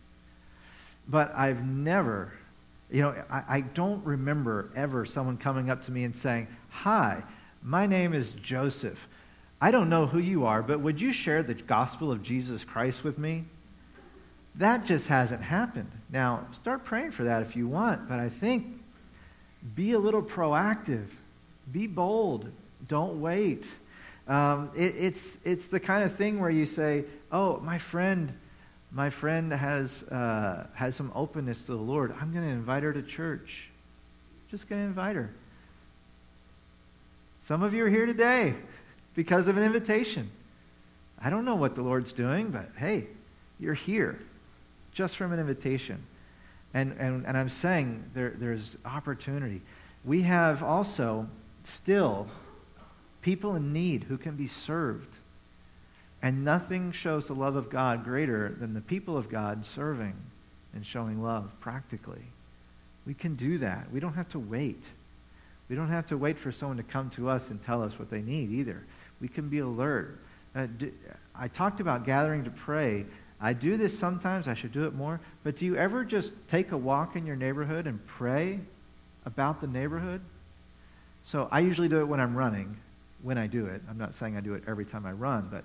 But 1.08 1.34
I've 1.34 1.64
never, 1.64 2.32
you 2.90 3.00
know, 3.00 3.14
I, 3.30 3.42
I, 3.48 3.60
don't 3.60 4.04
remember 4.04 4.70
ever 4.76 5.04
someone 5.04 5.36
coming 5.36 5.70
up 5.70 5.82
to 5.82 5.92
me 5.92 6.04
and 6.04 6.16
saying, 6.16 6.48
Hi, 6.70 7.22
my 7.62 7.86
name 7.86 8.12
is 8.12 8.34
Joseph. 8.34 9.08
I 9.60 9.70
don't 9.70 9.88
know 9.88 10.06
who 10.06 10.18
you 10.18 10.44
are, 10.44 10.62
but 10.62 10.80
would 10.80 11.00
you 11.00 11.12
share 11.12 11.42
the 11.42 11.54
gospel 11.54 12.12
of 12.12 12.22
Jesus 12.22 12.64
Christ 12.64 13.02
with 13.02 13.18
me? 13.18 13.44
That 14.56 14.84
just 14.84 15.08
hasn't 15.08 15.42
happened. 15.42 15.90
Now, 16.10 16.46
start 16.52 16.84
praying 16.84 17.12
for 17.12 17.24
that 17.24 17.42
if 17.42 17.56
you 17.56 17.66
want, 17.66 18.08
but 18.08 18.20
I 18.20 18.28
think 18.28 18.66
be 19.74 19.92
a 19.92 19.98
little 19.98 20.22
proactive, 20.22 21.06
be 21.72 21.86
bold, 21.86 22.50
don't 22.86 23.20
wait. 23.20 23.66
Um, 24.26 24.70
it, 24.74 24.94
it's, 24.96 25.38
it's 25.44 25.66
the 25.66 25.80
kind 25.80 26.04
of 26.04 26.14
thing 26.16 26.40
where 26.40 26.50
you 26.50 26.66
say, 26.66 27.04
oh, 27.30 27.58
my 27.58 27.78
friend, 27.78 28.32
my 28.90 29.10
friend 29.10 29.52
has, 29.52 30.02
uh, 30.04 30.66
has 30.74 30.96
some 30.96 31.12
openness 31.14 31.66
to 31.66 31.72
the 31.72 31.78
Lord. 31.78 32.14
I'm 32.20 32.32
going 32.32 32.44
to 32.44 32.52
invite 32.52 32.82
her 32.82 32.92
to 32.92 33.02
church. 33.02 33.68
Just 34.50 34.68
going 34.68 34.80
to 34.80 34.86
invite 34.86 35.16
her. 35.16 35.30
Some 37.42 37.62
of 37.62 37.74
you 37.74 37.84
are 37.84 37.90
here 37.90 38.06
today 38.06 38.54
because 39.14 39.48
of 39.48 39.56
an 39.56 39.62
invitation. 39.62 40.30
I 41.20 41.30
don't 41.30 41.44
know 41.44 41.56
what 41.56 41.74
the 41.74 41.82
Lord's 41.82 42.12
doing, 42.12 42.50
but 42.50 42.68
hey, 42.76 43.06
you're 43.58 43.74
here 43.74 44.18
just 44.92 45.16
from 45.16 45.32
an 45.32 45.40
invitation. 45.40 46.02
And, 46.72 46.96
and, 46.98 47.26
and 47.26 47.36
I'm 47.36 47.48
saying 47.48 48.04
there, 48.14 48.34
there's 48.36 48.76
opportunity. 48.84 49.60
We 50.04 50.22
have 50.22 50.62
also 50.62 51.28
still 51.64 52.26
people 53.24 53.56
in 53.56 53.72
need 53.72 54.04
who 54.04 54.18
can 54.18 54.36
be 54.36 54.46
served. 54.46 55.16
And 56.20 56.44
nothing 56.44 56.92
shows 56.92 57.26
the 57.26 57.34
love 57.34 57.56
of 57.56 57.70
God 57.70 58.04
greater 58.04 58.54
than 58.60 58.74
the 58.74 58.82
people 58.82 59.16
of 59.16 59.30
God 59.30 59.64
serving 59.64 60.14
and 60.74 60.84
showing 60.84 61.22
love 61.22 61.50
practically. 61.58 62.22
We 63.06 63.14
can 63.14 63.34
do 63.34 63.58
that. 63.58 63.90
We 63.90 63.98
don't 63.98 64.12
have 64.12 64.28
to 64.30 64.38
wait. 64.38 64.84
We 65.70 65.76
don't 65.76 65.88
have 65.88 66.06
to 66.08 66.18
wait 66.18 66.38
for 66.38 66.52
someone 66.52 66.76
to 66.76 66.82
come 66.82 67.08
to 67.10 67.30
us 67.30 67.48
and 67.48 67.62
tell 67.62 67.82
us 67.82 67.98
what 67.98 68.10
they 68.10 68.20
need 68.20 68.50
either. 68.50 68.84
We 69.22 69.28
can 69.28 69.48
be 69.48 69.60
alert. 69.60 70.18
Uh, 70.54 70.66
do, 70.66 70.92
I 71.34 71.48
talked 71.48 71.80
about 71.80 72.04
gathering 72.04 72.44
to 72.44 72.50
pray. 72.50 73.06
I 73.40 73.54
do 73.54 73.78
this 73.78 73.98
sometimes. 73.98 74.48
I 74.48 74.54
should 74.54 74.72
do 74.72 74.84
it 74.84 74.94
more. 74.94 75.18
But 75.44 75.56
do 75.56 75.64
you 75.64 75.76
ever 75.76 76.04
just 76.04 76.32
take 76.48 76.72
a 76.72 76.76
walk 76.76 77.16
in 77.16 77.26
your 77.26 77.36
neighborhood 77.36 77.86
and 77.86 78.04
pray 78.06 78.60
about 79.24 79.62
the 79.62 79.66
neighborhood? 79.66 80.20
So 81.22 81.48
I 81.50 81.60
usually 81.60 81.88
do 81.88 82.00
it 82.00 82.04
when 82.04 82.20
I'm 82.20 82.36
running 82.36 82.76
when 83.24 83.38
I 83.38 83.46
do 83.46 83.66
it. 83.66 83.82
I'm 83.88 83.98
not 83.98 84.14
saying 84.14 84.36
I 84.36 84.40
do 84.40 84.54
it 84.54 84.62
every 84.68 84.84
time 84.84 85.06
I 85.06 85.12
run, 85.12 85.48
but 85.50 85.64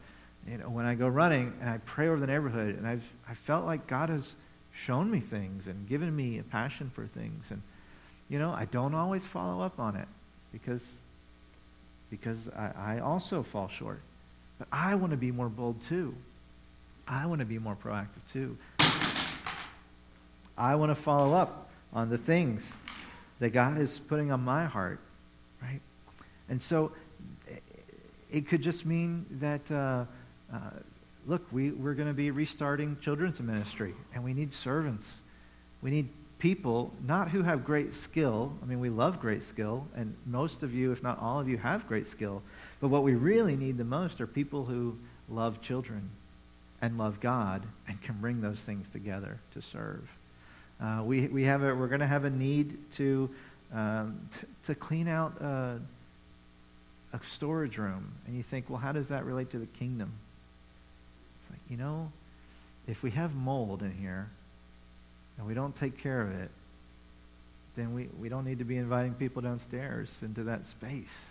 You 0.49 0.57
know, 0.57 0.69
when 0.69 0.85
I 0.85 0.95
go 0.95 1.07
running 1.07 1.53
and 1.59 1.69
I 1.69 1.79
pray 1.79 2.07
over 2.07 2.19
the 2.19 2.25
neighborhood, 2.25 2.75
and 2.77 2.87
I've 2.87 3.03
I 3.27 3.33
felt 3.33 3.65
like 3.65 3.85
God 3.85 4.09
has 4.09 4.35
shown 4.73 5.11
me 5.11 5.19
things 5.19 5.67
and 5.67 5.87
given 5.87 6.15
me 6.15 6.39
a 6.39 6.43
passion 6.43 6.89
for 6.95 7.05
things, 7.05 7.51
and 7.51 7.61
you 8.29 8.39
know, 8.39 8.51
I 8.51 8.65
don't 8.65 8.95
always 8.95 9.25
follow 9.25 9.61
up 9.61 9.79
on 9.79 9.97
it 9.97 10.07
because 10.53 10.85
because 12.09 12.49
I, 12.49 12.95
I 12.95 12.99
also 12.99 13.43
fall 13.43 13.67
short. 13.67 13.99
But 14.57 14.69
I 14.71 14.95
want 14.95 15.11
to 15.11 15.17
be 15.17 15.31
more 15.31 15.49
bold 15.49 15.81
too. 15.81 16.15
I 17.07 17.25
want 17.25 17.39
to 17.39 17.45
be 17.45 17.59
more 17.59 17.75
proactive 17.75 18.23
too. 18.31 18.57
I 20.57 20.75
want 20.75 20.89
to 20.89 20.95
follow 20.95 21.33
up 21.35 21.69
on 21.93 22.09
the 22.09 22.17
things 22.17 22.73
that 23.39 23.49
God 23.49 23.77
is 23.77 23.99
putting 23.99 24.31
on 24.31 24.41
my 24.41 24.65
heart, 24.65 24.99
right? 25.61 25.81
And 26.49 26.61
so 26.61 26.91
it 28.31 28.47
could 28.47 28.61
just 28.61 28.85
mean 28.85 29.25
that, 29.39 29.71
uh, 29.71 30.05
uh, 30.53 30.57
look, 31.25 31.45
we, 31.51 31.71
we're 31.71 31.95
going 31.95 32.07
to 32.07 32.13
be 32.13 32.31
restarting 32.31 32.97
children's 33.01 33.39
ministry, 33.41 33.95
and 34.13 34.23
we 34.23 34.33
need 34.33 34.53
servants. 34.53 35.21
We 35.81 35.89
need 35.89 36.09
people, 36.37 36.93
not 37.05 37.29
who 37.29 37.43
have 37.43 37.65
great 37.65 37.93
skill. 37.93 38.53
I 38.61 38.65
mean, 38.65 38.79
we 38.79 38.89
love 38.89 39.19
great 39.19 39.43
skill, 39.43 39.87
and 39.95 40.15
most 40.25 40.63
of 40.63 40.73
you, 40.73 40.91
if 40.91 41.01
not 41.03 41.19
all 41.19 41.39
of 41.39 41.49
you, 41.49 41.57
have 41.57 41.87
great 41.87 42.07
skill. 42.07 42.41
But 42.79 42.89
what 42.89 43.03
we 43.03 43.13
really 43.13 43.55
need 43.55 43.77
the 43.77 43.83
most 43.83 44.21
are 44.21 44.27
people 44.27 44.63
who 44.63 44.97
love 45.27 45.61
children 45.61 46.09
and 46.81 46.97
love 46.97 47.19
God 47.19 47.63
and 47.87 48.01
can 48.01 48.15
bring 48.21 48.41
those 48.41 48.59
things 48.59 48.87
together 48.89 49.37
to 49.53 49.61
serve. 49.61 50.07
Uh, 50.81 51.01
we, 51.03 51.27
we 51.27 51.43
have 51.43 51.61
a, 51.61 51.75
we're 51.75 51.87
going 51.87 51.99
to 51.99 52.07
have 52.07 52.23
a 52.23 52.29
need 52.29 52.77
to, 52.93 53.29
um, 53.73 54.29
t- 54.39 54.47
to 54.67 54.75
clean 54.75 55.09
out 55.09 55.33
uh, 55.41 55.73
a 57.13 57.19
storage 57.23 57.77
room. 57.77 58.13
And 58.27 58.35
you 58.35 58.43
think, 58.43 58.69
well, 58.69 58.79
how 58.79 58.91
does 58.91 59.07
that 59.09 59.25
relate 59.25 59.51
to 59.51 59.59
the 59.59 59.65
kingdom? 59.65 60.11
It's 61.41 61.51
like, 61.51 61.61
you 61.69 61.77
know, 61.77 62.11
if 62.87 63.03
we 63.03 63.11
have 63.11 63.35
mold 63.35 63.83
in 63.83 63.91
here 63.91 64.29
and 65.37 65.47
we 65.47 65.53
don't 65.53 65.75
take 65.75 65.97
care 65.97 66.21
of 66.21 66.31
it, 66.31 66.49
then 67.75 67.93
we, 67.93 68.09
we 68.19 68.29
don't 68.29 68.45
need 68.45 68.59
to 68.59 68.65
be 68.65 68.77
inviting 68.77 69.13
people 69.13 69.41
downstairs 69.41 70.15
into 70.21 70.43
that 70.43 70.65
space. 70.65 71.25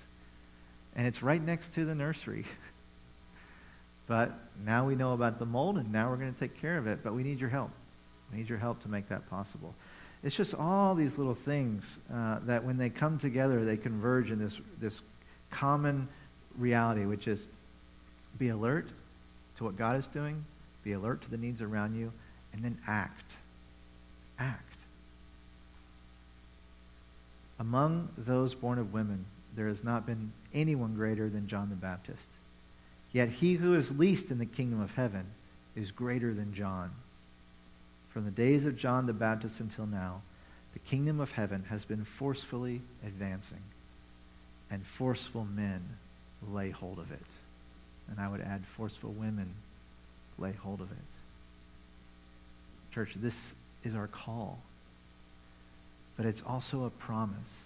And 0.97 1.07
it's 1.07 1.23
right 1.23 1.43
next 1.43 1.75
to 1.75 1.85
the 1.85 1.95
nursery. 1.95 2.45
but 4.07 4.33
now 4.65 4.87
we 4.87 4.95
know 4.95 5.13
about 5.13 5.39
the 5.39 5.47
mold, 5.47 5.77
and 5.77 5.93
now 5.93 6.11
we're 6.11 6.17
going 6.17 6.33
to 6.33 6.41
take 6.41 6.61
care 6.61 6.79
of 6.79 6.87
it. 6.87 7.01
But 7.03 7.15
we 7.15 7.23
need 7.23 7.41
your 7.41 7.51
help. 7.51 7.71
We 8.33 8.39
need 8.39 8.49
your 8.49 8.59
help 8.59 8.83
to 8.83 8.89
make 8.89 9.09
that 9.09 9.29
possible. 9.29 9.75
It's 10.23 10.35
just 10.35 10.55
all 10.55 10.95
these 10.95 11.19
little 11.19 11.35
things 11.35 11.99
uh, 12.13 12.41
that 12.47 12.65
when 12.65 12.79
they 12.79 12.91
come 12.91 13.19
together, 13.19 13.65
they 13.65 13.77
converge 13.77 14.31
in 14.31 14.39
this, 14.39 14.61
this 14.81 15.03
common 15.51 16.09
reality, 16.57 17.05
which 17.05 17.27
is 17.27 17.47
be 18.39 18.49
alert 18.49 18.89
to 19.57 19.65
what 19.65 19.77
God 19.77 19.97
is 19.97 20.07
doing, 20.07 20.45
be 20.85 20.93
alert 20.93 21.23
to 21.23 21.31
the 21.31 21.37
needs 21.37 21.61
around 21.61 21.99
you, 21.99 22.13
and 22.53 22.65
then 22.65 22.79
act. 22.87 23.37
Act. 24.39 24.65
Among 27.59 28.09
those 28.17 28.55
born 28.55 28.79
of 28.79 28.93
women, 28.93 29.27
there 29.57 29.67
has 29.67 29.83
not 29.83 30.07
been 30.07 30.33
anyone 30.55 30.95
greater 30.95 31.29
than 31.29 31.49
John 31.49 31.71
the 31.71 31.77
Baptist. 31.77 32.29
Yet 33.13 33.29
he 33.29 33.55
who 33.55 33.75
is 33.75 33.99
least 33.99 34.31
in 34.31 34.39
the 34.39 34.47
kingdom 34.47 34.81
of 34.81 34.95
heaven 34.95 35.27
is 35.75 35.91
greater 35.91 36.33
than 36.33 36.55
John. 36.55 36.91
From 38.11 38.25
the 38.25 38.31
days 38.31 38.65
of 38.65 38.77
John 38.77 39.07
the 39.07 39.13
Baptist 39.13 39.61
until 39.61 39.87
now, 39.87 40.23
the 40.73 40.79
kingdom 40.79 41.19
of 41.19 41.33
heaven 41.33 41.65
has 41.71 41.85
been 41.85 42.05
forcefully 42.05 42.83
advancing, 43.05 43.63
and 44.71 44.85
forceful 44.87 45.45
men 45.45 45.83
lay 46.51 46.71
hold 46.71 46.99
of 46.99 47.11
it. 47.11 47.27
And 48.11 48.21
I 48.21 48.29
would 48.29 48.41
add, 48.41 48.65
forceful 48.77 49.11
women 49.11 49.55
lay 50.39 50.53
hold 50.53 50.81
of 50.81 50.91
it. 50.91 50.99
Church, 52.93 53.13
this 53.17 53.53
is 53.85 53.95
our 53.95 54.07
call, 54.07 54.59
but 56.17 56.27
it's 56.27 56.43
also 56.47 56.85
a 56.85 56.91
promise. 56.91 57.65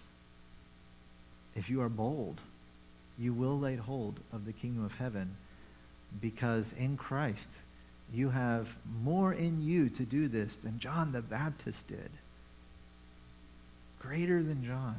If 1.55 1.71
you 1.71 1.83
are 1.83 1.89
bold, 1.89 2.41
you 3.19 3.33
will 3.33 3.59
lay 3.59 3.77
hold 3.77 4.19
of 4.33 4.47
the 4.47 4.53
kingdom 4.53 4.85
of 4.85 4.95
heaven 4.95 5.37
because 6.21 6.73
in 6.79 6.97
Christ, 6.97 7.49
you 8.13 8.31
have 8.31 8.69
more 9.03 9.33
in 9.33 9.63
you 9.63 9.89
to 9.91 10.03
do 10.03 10.29
this 10.29 10.57
than 10.59 10.79
John 10.79 11.13
the 11.13 11.23
Baptist 11.23 11.89
did. 11.89 12.11
Greater 14.01 14.43
than 14.43 14.65
John. 14.65 14.97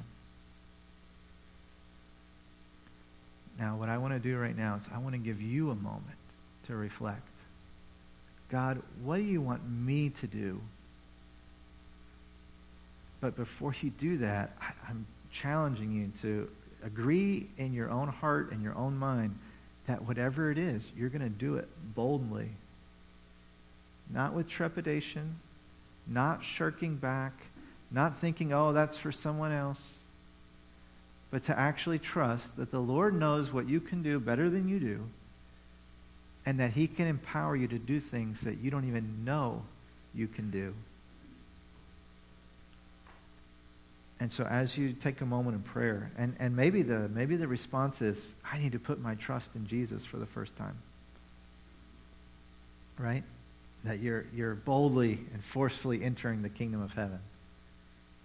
Now, 3.64 3.78
what 3.78 3.88
I 3.88 3.98
want 3.98 4.12
to 4.12 4.20
do 4.20 4.38
right 4.38 4.58
now 4.58 4.76
is 4.76 4.86
I 4.94 4.98
want 4.98 5.14
to 5.14 5.20
give 5.20 5.42
you 5.42 5.72
a 5.72 5.76
moment 5.76 6.18
to 6.68 6.76
reflect. 6.76 7.26
God, 8.50 8.82
what 9.06 9.16
do 9.16 9.24
you 9.24 9.40
want 9.40 9.62
me 9.66 10.10
to 10.10 10.28
do? 10.28 10.60
But 13.22 13.38
before 13.38 13.74
you 13.82 13.90
do 13.92 14.18
that, 14.18 14.52
I, 14.62 14.90
am 14.92 15.06
challenging 15.32 15.94
you 15.94 16.12
to 16.24 16.50
agree 16.86 17.48
in 17.58 17.72
your 17.72 17.90
own 17.90 18.10
heart 18.10 18.52
and 18.52 18.62
your 18.62 18.76
own 18.76 18.98
mind 18.98 19.40
that 19.88 20.04
whatever 20.04 20.52
it 20.52 20.58
is, 20.58 20.92
you're 20.98 21.08
going 21.08 21.22
to 21.22 21.30
do 21.30 21.56
it 21.56 21.70
boldly 21.96 22.50
not 24.10 24.34
with 24.34 24.50
trepidation, 24.50 25.38
not 26.06 26.44
shirking 26.44 26.98
back, 26.98 27.32
not 27.90 28.18
thinking, 28.18 28.52
oh, 28.52 28.74
that's 28.74 28.98
for 28.98 29.14
someone 29.14 29.54
else, 29.54 29.94
but 31.34 31.42
to 31.46 31.60
actually 31.60 31.98
trust 31.98 32.56
that 32.58 32.70
the 32.70 32.80
Lord 32.80 33.16
knows 33.16 33.52
what 33.52 33.68
you 33.68 33.80
can 33.80 34.04
do 34.04 34.20
better 34.20 34.52
than 34.52 34.70
you 34.70 34.80
do, 34.80 35.10
and 36.46 36.60
that 36.60 36.74
He 36.74 36.86
can 36.86 37.08
empower 37.08 37.56
you 37.56 37.68
to 37.70 37.80
do 37.80 38.00
things 38.00 38.42
that 38.42 38.60
you 38.60 38.70
don't 38.70 38.88
even 38.88 39.26
know 39.26 39.64
you 40.14 40.28
can 40.28 40.52
do. 40.52 40.76
And 44.20 44.32
so 44.32 44.44
as 44.44 44.78
you 44.78 44.94
take 44.94 45.22
a 45.22 45.26
moment 45.26 45.56
in 45.56 45.64
prayer, 45.64 46.12
and, 46.20 46.36
and 46.38 46.56
maybe, 46.56 46.84
the, 46.84 47.10
maybe 47.10 47.36
the 47.36 47.48
response 47.48 48.04
is, 48.04 48.36
I 48.46 48.60
need 48.60 48.74
to 48.74 48.80
put 48.80 49.02
my 49.02 49.16
trust 49.16 49.56
in 49.56 49.66
Jesus 49.66 50.06
for 50.06 50.18
the 50.18 50.28
first 50.28 50.56
time. 50.56 50.78
Right? 53.00 53.24
that 53.86 54.00
you're, 54.00 54.26
you're 54.34 54.56
boldly 54.56 55.20
and 55.34 55.44
forcefully 55.44 56.04
entering 56.04 56.42
the 56.42 56.50
kingdom 56.50 56.82
of 56.82 56.94
heaven, 56.94 57.20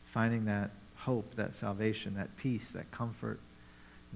finding 0.05 0.45
that 0.45 0.71
hope, 0.99 1.35
that 1.37 1.55
salvation, 1.55 2.15
that 2.15 2.37
peace, 2.37 2.71
that 2.73 2.91
comfort, 2.91 3.39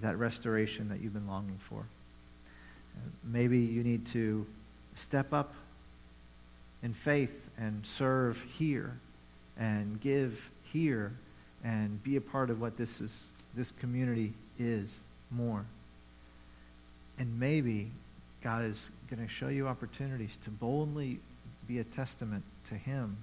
that 0.01 0.19
restoration 0.19 0.89
that 0.89 1.01
you've 1.01 1.13
been 1.13 1.27
longing 1.27 1.59
for. 1.69 1.85
Maybe 3.25 3.59
you 3.59 3.83
need 3.83 4.07
to 4.09 4.47
step 4.95 5.33
up 5.33 5.55
in 6.83 6.93
faith 6.93 7.49
and 7.59 7.85
serve 7.87 8.43
here 8.59 8.99
and 9.59 10.01
give 10.01 10.51
here 10.73 11.13
and 11.65 12.03
be 12.03 12.17
a 12.17 12.21
part 12.21 12.51
of 12.51 12.61
what 12.61 12.77
this 12.77 13.01
is 13.01 13.25
this 13.55 13.73
community 13.73 14.33
is 14.59 14.99
more. 15.31 15.65
And 17.19 17.39
maybe 17.39 17.91
God 18.43 18.65
is 18.65 18.91
going 19.11 19.23
to 19.23 19.33
show 19.33 19.49
you 19.49 19.69
opportunities 19.69 20.39
to 20.45 20.51
boldly 20.51 21.21
be 21.69 21.79
a 21.79 21.85
testament 21.85 22.45
to 22.69 22.75
Him 22.75 23.19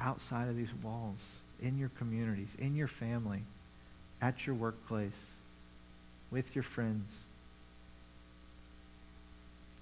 outside 0.00 0.48
of 0.48 0.56
these 0.56 0.72
walls, 0.82 1.20
in 1.62 1.78
your 1.78 1.90
communities, 1.90 2.50
in 2.58 2.76
your 2.76 2.88
family, 2.88 3.42
at 4.20 4.46
your 4.46 4.54
workplace, 4.54 5.26
with 6.30 6.54
your 6.54 6.62
friends. 6.62 7.10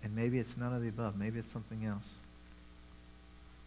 And 0.03 0.15
maybe 0.15 0.39
it's 0.39 0.57
none 0.57 0.73
of 0.73 0.83
the 0.83 0.89
above. 0.89 1.19
Maybe 1.19 1.39
it's 1.39 1.51
something 1.51 1.85
else. 1.85 2.09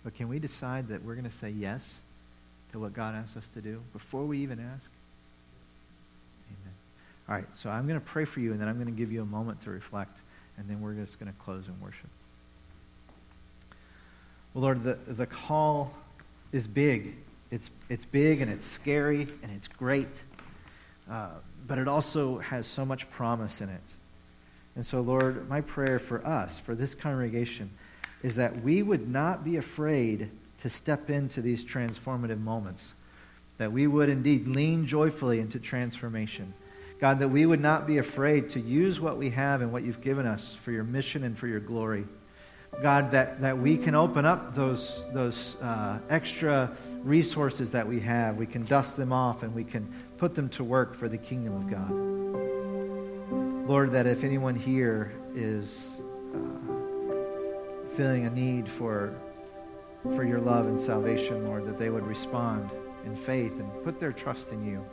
But 0.03 0.15
can 0.15 0.29
we 0.29 0.39
decide 0.39 0.87
that 0.89 1.03
we're 1.03 1.15
going 1.15 1.29
to 1.29 1.35
say 1.35 1.49
yes 1.49 1.95
to 2.71 2.79
what 2.79 2.93
God 2.93 3.15
asks 3.15 3.35
us 3.35 3.49
to 3.49 3.61
do 3.61 3.81
before 3.93 4.23
we 4.23 4.39
even 4.39 4.59
ask? 4.59 4.89
Amen. 6.49 6.73
All 7.27 7.35
right, 7.35 7.47
so 7.55 7.69
I'm 7.69 7.87
going 7.87 7.99
to 7.99 8.05
pray 8.05 8.25
for 8.25 8.39
you, 8.39 8.51
and 8.51 8.61
then 8.61 8.67
I'm 8.67 8.75
going 8.75 8.87
to 8.87 8.97
give 8.97 9.11
you 9.11 9.21
a 9.21 9.25
moment 9.25 9.61
to 9.63 9.71
reflect, 9.71 10.17
and 10.57 10.69
then 10.69 10.81
we're 10.81 10.93
just 10.93 11.19
going 11.19 11.31
to 11.31 11.37
close 11.39 11.67
in 11.67 11.79
worship. 11.81 12.09
Well, 14.53 14.63
Lord, 14.63 14.83
the, 14.83 14.97
the 15.07 15.27
call 15.27 15.93
is 16.51 16.67
big. 16.67 17.15
It's, 17.51 17.71
it's 17.89 18.05
big 18.05 18.41
and 18.41 18.51
it's 18.51 18.65
scary 18.65 19.27
and 19.43 19.51
it's 19.55 19.67
great. 19.67 20.23
Uh, 21.09 21.29
but 21.67 21.77
it 21.77 21.87
also 21.87 22.37
has 22.39 22.67
so 22.67 22.85
much 22.85 23.09
promise 23.09 23.61
in 23.61 23.69
it. 23.69 23.81
And 24.75 24.85
so, 24.85 25.01
Lord, 25.01 25.49
my 25.49 25.61
prayer 25.61 25.99
for 25.99 26.25
us, 26.25 26.59
for 26.59 26.75
this 26.75 26.95
congregation, 26.95 27.69
is 28.23 28.35
that 28.35 28.63
we 28.63 28.83
would 28.83 29.09
not 29.09 29.43
be 29.43 29.57
afraid 29.57 30.29
to 30.59 30.69
step 30.69 31.09
into 31.09 31.41
these 31.41 31.63
transformative 31.65 32.41
moments, 32.43 32.93
that 33.57 33.71
we 33.71 33.87
would 33.87 34.09
indeed 34.09 34.47
lean 34.47 34.85
joyfully 34.85 35.39
into 35.39 35.59
transformation. 35.59 36.53
God, 36.99 37.19
that 37.19 37.29
we 37.29 37.45
would 37.45 37.61
not 37.61 37.87
be 37.87 37.97
afraid 37.97 38.49
to 38.49 38.59
use 38.59 38.99
what 38.99 39.17
we 39.17 39.29
have 39.29 39.61
and 39.61 39.71
what 39.71 39.83
you've 39.83 40.01
given 40.01 40.25
us 40.25 40.57
for 40.61 40.71
your 40.71 40.83
mission 40.83 41.23
and 41.23 41.37
for 41.37 41.47
your 41.47 41.61
glory. 41.61 42.05
God, 42.81 43.11
that, 43.11 43.41
that 43.41 43.57
we 43.57 43.77
can 43.77 43.95
open 43.95 44.25
up 44.25 44.53
those, 44.53 45.05
those 45.13 45.55
uh, 45.61 45.99
extra 46.09 46.71
resources 47.03 47.71
that 47.71 47.87
we 47.87 47.99
have. 48.01 48.37
We 48.37 48.45
can 48.45 48.63
dust 48.63 48.97
them 48.97 49.13
off 49.13 49.43
and 49.43 49.53
we 49.53 49.63
can 49.63 49.87
put 50.17 50.35
them 50.35 50.49
to 50.49 50.63
work 50.63 50.95
for 50.95 51.07
the 51.09 51.17
kingdom 51.17 51.55
of 51.55 51.69
God. 51.69 51.91
Lord, 53.69 53.91
that 53.91 54.07
if 54.07 54.23
anyone 54.23 54.55
here 54.55 55.13
is 55.35 55.97
uh, 56.33 57.95
feeling 57.95 58.25
a 58.25 58.29
need 58.29 58.67
for, 58.67 59.13
for 60.15 60.23
your 60.23 60.39
love 60.39 60.65
and 60.67 60.79
salvation, 60.79 61.45
Lord, 61.45 61.67
that 61.67 61.77
they 61.77 61.89
would 61.89 62.05
respond 62.05 62.71
in 63.05 63.15
faith 63.15 63.53
and 63.59 63.83
put 63.83 63.99
their 63.99 64.11
trust 64.11 64.51
in 64.51 64.65
you, 64.65 64.83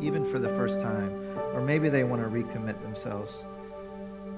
even 0.00 0.24
for 0.24 0.38
the 0.38 0.48
first 0.48 0.80
time. 0.80 1.10
Or 1.54 1.62
maybe 1.62 1.88
they 1.88 2.04
want 2.04 2.22
to 2.22 2.28
recommit 2.28 2.80
themselves 2.82 3.32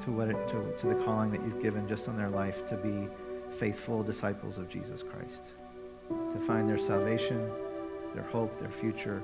to, 0.04 0.12
what 0.12 0.28
it, 0.28 0.48
to, 0.48 0.72
to 0.78 0.86
the 0.86 0.94
calling 1.04 1.30
that 1.30 1.40
you've 1.42 1.62
given 1.62 1.88
just 1.88 2.08
on 2.08 2.16
their 2.16 2.28
life 2.28 2.68
to 2.68 2.76
be 2.76 3.08
faithful 3.56 4.02
disciples 4.02 4.58
of 4.58 4.68
Jesus 4.68 5.02
Christ, 5.02 5.54
to 6.32 6.40
find 6.46 6.68
their 6.68 6.78
salvation, 6.78 7.50
their 8.14 8.24
hope, 8.24 8.58
their 8.60 8.70
future 8.70 9.22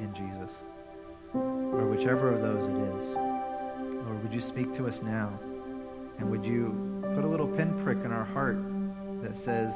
in 0.00 0.12
Jesus, 0.14 0.56
or 1.34 1.86
whichever 1.86 2.32
of 2.32 2.40
those 2.40 2.64
it 2.64 2.70
is. 2.70 3.16
Lord, 4.04 4.22
would 4.22 4.32
you 4.32 4.40
speak 4.40 4.72
to 4.74 4.86
us 4.86 5.02
now? 5.02 5.38
And 6.18 6.30
would 6.30 6.44
you 6.44 7.02
put 7.14 7.24
a 7.24 7.28
little 7.28 7.46
pinprick 7.46 8.04
in 8.04 8.12
our 8.12 8.24
heart 8.24 8.58
that 9.22 9.36
says, 9.36 9.74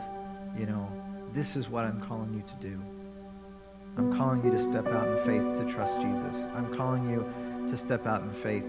you 0.59 0.67
know, 0.67 0.89
this 1.35 1.57
is 1.57 1.69
what 1.69 1.85
I'm 1.85 2.01
calling 2.01 2.35
you 2.35 2.43
to 2.43 2.55
do. 2.57 2.81
I'm 3.97 4.17
calling 4.17 4.45
you 4.45 4.51
to 4.51 4.59
step 4.59 4.87
out 4.89 5.07
in 5.07 5.17
faith 5.19 5.59
to 5.59 5.73
trust 5.73 6.01
Jesus. 6.01 6.37
I'm 6.55 6.75
calling 6.75 7.09
you 7.09 7.69
to 7.71 7.77
step 7.77 8.07
out 8.07 8.23
in 8.23 8.33
faith 8.33 8.65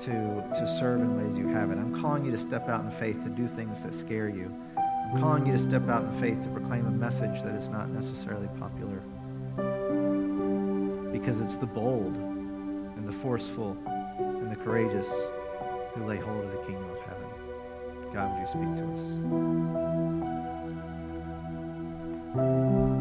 to, 0.00 0.10
to 0.10 0.76
serve 0.78 1.00
in 1.00 1.16
ways 1.16 1.36
you 1.36 1.48
haven't. 1.48 1.78
I'm 1.78 2.00
calling 2.00 2.24
you 2.24 2.30
to 2.30 2.38
step 2.38 2.68
out 2.68 2.84
in 2.84 2.90
faith 2.90 3.22
to 3.24 3.28
do 3.28 3.48
things 3.48 3.82
that 3.82 3.94
scare 3.94 4.28
you. 4.28 4.54
Calling 5.16 5.46
you 5.46 5.52
to 5.52 5.58
step 5.58 5.88
out 5.88 6.04
in 6.04 6.12
faith 6.20 6.42
to 6.42 6.48
proclaim 6.50 6.86
a 6.86 6.90
message 6.90 7.42
that 7.42 7.54
is 7.54 7.68
not 7.68 7.88
necessarily 7.88 8.48
popular. 8.58 9.00
Because 11.10 11.40
it's 11.40 11.56
the 11.56 11.66
bold 11.66 12.14
and 12.14 13.08
the 13.08 13.12
forceful 13.12 13.76
and 14.18 14.52
the 14.52 14.56
courageous 14.56 15.08
who 15.94 16.04
lay 16.04 16.18
hold 16.18 16.44
of 16.44 16.50
the 16.52 16.58
kingdom 16.58 16.90
of 16.90 17.00
heaven. 17.00 17.24
God, 18.12 18.30
would 18.32 18.42
you 18.42 18.48
speak 18.48 18.76
to 18.76 18.84
us? 22.92 22.97